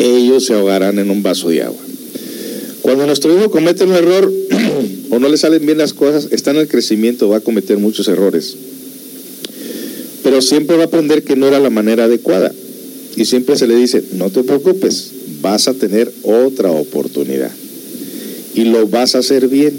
ellos 0.00 0.44
se 0.44 0.52
ahogarán 0.52 0.98
en 0.98 1.08
un 1.08 1.22
vaso 1.22 1.48
de 1.48 1.62
agua. 1.62 1.80
Cuando 2.82 3.06
nuestro 3.06 3.34
hijo 3.34 3.50
comete 3.50 3.84
un 3.84 3.92
error 3.92 4.30
o 5.16 5.18
no 5.18 5.30
le 5.30 5.38
salen 5.38 5.64
bien 5.64 5.78
las 5.78 5.94
cosas, 5.94 6.28
está 6.30 6.50
en 6.50 6.58
el 6.58 6.68
crecimiento, 6.68 7.30
va 7.30 7.38
a 7.38 7.40
cometer 7.40 7.78
muchos 7.78 8.06
errores. 8.06 8.54
Pero 10.22 10.42
siempre 10.42 10.76
va 10.76 10.82
a 10.82 10.86
aprender 10.86 11.22
que 11.22 11.36
no 11.36 11.48
era 11.48 11.58
la 11.58 11.70
manera 11.70 12.04
adecuada. 12.04 12.52
Y 13.16 13.24
siempre 13.24 13.56
se 13.56 13.66
le 13.66 13.76
dice, 13.76 14.04
no 14.12 14.28
te 14.28 14.42
preocupes, 14.42 15.12
vas 15.40 15.68
a 15.68 15.72
tener 15.72 16.12
otra 16.22 16.70
oportunidad. 16.70 17.50
Y 18.54 18.64
lo 18.64 18.86
vas 18.88 19.14
a 19.14 19.20
hacer 19.20 19.48
bien. 19.48 19.78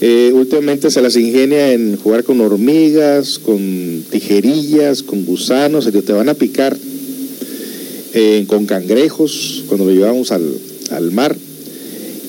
Eh, 0.00 0.32
últimamente 0.34 0.90
se 0.90 1.02
las 1.02 1.14
ingenia 1.14 1.72
en 1.72 1.96
jugar 1.96 2.24
con 2.24 2.40
hormigas, 2.40 3.38
con 3.38 4.04
tijerillas, 4.10 5.04
con 5.04 5.24
gusanos, 5.24 5.86
que 5.86 6.02
te 6.02 6.12
van 6.12 6.28
a 6.28 6.34
picar, 6.34 6.76
eh, 8.12 8.44
con 8.48 8.66
cangrejos, 8.66 9.62
cuando 9.68 9.84
lo 9.84 9.92
llevamos 9.92 10.32
al, 10.32 10.42
al 10.90 11.12
mar 11.12 11.36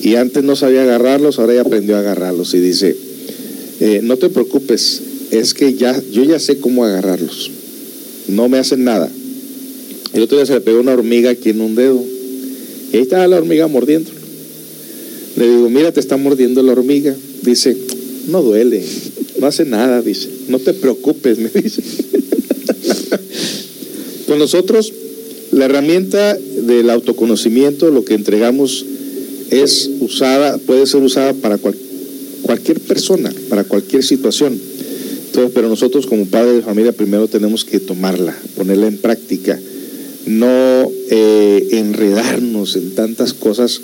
y 0.03 0.15
antes 0.15 0.43
no 0.43 0.57
sabía 0.57 0.84
agarrarlos, 0.84 1.39
ahora 1.39 1.53
ya 1.53 1.61
aprendió 1.61 1.95
a 1.95 1.99
agarrarlos 1.99 2.53
y 2.53 2.59
dice, 2.59 2.93
eh, 3.80 4.01
no 4.03 4.17
te 4.17 4.27
preocupes, 4.27 5.01
es 5.31 5.53
que 5.53 5.75
ya, 5.75 5.97
yo 6.11 6.25
ya 6.25 6.39
sé 6.39 6.57
cómo 6.57 6.84
agarrarlos, 6.84 7.49
no 8.27 8.49
me 8.49 8.57
hacen 8.57 8.84
nada. 8.84 9.09
El 10.13 10.21
otro 10.21 10.38
día 10.38 10.45
se 10.45 10.53
le 10.53 10.61
pegó 10.61 10.81
una 10.81 10.91
hormiga 10.91 11.30
aquí 11.30 11.51
en 11.51 11.61
un 11.61 11.75
dedo 11.75 12.03
y 12.91 12.97
ahí 12.97 13.01
estaba 13.01 13.25
la 13.27 13.38
hormiga 13.38 13.67
mordiéndolo. 13.67 14.19
Le 15.38 15.49
digo, 15.49 15.69
mira, 15.69 15.91
te 15.93 16.01
está 16.01 16.17
mordiendo 16.17 16.61
la 16.61 16.73
hormiga. 16.73 17.15
Dice, 17.41 17.75
no 18.27 18.43
duele, 18.43 18.84
no 19.39 19.47
hace 19.47 19.65
nada, 19.65 20.01
dice, 20.01 20.30
no 20.49 20.59
te 20.59 20.73
preocupes, 20.73 21.38
me 21.39 21.49
dice. 21.49 21.81
Con 24.27 24.38
nosotros, 24.38 24.93
la 25.51 25.65
herramienta 25.65 26.35
del 26.35 26.89
autoconocimiento, 26.89 27.89
lo 27.89 28.05
que 28.05 28.13
entregamos 28.13 28.85
es 29.61 29.89
usada, 29.99 30.57
puede 30.57 30.85
ser 30.88 31.03
usada 31.03 31.34
para 31.34 31.57
cual- 31.57 31.75
cualquier 32.41 32.80
persona, 32.80 33.31
para 33.49 33.63
cualquier 33.63 34.03
situación. 34.03 34.57
Entonces, 35.27 35.51
pero 35.53 35.69
nosotros 35.69 36.05
como 36.05 36.25
padres 36.25 36.55
de 36.57 36.61
familia 36.61 36.91
primero 36.91 37.27
tenemos 37.27 37.65
que 37.65 37.80
tomarla, 37.80 38.35
ponerla 38.55 38.88
en 38.88 38.97
práctica, 38.97 39.59
no 40.25 40.91
eh, 41.09 41.67
enredarnos 41.71 42.75
en 42.75 42.95
tantas 42.95 43.34
cosas 43.34 43.81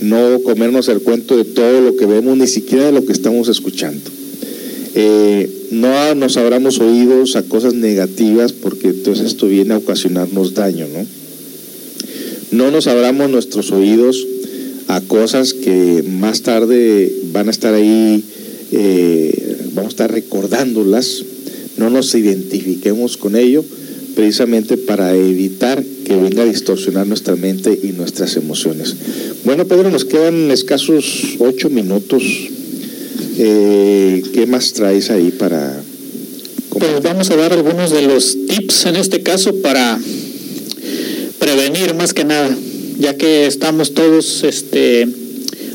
no 0.00 0.40
comernos 0.42 0.88
el 0.88 1.00
cuento 1.00 1.36
de 1.36 1.44
todo 1.44 1.80
lo 1.80 1.96
que 1.96 2.06
vemos, 2.06 2.36
ni 2.36 2.46
siquiera 2.46 2.86
de 2.86 2.92
lo 2.92 3.04
que 3.06 3.12
estamos 3.12 3.48
escuchando. 3.48 4.10
Eh, 4.94 5.48
no 5.70 6.14
nos 6.14 6.36
abramos 6.36 6.78
oídos 6.78 7.36
a 7.36 7.42
cosas 7.42 7.74
negativas 7.74 8.52
porque 8.52 8.88
entonces 8.88 9.26
esto 9.26 9.46
viene 9.46 9.74
a 9.74 9.78
ocasionarnos 9.78 10.54
daño, 10.54 10.86
¿no? 10.92 11.06
No 12.50 12.70
nos 12.70 12.86
abramos 12.86 13.30
nuestros 13.30 13.72
oídos 13.72 14.26
a 14.94 15.00
cosas 15.00 15.54
que 15.54 16.04
más 16.06 16.42
tarde 16.42 17.12
van 17.32 17.48
a 17.48 17.50
estar 17.50 17.74
ahí, 17.74 18.22
eh, 18.70 19.56
vamos 19.72 19.88
a 19.88 19.94
estar 19.94 20.12
recordándolas, 20.12 21.24
no 21.78 21.90
nos 21.90 22.14
identifiquemos 22.14 23.16
con 23.16 23.34
ello, 23.34 23.64
precisamente 24.14 24.76
para 24.76 25.16
evitar 25.16 25.82
que 26.04 26.14
venga 26.14 26.42
a 26.42 26.46
distorsionar 26.46 27.08
nuestra 27.08 27.34
mente 27.34 27.76
y 27.82 27.88
nuestras 27.88 28.36
emociones. 28.36 28.94
Bueno, 29.44 29.66
Pedro, 29.66 29.90
nos 29.90 30.04
quedan 30.04 30.52
escasos 30.52 31.36
ocho 31.40 31.70
minutos. 31.70 32.22
Eh, 33.36 34.22
¿Qué 34.32 34.46
más 34.46 34.74
traes 34.74 35.10
ahí 35.10 35.32
para... 35.32 35.82
Pues 36.70 37.02
vamos 37.02 37.30
a 37.30 37.36
dar 37.36 37.52
algunos 37.52 37.90
de 37.90 38.02
los 38.02 38.36
tips 38.46 38.86
en 38.86 38.96
este 38.96 39.22
caso 39.22 39.56
para 39.56 39.98
prevenir 41.40 41.94
más 41.94 42.14
que 42.14 42.24
nada, 42.24 42.56
ya 42.98 43.16
que 43.16 43.46
estamos 43.46 43.94
todos 43.94 44.44
este, 44.44 45.08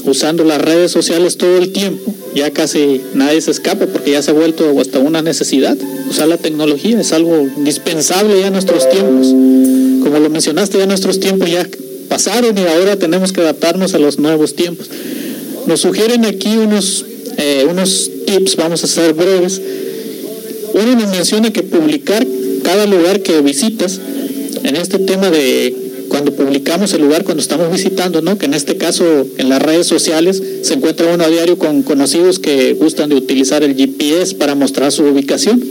usando 0.05 0.43
las 0.43 0.61
redes 0.61 0.91
sociales 0.91 1.37
todo 1.37 1.57
el 1.57 1.71
tiempo, 1.71 2.13
ya 2.35 2.51
casi 2.51 3.01
nadie 3.13 3.41
se 3.41 3.51
escapa 3.51 3.85
porque 3.87 4.11
ya 4.11 4.21
se 4.21 4.31
ha 4.31 4.33
vuelto 4.33 4.79
hasta 4.79 4.99
una 4.99 5.21
necesidad. 5.21 5.77
Usar 6.09 6.27
la 6.27 6.37
tecnología 6.37 6.99
es 6.99 7.11
algo 7.11 7.47
indispensable 7.57 8.39
ya 8.39 8.47
en 8.47 8.53
nuestros 8.53 8.89
tiempos. 8.89 9.27
Como 9.27 10.19
lo 10.19 10.29
mencionaste, 10.29 10.77
ya 10.77 10.85
nuestros 10.85 11.19
tiempos 11.19 11.49
ya 11.49 11.67
pasaron 12.07 12.57
y 12.57 12.61
ahora 12.61 12.97
tenemos 12.97 13.33
que 13.33 13.41
adaptarnos 13.41 13.93
a 13.93 13.99
los 13.99 14.19
nuevos 14.19 14.55
tiempos. 14.55 14.89
Nos 15.67 15.81
sugieren 15.81 16.25
aquí 16.25 16.55
unos, 16.57 17.05
eh, 17.37 17.67
unos 17.69 18.09
tips, 18.25 18.55
vamos 18.55 18.83
a 18.83 18.87
ser 18.87 19.13
breves. 19.13 19.61
Uno 20.73 20.95
nos 20.95 21.09
menciona 21.09 21.51
que 21.51 21.63
publicar 21.63 22.25
cada 22.63 22.85
lugar 22.85 23.21
que 23.21 23.41
visitas, 23.41 23.99
en 24.63 24.75
este 24.75 24.99
tema 24.99 25.29
de 25.29 25.88
cuando 26.09 26.33
publicamos 26.33 26.93
el 26.93 27.01
lugar, 27.01 27.23
cuando 27.23 27.41
estamos 27.41 27.71
visitando, 27.71 28.21
¿no? 28.21 28.37
que 28.37 28.45
en 28.47 28.53
este 28.53 28.75
caso 28.75 29.25
en 29.37 29.47
las 29.47 29.61
redes 29.61 29.87
sociales 29.87 30.41
se 30.63 30.73
encuentra 30.73 31.13
uno 31.13 31.23
a 31.23 31.29
diario 31.29 31.57
con 31.57 31.83
conocidos 31.83 32.39
que 32.39 32.73
gustan 32.73 33.09
de 33.09 33.15
utilizar 33.15 33.63
el 33.63 33.75
GPS 33.75 34.35
para 34.35 34.55
mostrar 34.55 34.91
su 34.91 35.03
ubicación. 35.03 35.63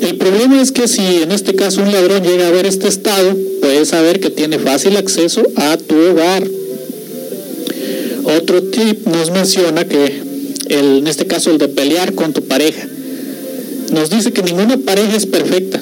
El 0.00 0.16
problema 0.16 0.60
es 0.60 0.72
que 0.72 0.88
si 0.88 1.22
en 1.22 1.32
este 1.32 1.54
caso 1.54 1.80
un 1.82 1.92
ladrón 1.92 2.22
llega 2.22 2.48
a 2.48 2.50
ver 2.50 2.66
este 2.66 2.88
estado, 2.88 3.36
puede 3.60 3.84
saber 3.86 4.20
que 4.20 4.30
tiene 4.30 4.58
fácil 4.58 4.96
acceso 4.96 5.42
a 5.56 5.76
tu 5.76 5.94
hogar. 5.94 6.44
Otro 8.24 8.62
tip 8.64 9.06
nos 9.06 9.30
menciona 9.30 9.86
que 9.86 10.20
el, 10.68 10.98
en 10.98 11.06
este 11.06 11.26
caso 11.26 11.50
el 11.50 11.58
de 11.58 11.68
pelear 11.68 12.14
con 12.14 12.32
tu 12.32 12.42
pareja. 12.42 12.86
Nos 13.92 14.10
dice 14.10 14.32
que 14.32 14.42
ninguna 14.42 14.76
pareja 14.78 15.16
es 15.16 15.26
perfecta. 15.26 15.80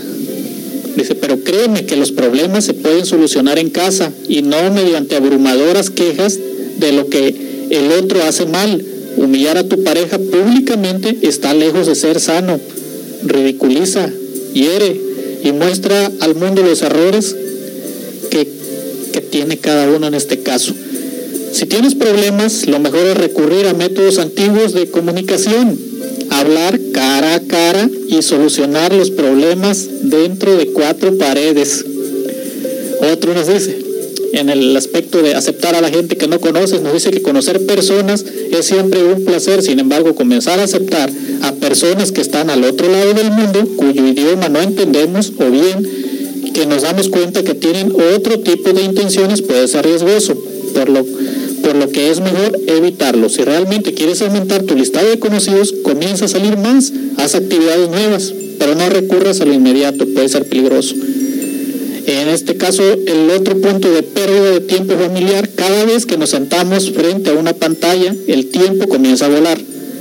Dice, 0.97 1.15
pero 1.15 1.43
créeme 1.43 1.87
que 1.87 1.97
los 1.97 2.13
problemas 2.13 2.65
se 2.65 2.75
pueden 2.75 3.07
solucionar 3.07 3.59
en 3.59 3.71
casa 3.71 4.13
y 4.29 4.43
no 4.43 4.71
mediante 4.73 5.17
abrumadoras 5.17 5.91
quejas 5.91 6.39
de 6.79 6.93
lo 6.93 7.09
que 7.09 7.35
el 7.71 7.93
otro 7.93 8.23
hace 8.23 8.47
mal. 8.47 8.85
Humillar 9.17 9.59
a 9.59 9.69
tu 9.69 9.83
pareja 9.83 10.19
públicamente 10.19 11.19
está 11.23 11.55
lejos 11.55 11.87
de 11.87 11.95
ser 11.95 12.21
sano. 12.21 12.61
Ridiculiza, 13.25 14.11
hiere 14.53 15.01
y 15.45 15.53
muestra 15.53 16.11
al 16.21 16.35
mundo 16.35 16.63
los 16.63 16.83
errores 16.83 17.37
que, 18.31 18.47
que 19.13 19.21
tiene 19.21 19.59
cada 19.59 19.89
uno 19.89 20.07
en 20.07 20.15
este 20.15 20.41
caso. 20.41 20.75
Si 21.53 21.67
tienes 21.67 21.95
problemas, 21.95 22.67
lo 22.67 22.81
mejor 22.81 23.07
es 23.07 23.17
recurrir 23.17 23.67
a 23.67 23.75
métodos 23.75 24.19
antiguos 24.19 24.73
de 24.73 24.91
comunicación, 24.91 25.79
hablar 26.41 26.79
cara 26.93 27.35
a 27.35 27.41
cara 27.41 27.89
y 28.09 28.23
solucionar 28.23 28.93
los 28.93 29.11
problemas 29.11 29.89
dentro 30.03 30.57
de 30.57 30.67
cuatro 30.69 31.17
paredes. 31.19 31.85
Otro 33.13 33.35
nos 33.35 33.49
dice, 33.49 33.77
en 34.33 34.49
el 34.49 34.77
aspecto 34.77 35.23
de 35.23 35.35
aceptar 35.35 35.75
a 35.75 35.81
la 35.81 35.91
gente 35.91 36.17
que 36.17 36.29
no 36.29 36.41
conoces, 36.41 36.81
nos 36.81 36.93
dice 36.95 37.11
que 37.11 37.23
conocer 37.23 37.67
personas 37.67 38.25
es 38.51 38.65
siempre 38.65 39.03
un 39.05 39.25
placer, 39.25 39.63
sin 39.63 39.79
embargo, 39.79 40.15
comenzar 40.15 40.59
a 40.59 40.65
aceptar 40.65 41.11
a 41.43 41.53
personas 41.53 42.13
que 42.13 42.21
están 42.21 42.49
al 42.49 42.65
otro 42.65 42.91
lado 42.91 43.13
del 43.15 43.31
mundo, 43.31 43.67
cuyo 43.77 44.07
idioma 44.07 44.49
no 44.49 44.61
entendemos, 44.61 45.33
o 45.39 45.51
bien 45.51 45.87
que 46.55 46.67
nos 46.67 46.83
damos 46.83 47.09
cuenta 47.09 47.43
que 47.43 47.55
tienen 47.55 47.93
otro 48.15 48.39
tipo 48.41 48.73
de 48.73 48.83
intenciones, 48.83 49.43
puede 49.43 49.69
ser 49.69 49.85
riesgoso, 49.85 50.35
por 50.75 50.89
lo 50.89 51.05
por 51.63 51.77
lo 51.77 51.89
que 51.91 52.11
es 52.11 52.21
mejor 52.21 52.59
evitarlo. 52.67 53.29
Si 53.29 53.43
realmente 53.43 53.95
quieres 53.95 54.21
aumentar 54.23 54.63
tu 54.65 54.75
listado 54.75 55.09
de 55.09 55.19
conocidos, 55.19 55.75
comienza 55.83 56.27
a 56.27 56.29
salir 56.29 56.57
más, 56.57 56.93
haz 57.17 57.35
actividades 57.35 57.89
nuevas, 57.89 58.35
pero 58.59 58.75
no 58.75 58.89
recurras 58.91 59.41
a 59.41 59.45
lo 59.45 59.55
inmediato, 59.55 60.07
puede 60.07 60.29
ser 60.29 60.47
peligroso. 60.47 60.95
En 62.07 62.29
este 62.29 62.57
caso, 62.57 62.83
el 62.83 63.31
otro 63.31 63.61
punto 63.61 63.91
de 63.91 64.03
pérdida 64.03 64.51
de 64.51 64.61
tiempo 64.61 64.95
familiar, 64.95 65.49
cada 65.55 65.85
vez 65.85 66.05
que 66.05 66.19
nos 66.19 66.31
sentamos 66.31 66.91
frente 66.91 67.31
a 67.31 67.35
una 67.35 67.53
pantalla, 67.53 68.15
el 68.27 68.47
tiempo 68.47 68.89
comienza 68.89 69.27
a 69.27 69.29
volar, 69.29 69.59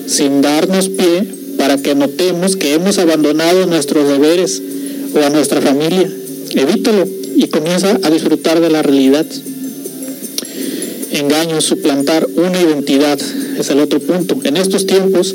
sin 0.07 0.41
darnos 0.41 0.89
pie 0.89 1.25
para 1.57 1.77
que 1.77 1.93
notemos 1.93 2.55
que 2.55 2.73
hemos 2.73 2.97
abandonado 2.97 3.67
nuestros 3.67 4.07
deberes 4.07 4.61
o 5.13 5.19
a 5.19 5.29
nuestra 5.29 5.61
familia. 5.61 6.11
Evítalo 6.55 7.07
y 7.35 7.47
comienza 7.47 7.99
a 8.01 8.09
disfrutar 8.09 8.59
de 8.59 8.69
la 8.71 8.81
realidad 8.81 9.25
engaño, 11.11 11.61
suplantar 11.61 12.27
una 12.35 12.61
identidad, 12.61 13.19
es 13.57 13.69
el 13.69 13.79
otro 13.79 13.99
punto. 13.99 14.37
En 14.43 14.57
estos 14.57 14.85
tiempos 14.85 15.33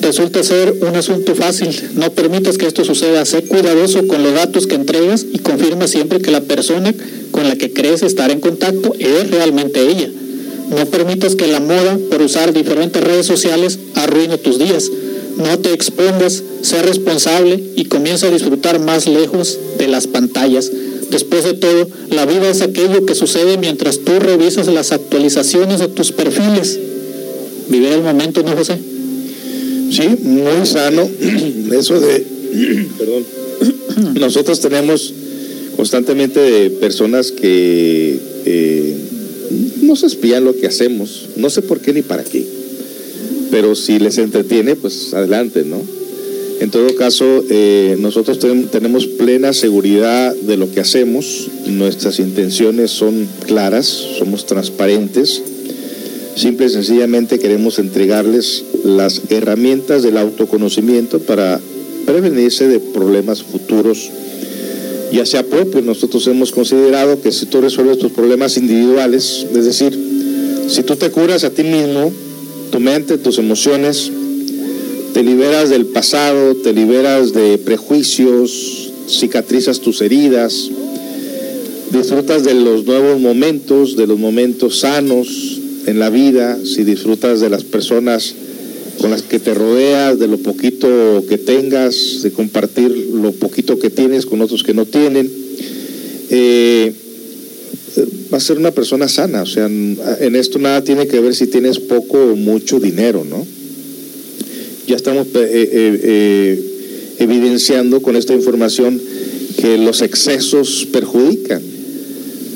resulta 0.00 0.42
ser 0.42 0.74
un 0.80 0.96
asunto 0.96 1.34
fácil. 1.34 1.68
No 1.94 2.10
permitas 2.12 2.58
que 2.58 2.66
esto 2.66 2.84
suceda. 2.84 3.24
Sé 3.24 3.42
cuidadoso 3.42 4.06
con 4.06 4.22
los 4.22 4.34
datos 4.34 4.66
que 4.66 4.74
entregas 4.74 5.26
y 5.32 5.38
confirma 5.38 5.86
siempre 5.86 6.20
que 6.20 6.30
la 6.30 6.40
persona 6.40 6.94
con 7.30 7.48
la 7.48 7.56
que 7.56 7.72
crees 7.72 8.02
estar 8.02 8.30
en 8.30 8.40
contacto 8.40 8.94
es 8.98 9.30
realmente 9.30 9.80
ella. 9.80 10.08
No 10.70 10.86
permitas 10.86 11.34
que 11.34 11.48
la 11.48 11.60
moda 11.60 11.98
por 12.10 12.22
usar 12.22 12.52
diferentes 12.52 13.02
redes 13.02 13.26
sociales 13.26 13.78
arruine 13.94 14.38
tus 14.38 14.58
días. 14.58 14.90
No 15.36 15.58
te 15.58 15.72
expongas, 15.72 16.42
sé 16.62 16.82
responsable 16.82 17.60
y 17.76 17.86
comienza 17.86 18.26
a 18.26 18.30
disfrutar 18.30 18.78
más 18.78 19.06
lejos 19.06 19.58
de 19.78 19.88
las 19.88 20.06
pantallas. 20.06 20.70
Después 21.10 21.44
de 21.44 21.54
todo, 21.54 21.88
la 22.10 22.24
vida 22.24 22.48
es 22.48 22.60
aquello 22.60 23.04
que 23.04 23.14
sucede 23.14 23.58
mientras 23.58 24.00
tú 24.00 24.12
revisas 24.20 24.68
las 24.68 24.92
actualizaciones 24.92 25.80
de 25.80 25.88
tus 25.88 26.12
perfiles. 26.12 26.78
Vive 27.68 27.94
el 27.94 28.02
momento, 28.02 28.42
¿no, 28.42 28.56
José? 28.56 28.78
Sí, 29.90 30.08
muy 30.22 30.66
sano. 30.66 31.08
Eso 31.72 32.00
de, 32.00 32.24
perdón, 32.98 33.24
nosotros 34.20 34.60
tenemos 34.60 35.12
constantemente 35.76 36.70
personas 36.70 37.32
que 37.32 38.18
eh, 38.44 38.96
nos 39.82 40.04
espían 40.04 40.44
lo 40.44 40.56
que 40.56 40.68
hacemos. 40.68 41.28
No 41.36 41.50
sé 41.50 41.62
por 41.62 41.80
qué 41.80 41.92
ni 41.92 42.02
para 42.02 42.22
qué. 42.22 42.44
Pero 43.50 43.74
si 43.74 43.98
les 43.98 44.18
entretiene, 44.18 44.76
pues 44.76 45.12
adelante, 45.12 45.64
¿no? 45.64 45.82
En 46.60 46.70
todo 46.70 46.94
caso, 46.94 47.42
eh, 47.48 47.96
nosotros 47.98 48.38
tenemos 48.38 49.06
plena 49.06 49.54
seguridad 49.54 50.34
de 50.34 50.58
lo 50.58 50.70
que 50.70 50.80
hacemos, 50.80 51.48
nuestras 51.66 52.18
intenciones 52.18 52.90
son 52.90 53.26
claras, 53.46 53.86
somos 53.86 54.44
transparentes, 54.44 55.42
simple 56.36 56.66
y 56.66 56.68
sencillamente 56.68 57.38
queremos 57.38 57.78
entregarles 57.78 58.62
las 58.84 59.22
herramientas 59.30 60.02
del 60.02 60.18
autoconocimiento 60.18 61.18
para 61.20 61.58
prevenirse 62.04 62.68
de 62.68 62.78
problemas 62.78 63.42
futuros, 63.42 64.10
ya 65.12 65.24
sea 65.24 65.42
propios. 65.42 65.82
Nosotros 65.82 66.26
hemos 66.26 66.52
considerado 66.52 67.22
que 67.22 67.32
si 67.32 67.46
tú 67.46 67.62
resuelves 67.62 67.96
tus 67.96 68.12
problemas 68.12 68.58
individuales, 68.58 69.46
es 69.50 69.64
decir, 69.64 69.98
si 70.68 70.82
tú 70.82 70.94
te 70.96 71.10
curas 71.10 71.42
a 71.42 71.48
ti 71.48 71.62
mismo, 71.62 72.12
tu 72.70 72.80
mente, 72.80 73.16
tus 73.16 73.38
emociones, 73.38 74.12
te 75.12 75.22
liberas 75.22 75.70
del 75.70 75.86
pasado, 75.86 76.54
te 76.56 76.72
liberas 76.72 77.32
de 77.32 77.58
prejuicios, 77.58 78.92
cicatrizas 79.08 79.80
tus 79.80 80.00
heridas, 80.00 80.70
disfrutas 81.92 82.44
de 82.44 82.54
los 82.54 82.84
nuevos 82.84 83.20
momentos, 83.20 83.96
de 83.96 84.06
los 84.06 84.18
momentos 84.18 84.80
sanos 84.80 85.60
en 85.86 85.98
la 85.98 86.10
vida, 86.10 86.58
si 86.64 86.84
disfrutas 86.84 87.40
de 87.40 87.50
las 87.50 87.64
personas 87.64 88.34
con 88.98 89.10
las 89.10 89.22
que 89.22 89.38
te 89.38 89.54
rodeas, 89.54 90.18
de 90.18 90.28
lo 90.28 90.38
poquito 90.38 90.88
que 91.28 91.38
tengas, 91.38 92.22
de 92.22 92.30
compartir 92.30 92.90
lo 93.12 93.32
poquito 93.32 93.78
que 93.78 93.90
tienes 93.90 94.26
con 94.26 94.40
otros 94.42 94.62
que 94.62 94.74
no 94.74 94.84
tienen, 94.84 95.30
eh, 96.30 96.92
va 98.32 98.38
a 98.38 98.40
ser 98.40 98.58
una 98.58 98.70
persona 98.70 99.08
sana. 99.08 99.42
O 99.42 99.46
sea, 99.46 99.66
en 99.66 100.36
esto 100.36 100.58
nada 100.58 100.84
tiene 100.84 101.08
que 101.08 101.18
ver 101.18 101.34
si 101.34 101.46
tienes 101.46 101.80
poco 101.80 102.18
o 102.18 102.36
mucho 102.36 102.78
dinero, 102.78 103.24
¿no? 103.28 103.44
Ya 104.90 104.96
estamos 104.96 105.28
eh, 105.28 105.30
eh, 105.44 106.00
eh, 106.02 106.62
evidenciando 107.20 108.02
con 108.02 108.16
esta 108.16 108.34
información 108.34 109.00
que 109.60 109.78
los 109.78 110.02
excesos 110.02 110.88
perjudican. 110.90 111.62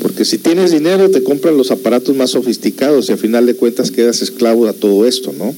Porque 0.02 0.24
si 0.24 0.38
tienes 0.38 0.72
dinero 0.72 1.10
te 1.10 1.22
compran 1.22 1.56
los 1.56 1.70
aparatos 1.70 2.14
más 2.16 2.30
sofisticados 2.30 3.08
y 3.08 3.12
al 3.12 3.18
final 3.18 3.46
de 3.46 3.54
cuentas 3.54 3.92
quedas 3.92 4.20
esclavo 4.20 4.66
a 4.66 4.72
todo 4.72 5.06
esto, 5.06 5.32
¿no? 5.38 5.54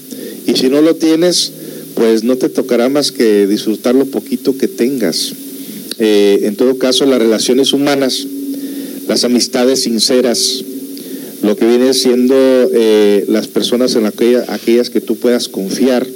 Y 0.47 0.57
si 0.57 0.69
no 0.69 0.83
lo 0.83 0.95
tienes, 0.97 1.51
pues 1.95 2.25
no 2.25 2.37
te 2.37 2.51
tocará 2.51 2.91
más 2.91 3.11
que 3.11 3.47
disfrutar 3.47 3.95
lo 3.95 4.05
poquito 4.05 4.57
que 4.57 4.69
tengas. 4.69 5.33
En 5.99 6.55
todo 6.57 6.77
caso, 6.77 7.07
las 7.07 7.19
relaciones 7.19 7.73
humanas, 7.73 8.27
las 9.09 9.25
amistades 9.25 9.81
sinceras, 9.81 10.63
lo 11.43 11.57
que 11.57 11.67
viene 11.67 11.95
siendo 11.95 12.37
las 13.29 13.49
personas 13.49 13.97
en 13.97 14.07
aquella, 14.07 14.45
aquellas 14.49 14.91
que 14.91 15.01
tú 15.01 15.17
puedas 15.17 15.49
confiar, 15.49 16.07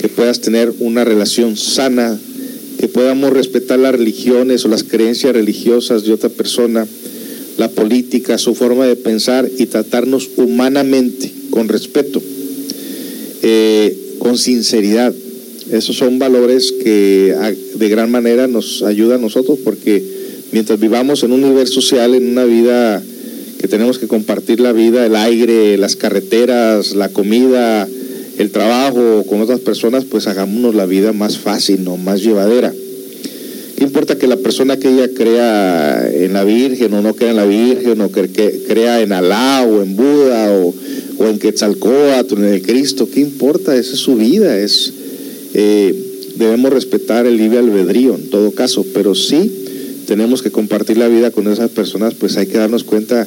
que 0.00 0.08
puedas 0.08 0.40
tener 0.40 0.72
una 0.78 1.04
relación 1.04 1.56
sana, 1.56 2.18
que 2.78 2.88
podamos 2.88 3.32
respetar 3.32 3.78
las 3.78 3.92
religiones 3.92 4.64
o 4.64 4.68
las 4.68 4.84
creencias 4.84 5.32
religiosas 5.32 6.04
de 6.04 6.12
otra 6.12 6.28
persona, 6.28 6.86
la 7.58 7.70
política, 7.70 8.38
su 8.38 8.54
forma 8.54 8.86
de 8.86 8.96
pensar 8.96 9.48
y 9.58 9.66
tratarnos 9.66 10.28
humanamente, 10.36 11.32
con 11.50 11.68
respeto, 11.68 12.22
eh, 13.42 13.96
con 14.18 14.36
sinceridad. 14.36 15.14
Esos 15.70 15.96
son 15.96 16.18
valores 16.18 16.72
que 16.72 17.34
de 17.74 17.88
gran 17.88 18.10
manera 18.10 18.46
nos 18.46 18.82
ayudan 18.82 19.18
a 19.18 19.22
nosotros 19.22 19.58
porque 19.64 20.02
mientras 20.52 20.78
vivamos 20.78 21.22
en 21.22 21.32
un 21.32 21.40
nivel 21.40 21.66
social, 21.66 22.14
en 22.14 22.28
una 22.28 22.44
vida 22.44 23.02
que 23.58 23.68
tenemos 23.68 23.98
que 23.98 24.06
compartir 24.06 24.60
la 24.60 24.72
vida, 24.72 25.06
el 25.06 25.16
aire, 25.16 25.76
las 25.78 25.96
carreteras, 25.96 26.94
la 26.94 27.08
comida, 27.08 27.88
el 28.38 28.50
trabajo 28.50 29.24
con 29.26 29.40
otras 29.40 29.60
personas, 29.60 30.04
pues 30.04 30.26
hagámonos 30.26 30.74
la 30.74 30.86
vida 30.86 31.12
más 31.12 31.38
fácil, 31.38 31.84
¿no? 31.84 31.96
más 31.96 32.22
llevadera. 32.22 32.72
¿Qué 33.76 33.84
importa 33.84 34.16
que 34.16 34.26
la 34.26 34.38
persona 34.38 34.78
que 34.78 34.88
ella 34.88 35.10
crea 35.12 36.08
en 36.10 36.32
la 36.32 36.44
Virgen 36.44 36.94
o 36.94 37.02
no 37.02 37.14
crea 37.14 37.30
en 37.30 37.36
la 37.36 37.44
Virgen 37.44 38.00
o 38.00 38.10
que, 38.10 38.62
crea 38.66 39.02
en 39.02 39.12
Alá 39.12 39.66
o 39.68 39.82
en 39.82 39.96
Buda 39.96 40.50
o, 40.50 40.74
en 41.26 41.38
Quetzalcóatl 41.38 42.34
o 42.34 42.38
en 42.38 42.54
el 42.54 42.62
Cristo? 42.62 43.08
¿Qué 43.12 43.20
importa? 43.20 43.76
Esa 43.76 43.92
es 43.92 43.98
su 43.98 44.16
vida. 44.16 44.58
Es, 44.58 44.92
eh, 45.52 45.94
debemos 46.36 46.72
respetar 46.72 47.26
el 47.26 47.36
libre 47.36 47.58
albedrío 47.58 48.14
en 48.14 48.30
todo 48.30 48.52
caso, 48.52 48.84
pero 48.94 49.14
sí 49.14 49.50
tenemos 50.06 50.42
que 50.42 50.50
compartir 50.50 50.96
la 50.96 51.08
vida 51.08 51.30
con 51.30 51.50
esas 51.50 51.70
personas, 51.70 52.14
pues 52.14 52.36
hay 52.36 52.46
que 52.46 52.58
darnos 52.58 52.84
cuenta 52.84 53.26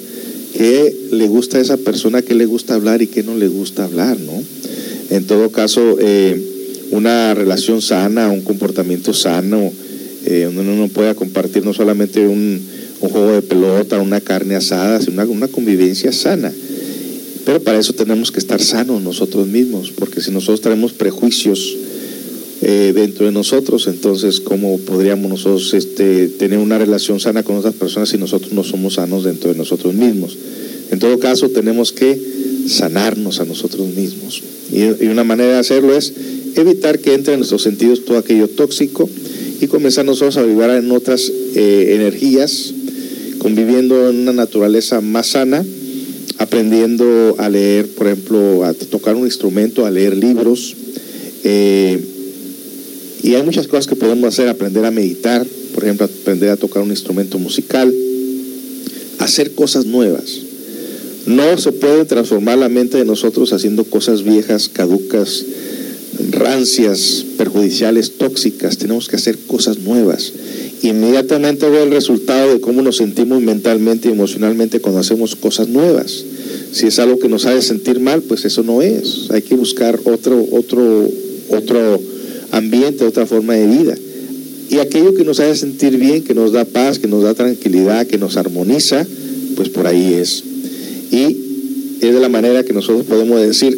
qué 0.57 0.95
le 1.11 1.27
gusta 1.27 1.57
a 1.57 1.61
esa 1.61 1.77
persona, 1.77 2.21
qué 2.21 2.33
le 2.33 2.45
gusta 2.45 2.73
hablar 2.73 3.01
y 3.01 3.07
qué 3.07 3.21
no 3.21 3.35
le 3.35 3.47
gusta 3.47 3.83
hablar, 3.83 4.17
¿no? 4.19 4.41
En 5.09 5.25
todo 5.25 5.51
caso, 5.51 5.97
eh, 5.99 6.39
una 6.91 7.33
relación 7.33 7.81
sana, 7.81 8.29
un 8.29 8.41
comportamiento 8.41 9.13
sano, 9.13 9.71
eh, 10.25 10.47
uno 10.47 10.63
no 10.63 10.87
pueda 10.89 11.15
compartir 11.15 11.65
no 11.65 11.73
solamente 11.73 12.27
un, 12.27 12.61
juego 12.99 13.31
de 13.31 13.41
pelota, 13.41 14.01
una 14.01 14.19
carne 14.19 14.55
asada, 14.55 15.01
sino 15.01 15.23
una, 15.23 15.47
convivencia 15.47 16.11
sana. 16.11 16.51
Pero 17.45 17.61
para 17.61 17.79
eso 17.79 17.93
tenemos 17.93 18.31
que 18.31 18.39
estar 18.39 18.61
sanos 18.61 19.01
nosotros 19.01 19.47
mismos, 19.47 19.91
porque 19.91 20.21
si 20.21 20.31
nosotros 20.31 20.61
tenemos 20.61 20.91
prejuicios 20.91 21.77
eh, 22.61 22.91
dentro 22.93 23.25
de 23.25 23.31
nosotros, 23.31 23.87
entonces 23.87 24.41
¿cómo 24.41 24.77
podríamos 24.79 25.29
nosotros 25.31 25.73
este, 25.73 26.27
tener 26.27 26.59
una 26.59 26.77
relación 26.77 27.19
sana 27.19 27.41
con 27.41 27.55
otras 27.55 27.73
personas 27.73 28.09
si 28.09 28.17
nosotros 28.17 28.51
no 28.51 28.63
somos 28.63 28.95
sanos 28.95 29.23
dentro 29.23 29.49
de 29.49 29.57
nosotros 29.57 29.93
mismos? 29.93 30.37
En 30.91 30.99
todo 30.99 31.19
caso, 31.19 31.49
tenemos 31.49 31.91
que 31.91 32.19
sanarnos 32.67 33.39
a 33.39 33.45
nosotros 33.45 33.87
mismos. 33.95 34.43
Y, 34.71 35.05
una 35.07 35.23
manera 35.23 35.53
de 35.53 35.59
hacerlo 35.59 35.95
es 35.95 36.13
evitar 36.55 36.99
que 36.99 37.13
entre 37.13 37.33
en 37.33 37.39
nuestros 37.39 37.63
sentidos 37.63 38.05
todo 38.05 38.17
aquello 38.17 38.47
tóxico 38.47 39.09
y 39.61 39.67
comenzar 39.67 40.05
nosotros 40.05 40.37
a 40.37 40.43
vivir 40.43 40.63
en 40.63 40.91
otras 40.91 41.31
eh, 41.55 41.95
energías, 41.95 42.73
conviviendo 43.39 44.09
en 44.09 44.19
una 44.19 44.33
naturaleza 44.33 45.01
más 45.01 45.27
sana, 45.27 45.65
aprendiendo 46.37 47.35
a 47.37 47.49
leer, 47.49 47.87
por 47.87 48.07
ejemplo, 48.07 48.63
a 48.63 48.73
tocar 48.73 49.15
un 49.15 49.25
instrumento, 49.25 49.85
a 49.85 49.91
leer 49.91 50.15
libros. 50.15 50.75
Eh, 51.43 51.99
y 53.21 53.35
hay 53.35 53.43
muchas 53.43 53.67
cosas 53.67 53.87
que 53.87 53.95
podemos 53.95 54.33
hacer, 54.33 54.47
aprender 54.47 54.85
a 54.85 54.91
meditar, 54.91 55.45
por 55.73 55.83
ejemplo, 55.83 56.05
aprender 56.05 56.49
a 56.49 56.57
tocar 56.57 56.81
un 56.81 56.89
instrumento 56.89 57.37
musical, 57.37 57.93
hacer 59.19 59.51
cosas 59.51 59.85
nuevas. 59.85 60.48
No 61.25 61.57
se 61.57 61.71
puede 61.71 62.05
transformar 62.05 62.57
la 62.57 62.69
mente 62.69 62.97
de 62.97 63.05
nosotros 63.05 63.53
haciendo 63.53 63.83
cosas 63.83 64.23
viejas, 64.23 64.69
caducas, 64.69 65.45
rancias, 66.31 67.25
perjudiciales, 67.37 68.17
tóxicas. 68.17 68.77
Tenemos 68.77 69.07
que 69.07 69.15
hacer 69.15 69.37
cosas 69.37 69.79
nuevas. 69.79 70.33
Inmediatamente 70.81 71.69
veo 71.69 71.83
el 71.83 71.91
resultado 71.91 72.53
de 72.53 72.61
cómo 72.61 72.81
nos 72.81 72.97
sentimos 72.97 73.41
mentalmente 73.41 74.07
y 74.07 74.11
emocionalmente 74.11 74.79
cuando 74.79 75.01
hacemos 75.01 75.35
cosas 75.35 75.67
nuevas. 75.67 76.23
Si 76.71 76.87
es 76.87 76.99
algo 76.99 77.19
que 77.19 77.27
nos 77.27 77.45
hace 77.45 77.61
sentir 77.61 77.99
mal, 77.99 78.21
pues 78.21 78.45
eso 78.45 78.63
no 78.63 78.81
es. 78.81 79.29
Hay 79.31 79.41
que 79.41 79.55
buscar 79.55 79.99
otro, 80.05 80.45
otro, 80.51 81.09
otro 81.49 81.99
ambiente, 82.51 83.03
otra 83.03 83.25
forma 83.25 83.55
de 83.55 83.67
vida. 83.67 83.95
Y 84.69 84.77
aquello 84.77 85.15
que 85.15 85.23
nos 85.23 85.39
hace 85.39 85.55
sentir 85.55 85.97
bien, 85.97 86.23
que 86.23 86.35
nos 86.35 86.51
da 86.51 86.63
paz, 86.63 86.99
que 86.99 87.07
nos 87.07 87.23
da 87.23 87.33
tranquilidad, 87.33 88.05
que 88.05 88.17
nos 88.17 88.37
armoniza, 88.37 89.05
pues 89.55 89.69
por 89.69 89.87
ahí 89.87 90.13
es. 90.13 90.43
Y 91.11 91.37
es 92.01 92.13
de 92.13 92.19
la 92.19 92.29
manera 92.29 92.63
que 92.63 92.73
nosotros 92.73 93.05
podemos 93.05 93.41
decir 93.41 93.77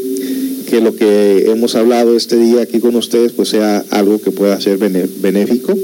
que 0.70 0.80
lo 0.80 0.96
que 0.96 1.52
hemos 1.52 1.76
hablado 1.76 2.16
este 2.16 2.38
día 2.38 2.62
aquí 2.62 2.80
con 2.80 2.96
ustedes, 2.96 3.34
pues 3.34 3.50
sea 3.50 3.84
algo 3.90 4.22
que 4.22 4.32
pueda 4.32 4.60
ser 4.62 4.78
benéfico 4.78 5.78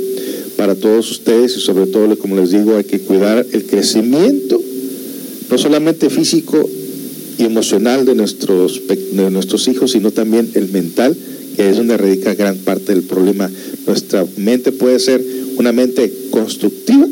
para 0.55 0.75
todos 0.75 1.11
ustedes 1.11 1.57
y 1.57 1.59
sobre 1.59 1.87
todo, 1.87 2.17
como 2.17 2.35
les 2.35 2.51
digo, 2.51 2.75
hay 2.75 2.83
que 2.83 2.99
cuidar 2.99 3.45
el 3.51 3.65
crecimiento, 3.65 4.61
no 5.49 5.57
solamente 5.57 6.09
físico 6.09 6.69
y 7.37 7.43
emocional 7.43 8.05
de 8.05 8.15
nuestros, 8.15 8.81
de 8.87 9.29
nuestros 9.29 9.67
hijos, 9.67 9.91
sino 9.91 10.11
también 10.11 10.49
el 10.55 10.69
mental 10.69 11.15
que 11.57 11.69
es 11.69 11.77
donde 11.77 11.97
radica 11.97 12.35
gran 12.35 12.55
parte 12.57 12.93
del 12.93 13.03
problema. 13.03 13.49
Nuestra 13.87 14.25
mente 14.37 14.71
puede 14.71 14.99
ser 14.99 15.23
una 15.57 15.71
mente 15.71 16.13
constructiva 16.29 17.07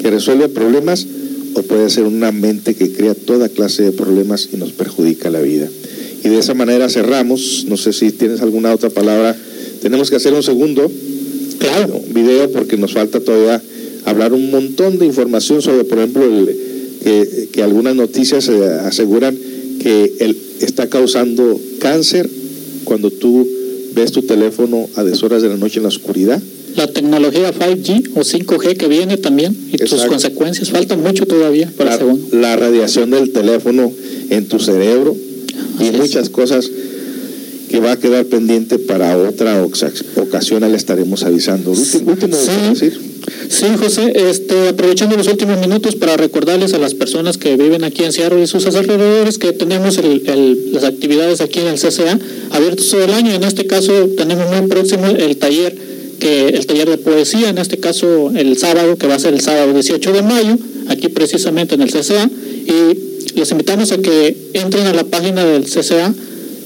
que 0.00 0.10
resuelve 0.10 0.48
problemas 0.48 1.06
o 1.54 1.62
puede 1.62 1.90
ser 1.90 2.04
una 2.04 2.32
mente 2.32 2.74
que 2.74 2.92
crea 2.92 3.14
toda 3.14 3.48
clase 3.48 3.82
de 3.82 3.92
problemas 3.92 4.48
y 4.52 4.56
nos 4.56 4.72
perjudica 4.72 5.30
la 5.30 5.40
vida. 5.40 5.68
Y 6.24 6.28
de 6.28 6.38
esa 6.38 6.54
manera 6.54 6.88
cerramos. 6.88 7.64
No 7.68 7.76
sé 7.76 7.92
si 7.92 8.10
tienes 8.12 8.40
alguna 8.40 8.72
otra 8.72 8.90
palabra. 8.90 9.36
Tenemos 9.80 10.10
que 10.10 10.16
hacer 10.16 10.34
un 10.34 10.42
segundo 10.42 10.90
claro. 11.58 12.00
video 12.12 12.50
porque 12.50 12.76
nos 12.76 12.92
falta 12.92 13.20
todavía 13.20 13.62
hablar 14.04 14.32
un 14.32 14.50
montón 14.50 14.98
de 14.98 15.06
información 15.06 15.62
sobre, 15.62 15.84
por 15.84 15.98
ejemplo, 15.98 16.22
que, 17.02 17.48
que, 17.52 17.62
algunas 17.62 17.94
noticias 17.94 18.48
aseguran 18.48 19.36
que 19.80 20.12
él 20.18 20.36
está 20.60 20.88
causando 20.88 21.60
cáncer 21.78 22.28
cuando 22.84 23.10
tú 23.10 23.46
ves 23.94 24.12
tu 24.12 24.22
teléfono 24.22 24.88
a 24.96 25.04
deshoras 25.04 25.42
de 25.42 25.48
la 25.48 25.56
noche 25.56 25.78
en 25.78 25.84
la 25.84 25.88
oscuridad. 25.88 26.42
La 26.78 26.86
tecnología 26.86 27.52
5G 27.52 28.12
o 28.14 28.20
5G 28.20 28.76
que 28.76 28.86
viene 28.86 29.16
también 29.16 29.56
y 29.72 29.78
sus 29.88 30.04
consecuencias 30.04 30.70
faltan 30.70 31.02
mucho 31.02 31.26
todavía 31.26 31.68
para 31.76 31.96
la, 31.96 32.16
la 32.30 32.56
radiación 32.56 33.10
del 33.10 33.32
teléfono 33.32 33.92
en 34.30 34.46
tu 34.46 34.60
cerebro 34.60 35.16
y 35.80 35.90
muchas 35.96 36.30
cosas 36.30 36.70
que 37.68 37.80
va 37.80 37.92
a 37.92 37.96
quedar 37.96 38.24
pendiente 38.26 38.78
para 38.78 39.16
otra 39.18 39.62
ocasión, 39.64 40.60
le 40.70 40.76
estaremos 40.76 41.24
avisando. 41.24 41.72
Último, 41.72 42.36
sí. 42.74 42.90
Sí, 43.48 43.66
José, 43.78 44.12
este, 44.30 44.68
aprovechando 44.68 45.16
los 45.16 45.26
últimos 45.26 45.58
minutos 45.58 45.96
para 45.96 46.16
recordarles 46.16 46.72
a 46.74 46.78
las 46.78 46.94
personas 46.94 47.38
que 47.38 47.56
viven 47.56 47.84
aquí 47.84 48.04
en 48.04 48.12
Seattle 48.12 48.42
y 48.42 48.46
sus 48.46 48.64
alrededores 48.66 49.38
que 49.38 49.52
tenemos 49.52 49.98
las 50.72 50.84
actividades 50.84 51.40
aquí 51.40 51.58
en 51.58 51.66
el 51.66 51.74
CCA 51.74 52.18
abiertos 52.50 52.88
todo 52.88 53.04
el 53.04 53.12
año. 53.12 53.32
En 53.32 53.42
este 53.42 53.66
caso 53.66 53.92
tenemos 54.16 54.48
muy 54.56 54.68
próximo 54.68 55.06
el 55.08 55.36
taller 55.36 55.76
que 56.18 56.48
el 56.48 56.66
taller 56.66 56.88
de 56.88 56.98
poesía, 56.98 57.48
en 57.48 57.58
este 57.58 57.78
caso 57.78 58.30
el 58.34 58.56
sábado, 58.58 58.96
que 58.96 59.06
va 59.06 59.14
a 59.14 59.18
ser 59.18 59.34
el 59.34 59.40
sábado 59.40 59.72
18 59.72 60.12
de 60.12 60.22
mayo, 60.22 60.58
aquí 60.88 61.08
precisamente 61.08 61.74
en 61.74 61.82
el 61.82 61.90
CCA, 61.90 62.28
y 62.66 63.38
los 63.38 63.50
invitamos 63.50 63.92
a 63.92 63.98
que 63.98 64.36
entren 64.54 64.86
a 64.86 64.92
la 64.92 65.04
página 65.04 65.44
del 65.44 65.64
CCA, 65.64 66.12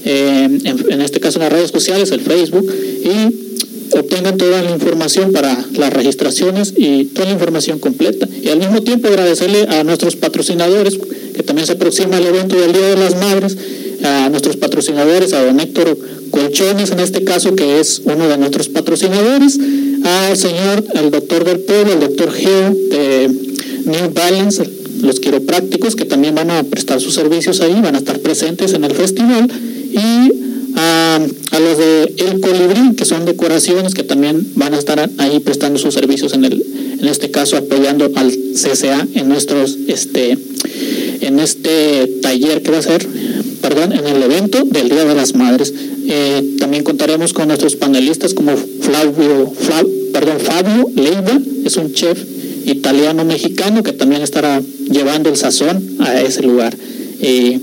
eh, 0.05 0.59
en, 0.63 0.91
en, 0.91 1.01
este 1.01 1.19
caso 1.19 1.39
en 1.39 1.43
las 1.43 1.53
redes 1.53 1.71
sociales, 1.71 2.11
el 2.11 2.21
Facebook, 2.21 2.69
y 2.71 3.97
obtengan 3.97 4.37
toda 4.37 4.61
la 4.63 4.71
información 4.71 5.31
para 5.31 5.65
las 5.73 5.93
registraciones 5.93 6.73
y 6.75 7.05
toda 7.05 7.27
la 7.27 7.33
información 7.33 7.79
completa. 7.79 8.27
Y 8.41 8.49
al 8.49 8.59
mismo 8.59 8.81
tiempo 8.81 9.07
agradecerle 9.07 9.67
a 9.69 9.83
nuestros 9.83 10.15
patrocinadores, 10.15 10.97
que 11.33 11.43
también 11.43 11.67
se 11.67 11.73
aproxima 11.73 12.17
el 12.17 12.25
evento 12.25 12.59
del 12.59 12.73
Día 12.73 12.89
de 12.89 12.97
las 12.97 13.15
Madres, 13.15 13.57
a 14.03 14.29
nuestros 14.29 14.57
patrocinadores, 14.57 15.33
a 15.33 15.45
don 15.45 15.59
Héctor 15.59 15.97
Colchones, 16.33 16.89
en 16.89 16.99
este 16.99 17.23
caso, 17.23 17.55
que 17.55 17.79
es 17.79 18.01
uno 18.05 18.27
de 18.27 18.39
nuestros 18.39 18.67
patrocinadores, 18.67 19.59
al 20.03 20.35
señor, 20.35 20.83
al 20.95 21.11
doctor 21.11 21.45
del 21.45 21.59
pueblo, 21.59 21.93
el 21.93 21.99
doctor 21.99 22.31
Geo 22.31 22.75
de 22.89 23.29
New 23.85 24.11
Balance, 24.15 24.67
los 25.03 25.19
quiroprácticos, 25.19 25.95
que 25.95 26.05
también 26.05 26.33
van 26.33 26.49
a 26.49 26.63
prestar 26.63 26.99
sus 26.99 27.13
servicios 27.13 27.61
ahí, 27.61 27.79
van 27.83 27.93
a 27.93 27.99
estar 27.99 28.17
presentes 28.17 28.73
en 28.73 28.83
el 28.83 28.95
festival, 28.95 29.47
y 29.91 30.75
a 30.75 31.19
a 31.53 31.59
los 31.59 31.77
de 31.77 32.13
El 32.17 32.41
Colibrí, 32.41 32.95
que 32.95 33.05
son 33.05 33.25
decoraciones, 33.25 33.93
que 33.93 34.03
también 34.03 34.53
van 34.55 34.73
a 34.73 34.79
estar 34.79 35.07
ahí 35.19 35.39
prestando 35.39 35.77
sus 35.77 35.93
servicios 35.93 36.33
en 36.33 36.45
el, 36.45 36.65
en 36.99 37.07
este 37.07 37.29
caso 37.29 37.57
apoyando 37.57 38.11
al 38.15 38.31
CCA 38.31 39.07
en 39.13 39.29
nuestros, 39.29 39.77
este, 39.87 40.35
en 41.21 41.39
este 41.39 42.07
taller 42.23 42.63
que 42.63 42.71
va 42.71 42.79
a 42.79 42.81
ser, 42.81 43.07
perdón, 43.61 43.93
en 43.93 44.07
el 44.07 44.23
evento 44.23 44.63
del 44.65 44.89
Día 44.89 45.05
de 45.05 45.13
las 45.13 45.35
Madres. 45.35 45.75
Eh, 46.05 46.55
también 46.59 46.83
contaremos 46.83 47.33
con 47.33 47.47
nuestros 47.47 47.75
panelistas 47.75 48.33
como 48.33 48.55
Flavio, 48.55 49.53
perdón, 50.11 50.39
Fabio 50.39 50.89
Leiva, 50.95 51.39
es 51.65 51.77
un 51.77 51.93
chef 51.93 52.19
italiano-mexicano 52.65 53.83
que 53.83 53.93
también 53.93 54.21
estará 54.21 54.61
llevando 54.89 55.29
el 55.29 55.37
sazón 55.37 55.97
a 55.99 56.21
ese 56.21 56.43
lugar. 56.43 56.75
Eh, 57.21 57.59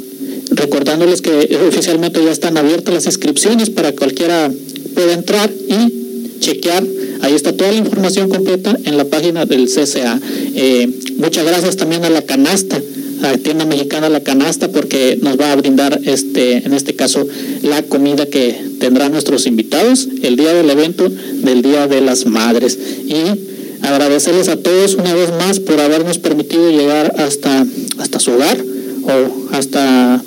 recordándoles 0.51 1.23
que 1.23 1.57
oficialmente 1.69 2.23
ya 2.25 2.31
están 2.31 2.57
abiertas 2.57 2.95
las 2.95 3.07
inscripciones 3.07 3.71
para 3.71 3.93
cualquiera 3.93 4.51
pueda 4.95 5.13
entrar 5.13 5.51
y 5.69 6.39
chequear. 6.41 6.85
Ahí 7.23 7.35
está 7.35 7.53
toda 7.53 7.71
la 7.71 7.79
información 7.79 8.29
completa 8.29 8.77
en 8.85 8.97
la 8.97 9.05
página 9.05 9.45
del 9.45 9.67
CCA. 9.69 10.19
Eh, 10.55 10.89
muchas 11.19 11.45
gracias 11.45 11.77
también 11.77 12.05
a 12.05 12.11
la 12.11 12.23
canasta, 12.23 12.81
la 13.21 13.37
tienda 13.39 13.65
mexicana 13.65 14.09
La 14.09 14.21
Canasta, 14.21 14.69
porque 14.69 15.19
nos 15.21 15.39
va 15.39 15.53
a 15.53 15.57
brindar 15.57 16.01
este, 16.05 16.65
en 16.67 16.73
este 16.73 16.95
caso, 16.95 17.27
la 17.63 17.83
comida 17.83 18.27
que 18.27 18.57
tendrán 18.79 19.13
nuestros 19.13 19.47
invitados 19.47 20.09
el 20.23 20.37
día 20.37 20.53
del 20.53 20.71
evento 20.71 21.09
del 21.09 21.63
Día 21.63 21.87
de 21.87 22.01
las 22.01 22.27
Madres. 22.27 22.79
Y 23.07 23.85
agradecerles 23.87 24.49
a 24.49 24.57
todos 24.57 24.95
una 24.95 25.15
vez 25.15 25.31
más 25.31 25.61
por 25.61 25.81
habernos 25.81 26.19
permitido 26.19 26.71
llegar 26.71 27.15
hasta, 27.19 27.67
hasta 27.99 28.21
su 28.21 28.33
hogar 28.33 28.59
o 29.03 29.55
hasta 29.55 30.23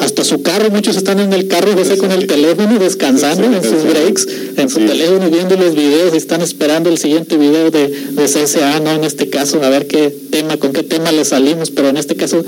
hasta 0.00 0.24
su 0.24 0.42
carro, 0.42 0.70
muchos 0.70 0.96
están 0.96 1.18
en 1.18 1.32
el 1.32 1.48
carro, 1.48 1.72
José, 1.72 1.96
con 1.98 2.12
el 2.12 2.26
teléfono, 2.26 2.78
descansando 2.78 3.44
en 3.44 3.62
sus 3.62 3.84
breaks, 3.84 4.28
en 4.56 4.68
su 4.68 4.80
teléfono, 4.80 5.30
viendo 5.30 5.56
los 5.56 5.74
videos 5.74 6.14
y 6.14 6.16
están 6.16 6.40
esperando 6.40 6.88
el 6.88 6.98
siguiente 6.98 7.36
video 7.36 7.70
de, 7.70 7.88
de 7.88 8.24
CSA, 8.24 8.80
¿no? 8.80 8.92
En 8.92 9.04
este 9.04 9.28
caso, 9.28 9.62
a 9.62 9.68
ver 9.68 9.86
qué 9.86 10.14
tema, 10.30 10.56
con 10.56 10.72
qué 10.72 10.82
tema 10.82 11.10
le 11.12 11.24
salimos, 11.24 11.70
pero 11.70 11.88
en 11.88 11.96
este 11.96 12.16
caso 12.16 12.44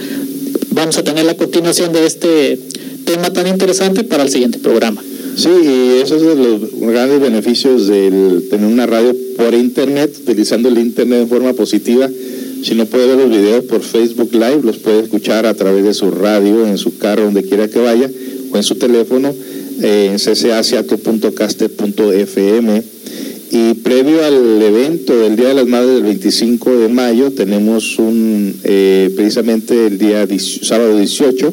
vamos 0.71 0.97
a 0.99 1.05
tener 1.05 1.25
la 1.25 1.35
continuación 1.37 1.93
de 1.93 2.07
este 2.07 2.59
tema 3.05 3.33
tan 3.33 3.47
interesante 3.47 4.05
para 4.05 4.23
el 4.23 4.31
siguiente 4.31 4.59
programa. 4.59 5.03
Sí, 5.37 5.49
y 5.49 6.01
esos 6.03 6.21
son 6.21 6.43
los 6.43 6.61
grandes 6.81 7.21
beneficios 7.21 7.87
del 7.87 8.49
tener 8.51 8.67
una 8.67 8.87
radio 8.87 9.17
por 9.37 9.55
internet, 9.55 10.15
utilizando 10.23 10.69
el 10.69 10.79
internet 10.79 11.21
de 11.21 11.27
forma 11.27 11.53
positiva 11.53 12.09
si 12.63 12.75
no 12.75 12.85
puede 12.87 13.07
ver 13.07 13.17
los 13.17 13.31
videos 13.31 13.65
por 13.65 13.83
Facebook 13.83 14.33
Live, 14.33 14.61
los 14.63 14.79
puede 14.79 15.01
escuchar 15.01 15.47
a 15.47 15.55
través 15.55 15.85
de 15.85 15.95
su 15.95 16.11
radio, 16.11 16.67
en 16.67 16.77
su 16.79 16.99
carro, 16.99 17.25
donde 17.25 17.43
quiera 17.43 17.69
que 17.69 17.79
vaya, 17.79 18.11
o 18.51 18.57
en 18.57 18.63
su 18.63 18.75
teléfono, 18.75 19.35
eh, 19.83 20.11
en 20.13 20.19
ccaciato.caster.fm. 20.19 22.83
Y 23.53 23.75
previo 23.75 24.25
al 24.25 24.63
evento 24.63 25.19
del 25.19 25.35
Día 25.37 25.49
de 25.49 25.55
las 25.55 25.67
Madres 25.67 25.95
del 25.95 26.05
25 26.05 26.79
de 26.79 26.89
mayo, 26.89 27.33
tenemos 27.33 27.99
un, 27.99 28.55
eh, 28.63 29.11
precisamente 29.17 29.87
el 29.87 29.99
día 29.99 30.25
sábado 30.63 30.97
18, 30.97 31.53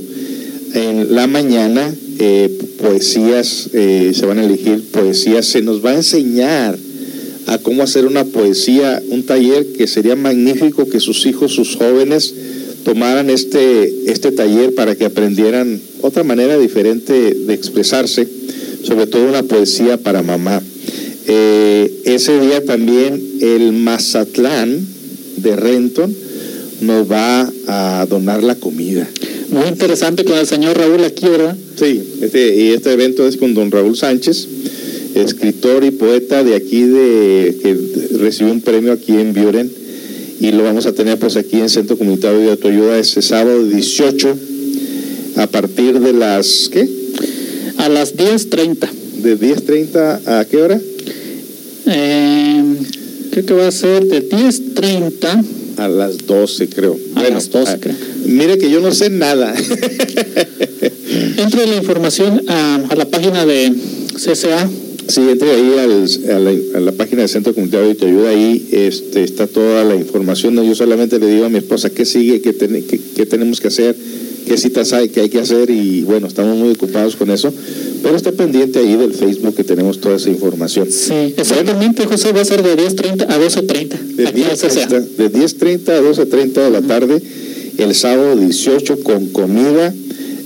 en 0.73 1.15
la 1.15 1.25
mañana, 1.25 1.91
eh, 2.19 2.55
poesías, 2.79 3.69
se 3.71 4.25
van 4.25 4.37
a 4.39 4.45
elegir 4.45 4.83
poesías, 4.91 5.47
se 5.47 5.63
nos 5.63 5.83
va 5.83 5.89
a 5.91 5.95
enseñar 5.95 6.77
a 7.47 7.57
cómo 7.59 7.81
hacer 7.81 8.05
una 8.05 8.25
poesía, 8.25 9.01
un 9.09 9.23
taller 9.23 9.65
que 9.77 9.87
sería 9.87 10.15
magnífico 10.15 10.87
que 10.87 10.99
sus 10.99 11.25
hijos, 11.25 11.53
sus 11.53 11.77
jóvenes, 11.77 12.33
tomaran 12.83 13.29
este, 13.29 14.11
este 14.11 14.31
taller 14.33 14.75
para 14.75 14.95
que 14.95 15.05
aprendieran 15.05 15.79
otra 16.01 16.23
manera 16.23 16.57
diferente 16.57 17.33
de 17.33 17.53
expresarse, 17.53 18.27
sobre 18.83 19.07
todo 19.07 19.27
una 19.27 19.43
poesía 19.43 19.97
para 19.97 20.23
mamá. 20.23 20.61
Eh, 21.25 22.01
ese 22.05 22.39
día 22.39 22.63
también 22.63 23.21
el 23.41 23.71
Mazatlán 23.71 24.85
de 25.37 25.55
Renton 25.55 26.13
nos 26.81 27.09
va 27.09 27.51
a 27.67 28.05
donar 28.09 28.43
la 28.43 28.55
comida. 28.55 29.07
Muy 29.49 29.67
interesante 29.67 30.25
con 30.25 30.37
el 30.37 30.47
señor 30.47 30.77
Raúl 30.77 31.03
aquí, 31.05 31.27
¿verdad? 31.27 31.55
Sí, 31.79 32.01
este, 32.21 32.55
y 32.55 32.69
este 32.71 32.91
evento 32.91 33.25
es 33.25 33.37
con 33.37 33.53
don 33.53 33.71
Raúl 33.71 33.95
Sánchez 33.95 34.47
escritor 35.15 35.83
y 35.83 35.91
poeta 35.91 36.43
de 36.43 36.55
aquí 36.55 36.83
de 36.83 37.57
que 37.61 37.77
recibió 38.17 38.53
un 38.53 38.61
premio 38.61 38.91
aquí 38.93 39.13
en 39.13 39.33
Buren 39.33 39.71
y 40.39 40.51
lo 40.51 40.63
vamos 40.63 40.85
a 40.85 40.93
tener 40.93 41.17
pues 41.17 41.35
aquí 41.35 41.57
en 41.59 41.69
Centro 41.69 41.97
Comunitario 41.97 42.39
de 42.39 42.51
Autoayuda 42.51 42.99
este 42.99 43.21
sábado 43.21 43.63
18 43.63 44.37
a 45.37 45.47
partir 45.47 45.99
de 45.99 46.13
las 46.13 46.69
¿qué? 46.71 46.87
A 47.77 47.89
las 47.89 48.15
10.30. 48.15 48.89
¿De 49.21 49.39
10.30 49.39 50.27
a 50.27 50.45
qué 50.45 50.57
hora? 50.57 50.79
Eh, 51.87 52.63
creo 53.31 53.45
que 53.45 53.53
va 53.53 53.67
a 53.67 53.71
ser 53.71 54.05
de 54.05 54.27
10.30 54.29 55.43
a 55.77 55.87
las 55.87 56.25
12 56.25 56.69
creo. 56.69 56.97
A 57.15 57.23
las 57.29 57.49
12 57.49 57.71
ah, 57.71 57.77
creo. 57.79 57.95
Mire 58.25 58.57
que 58.57 58.69
yo 58.69 58.79
no 58.79 58.91
sé 58.91 59.09
nada. 59.09 59.53
Entre 61.37 61.67
la 61.67 61.75
información 61.75 62.43
a 62.47 62.95
la 62.95 63.05
página 63.05 63.45
de 63.45 63.73
CCA 64.15 64.69
Sí, 65.07 65.21
entre 65.21 65.51
ahí 65.51 65.73
a, 65.79 66.79
la, 66.79 66.91
página 66.91 67.21
del 67.21 67.29
Centro 67.29 67.53
Comunitario 67.53 67.91
y 67.91 67.95
te 67.95 68.07
ayuda, 68.07 68.29
ahí 68.29 68.67
este, 68.71 69.23
está 69.23 69.47
toda 69.47 69.85
la 69.85 69.95
información. 69.95 70.55
yo 70.55 70.75
solamente 70.75 71.17
le 71.17 71.27
digo 71.27 71.45
a 71.45 71.49
mi 71.49 71.59
esposa 71.59 71.89
qué 71.89 72.05
sigue, 72.05 72.41
qué, 72.41 72.53
qué, 73.15 73.25
tenemos 73.25 73.61
que 73.61 73.69
hacer, 73.69 73.95
qué 74.45 74.57
citas 74.57 74.91
hay, 74.91 75.07
qué 75.09 75.21
hay 75.21 75.29
que 75.29 75.39
hacer 75.39 75.69
y 75.69 76.01
bueno, 76.01 76.27
estamos 76.27 76.57
muy 76.57 76.71
ocupados 76.71 77.15
con 77.15 77.31
eso. 77.31 77.53
Pero 78.03 78.17
está 78.17 78.33
pendiente 78.33 78.79
ahí 78.79 78.95
del 78.95 79.13
Facebook 79.13 79.55
que 79.55 79.63
tenemos 79.63 79.99
toda 80.01 80.17
esa 80.17 80.29
información. 80.29 80.91
Sí, 80.91 81.33
exactamente, 81.37 82.05
José, 82.05 82.33
va 82.33 82.41
a 82.41 82.45
ser 82.45 82.61
de 82.61 82.75
10.30 82.75 83.27
a 83.29 83.39
12.30. 83.39 83.99
De 84.15 84.33
10.30 85.31 85.89
a 85.89 86.01
12.30 86.01 86.51
de 86.51 86.69
la 86.69 86.81
tarde, 86.81 87.21
el 87.77 87.95
sábado 87.95 88.35
18 88.35 88.99
con 89.03 89.27
comida 89.27 89.93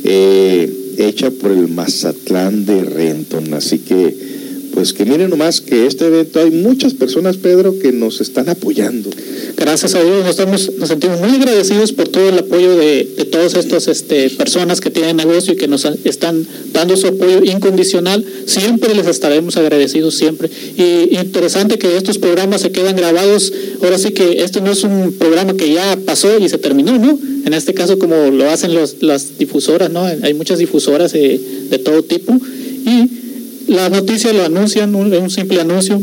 eh, 0.04 0.72
hecha 0.98 1.32
por 1.32 1.52
el 1.52 1.68
Mazatlán 1.68 2.66
de 2.66 2.84
Renton. 2.84 3.54
Así 3.54 3.80
que 3.80 4.41
pues 4.74 4.94
que 4.94 5.06
miren 5.06 5.30
nomás 5.30 5.62
que 5.62 5.86
este 5.86 6.08
evento 6.08 6.40
hay 6.40 6.52
muchas 6.52 6.94
personas, 6.94 7.38
Pedro, 7.38 7.78
que 7.80 7.92
nos 7.92 8.22
están 8.22 8.50
apoyando. 8.50 9.10
Gracias 9.58 9.96
a 9.96 10.04
Dios, 10.04 10.38
nos, 10.38 10.72
nos 10.78 10.90
sentimos 10.90 11.20
muy 11.20 11.30
agradecidos 11.30 11.92
por 11.92 12.08
todo 12.08 12.30
el 12.30 12.40
apoyo 12.40 12.76
de, 12.76 13.06
todas 13.32 13.54
estas 13.56 13.88
este, 13.88 14.30
personas 14.32 14.82
que 14.82 14.90
tienen 14.90 15.18
negocio 15.18 15.54
y 15.54 15.56
que 15.58 15.68
nos 15.68 15.86
están 16.04 16.46
dando 16.74 16.98
su 16.98 17.08
apoyo 17.08 17.44
incondicional. 17.44 18.26
Siempre 18.46 18.96
les 18.96 19.08
estaremos 19.08 19.58
agradecidos, 19.58 20.16
siempre. 20.16 20.50
Y 20.78 21.16
interesante 21.16 21.78
que 21.78 21.96
estos 21.98 22.18
programas 22.18 22.62
se 22.62 22.72
quedan 22.72 22.96
grabados. 22.96 23.54
Ahora 23.84 23.98
sí 23.98 24.12
que 24.12 24.44
este 24.44 24.62
no 24.62 24.72
es 24.72 24.84
un 24.84 25.14
programa 25.14 25.56
que 25.56 25.72
ya 25.72 25.98
pasó 26.06 26.40
y 26.40 26.50
se 26.50 26.58
terminó, 26.58 26.98
¿no? 26.98 27.20
En 27.46 27.54
este 27.54 27.74
caso, 27.74 28.00
como 28.00 28.16
lo 28.32 28.50
hacen 28.50 28.74
los, 28.74 28.98
las 29.02 29.38
difusoras, 29.38 29.92
¿no? 29.92 30.04
Hay 30.06 30.34
muchas 30.34 30.60
difusoras 30.60 31.12
de, 31.14 31.40
de 31.70 31.78
todo 31.80 32.04
tipo. 32.04 32.34
Y 32.86 33.21
la 33.72 33.90
noticia 33.90 34.34
lo 34.34 34.44
anuncian, 34.44 34.96
un, 34.96 35.14
un 35.14 35.30
simple 35.30 35.62
anuncio, 35.62 36.02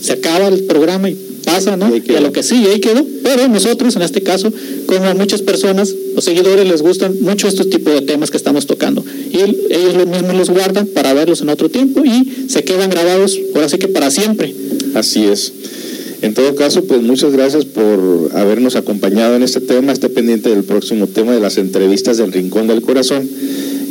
se 0.00 0.12
acaba 0.12 0.48
el 0.48 0.64
programa 0.64 1.10
y 1.10 1.16
pasa, 1.44 1.76
¿no? 1.76 1.94
Y, 1.94 2.14
a 2.14 2.20
lo 2.20 2.32
que 2.32 2.42
sí, 2.42 2.64
ahí 2.66 2.80
quedó. 2.80 3.04
Pero 3.22 3.46
nosotros, 3.48 3.94
en 3.96 4.02
este 4.02 4.22
caso, 4.22 4.52
como 4.86 5.04
a 5.04 5.14
muchas 5.14 5.42
personas, 5.42 5.94
los 6.14 6.24
seguidores 6.24 6.66
les 6.66 6.82
gustan 6.82 7.16
mucho 7.20 7.46
estos 7.46 7.68
tipos 7.70 7.92
de 7.92 8.02
temas 8.02 8.30
que 8.30 8.36
estamos 8.36 8.66
tocando. 8.66 9.04
Y 9.30 9.38
ellos 9.38 10.06
mismos 10.06 10.34
los 10.34 10.50
guardan 10.50 10.86
para 10.86 11.12
verlos 11.12 11.42
en 11.42 11.50
otro 11.50 11.68
tiempo 11.68 12.02
y 12.04 12.48
se 12.48 12.64
quedan 12.64 12.90
grabados, 12.90 13.38
por 13.52 13.62
así 13.62 13.78
que 13.78 13.88
para 13.88 14.10
siempre. 14.10 14.54
Así 14.94 15.24
es. 15.24 15.52
En 16.22 16.32
todo 16.32 16.54
caso, 16.54 16.84
pues 16.84 17.02
muchas 17.02 17.32
gracias 17.32 17.66
por 17.66 18.30
habernos 18.34 18.76
acompañado 18.76 19.36
en 19.36 19.42
este 19.42 19.60
tema. 19.60 19.92
Esté 19.92 20.08
pendiente 20.08 20.48
del 20.48 20.64
próximo 20.64 21.06
tema 21.06 21.32
de 21.32 21.40
las 21.40 21.58
entrevistas 21.58 22.16
del 22.16 22.32
Rincón 22.32 22.66
del 22.66 22.80
Corazón 22.80 23.28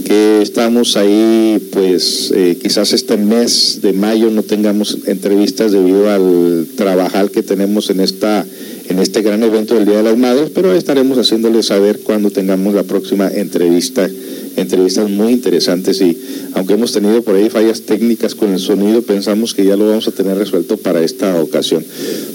que 0.04 0.42
estamos 0.42 0.98
ahí, 0.98 1.60
pues 1.72 2.32
eh, 2.36 2.58
quizás 2.62 2.94
este 2.94 3.18
mes 3.18 3.80
de 3.82 3.94
mayo 3.94 4.30
no 4.30 4.44
tengamos 4.44 5.00
entrevistas 5.06 5.72
debido 5.72 6.10
al 6.10 6.68
trabajar 6.76 7.32
que 7.32 7.44
tenemos 7.44 7.90
en 7.90 8.00
esta 8.00 8.46
en 8.90 9.00
este 9.00 9.22
gran 9.22 9.42
evento 9.44 9.76
del 9.76 9.86
Día 9.86 9.98
de 9.98 10.04
las 10.04 10.18
Madres, 10.18 10.52
pero 10.54 10.74
estaremos 10.74 11.18
haciéndoles 11.18 11.68
saber 11.68 12.00
cuando 12.00 12.32
tengamos 12.32 12.74
la 12.74 12.84
próxima 12.84 13.30
entrevista, 13.30 14.10
entrevistas 14.56 15.10
muy 15.10 15.34
interesantes 15.34 16.02
y 16.02 16.18
aunque 16.54 16.74
hemos 16.74 16.92
tenido 16.92 17.22
por 17.22 17.36
ahí 17.36 17.50
fallas 17.50 17.82
técnicas 17.82 18.36
con 18.36 18.54
el 18.54 18.60
sonido, 18.60 19.02
pensamos 19.02 19.54
que 19.54 19.66
ya 19.66 19.76
lo 19.76 19.88
vamos 19.88 20.08
a 20.08 20.12
tener 20.12 20.38
resuelto 20.38 20.78
para 20.78 21.04
esta 21.04 21.42
ocasión. 21.42 21.84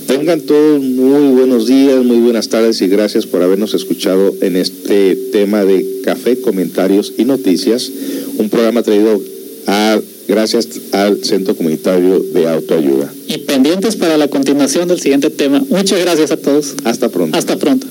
Tengan 0.06 0.40
todos 0.40 0.82
muy 0.82 1.32
buenos 1.32 1.66
días, 1.66 2.04
muy 2.04 2.18
buenas 2.18 2.48
tardes 2.48 2.80
y 2.82 2.88
gracias 2.88 3.26
por 3.26 3.42
habernos 3.42 3.74
escuchado 3.74 4.34
en 4.40 4.56
este 4.56 5.16
tema 5.32 5.64
de 5.64 5.84
café, 6.04 6.40
comentarios 6.40 7.12
y 7.16 7.24
noticias, 7.24 7.90
un 8.38 8.48
programa 8.48 8.82
traído 8.82 9.20
a 9.66 10.00
gracias 10.26 10.68
al 10.92 11.24
Centro 11.24 11.56
Comunitario 11.56 12.20
de 12.20 12.48
Autoayuda. 12.48 13.12
Y 13.26 13.38
pendientes 13.38 13.96
para 13.96 14.16
la 14.16 14.28
continuación 14.28 14.88
del 14.88 15.00
siguiente 15.00 15.30
tema. 15.30 15.64
Muchas 15.68 16.00
gracias 16.00 16.30
a 16.30 16.36
todos. 16.36 16.74
Hasta 16.84 17.08
pronto. 17.08 17.36
Hasta 17.36 17.56
pronto. 17.56 17.86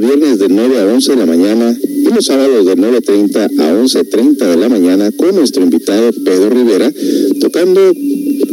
Viernes 0.00 0.38
de 0.38 0.48
9 0.48 0.78
a 0.78 0.86
11 0.86 1.10
de 1.10 1.16
la 1.16 1.26
mañana 1.26 1.76
y 1.82 2.14
los 2.14 2.24
sábados 2.24 2.66
de 2.66 2.76
9.30 2.76 3.58
a 3.58 3.82
11.30 3.82 4.36
de 4.36 4.56
la 4.56 4.68
mañana 4.68 5.10
con 5.12 5.34
nuestro 5.34 5.62
invitado 5.62 6.10
Pedro 6.24 6.50
Rivera 6.50 6.92
tocando 7.40 7.80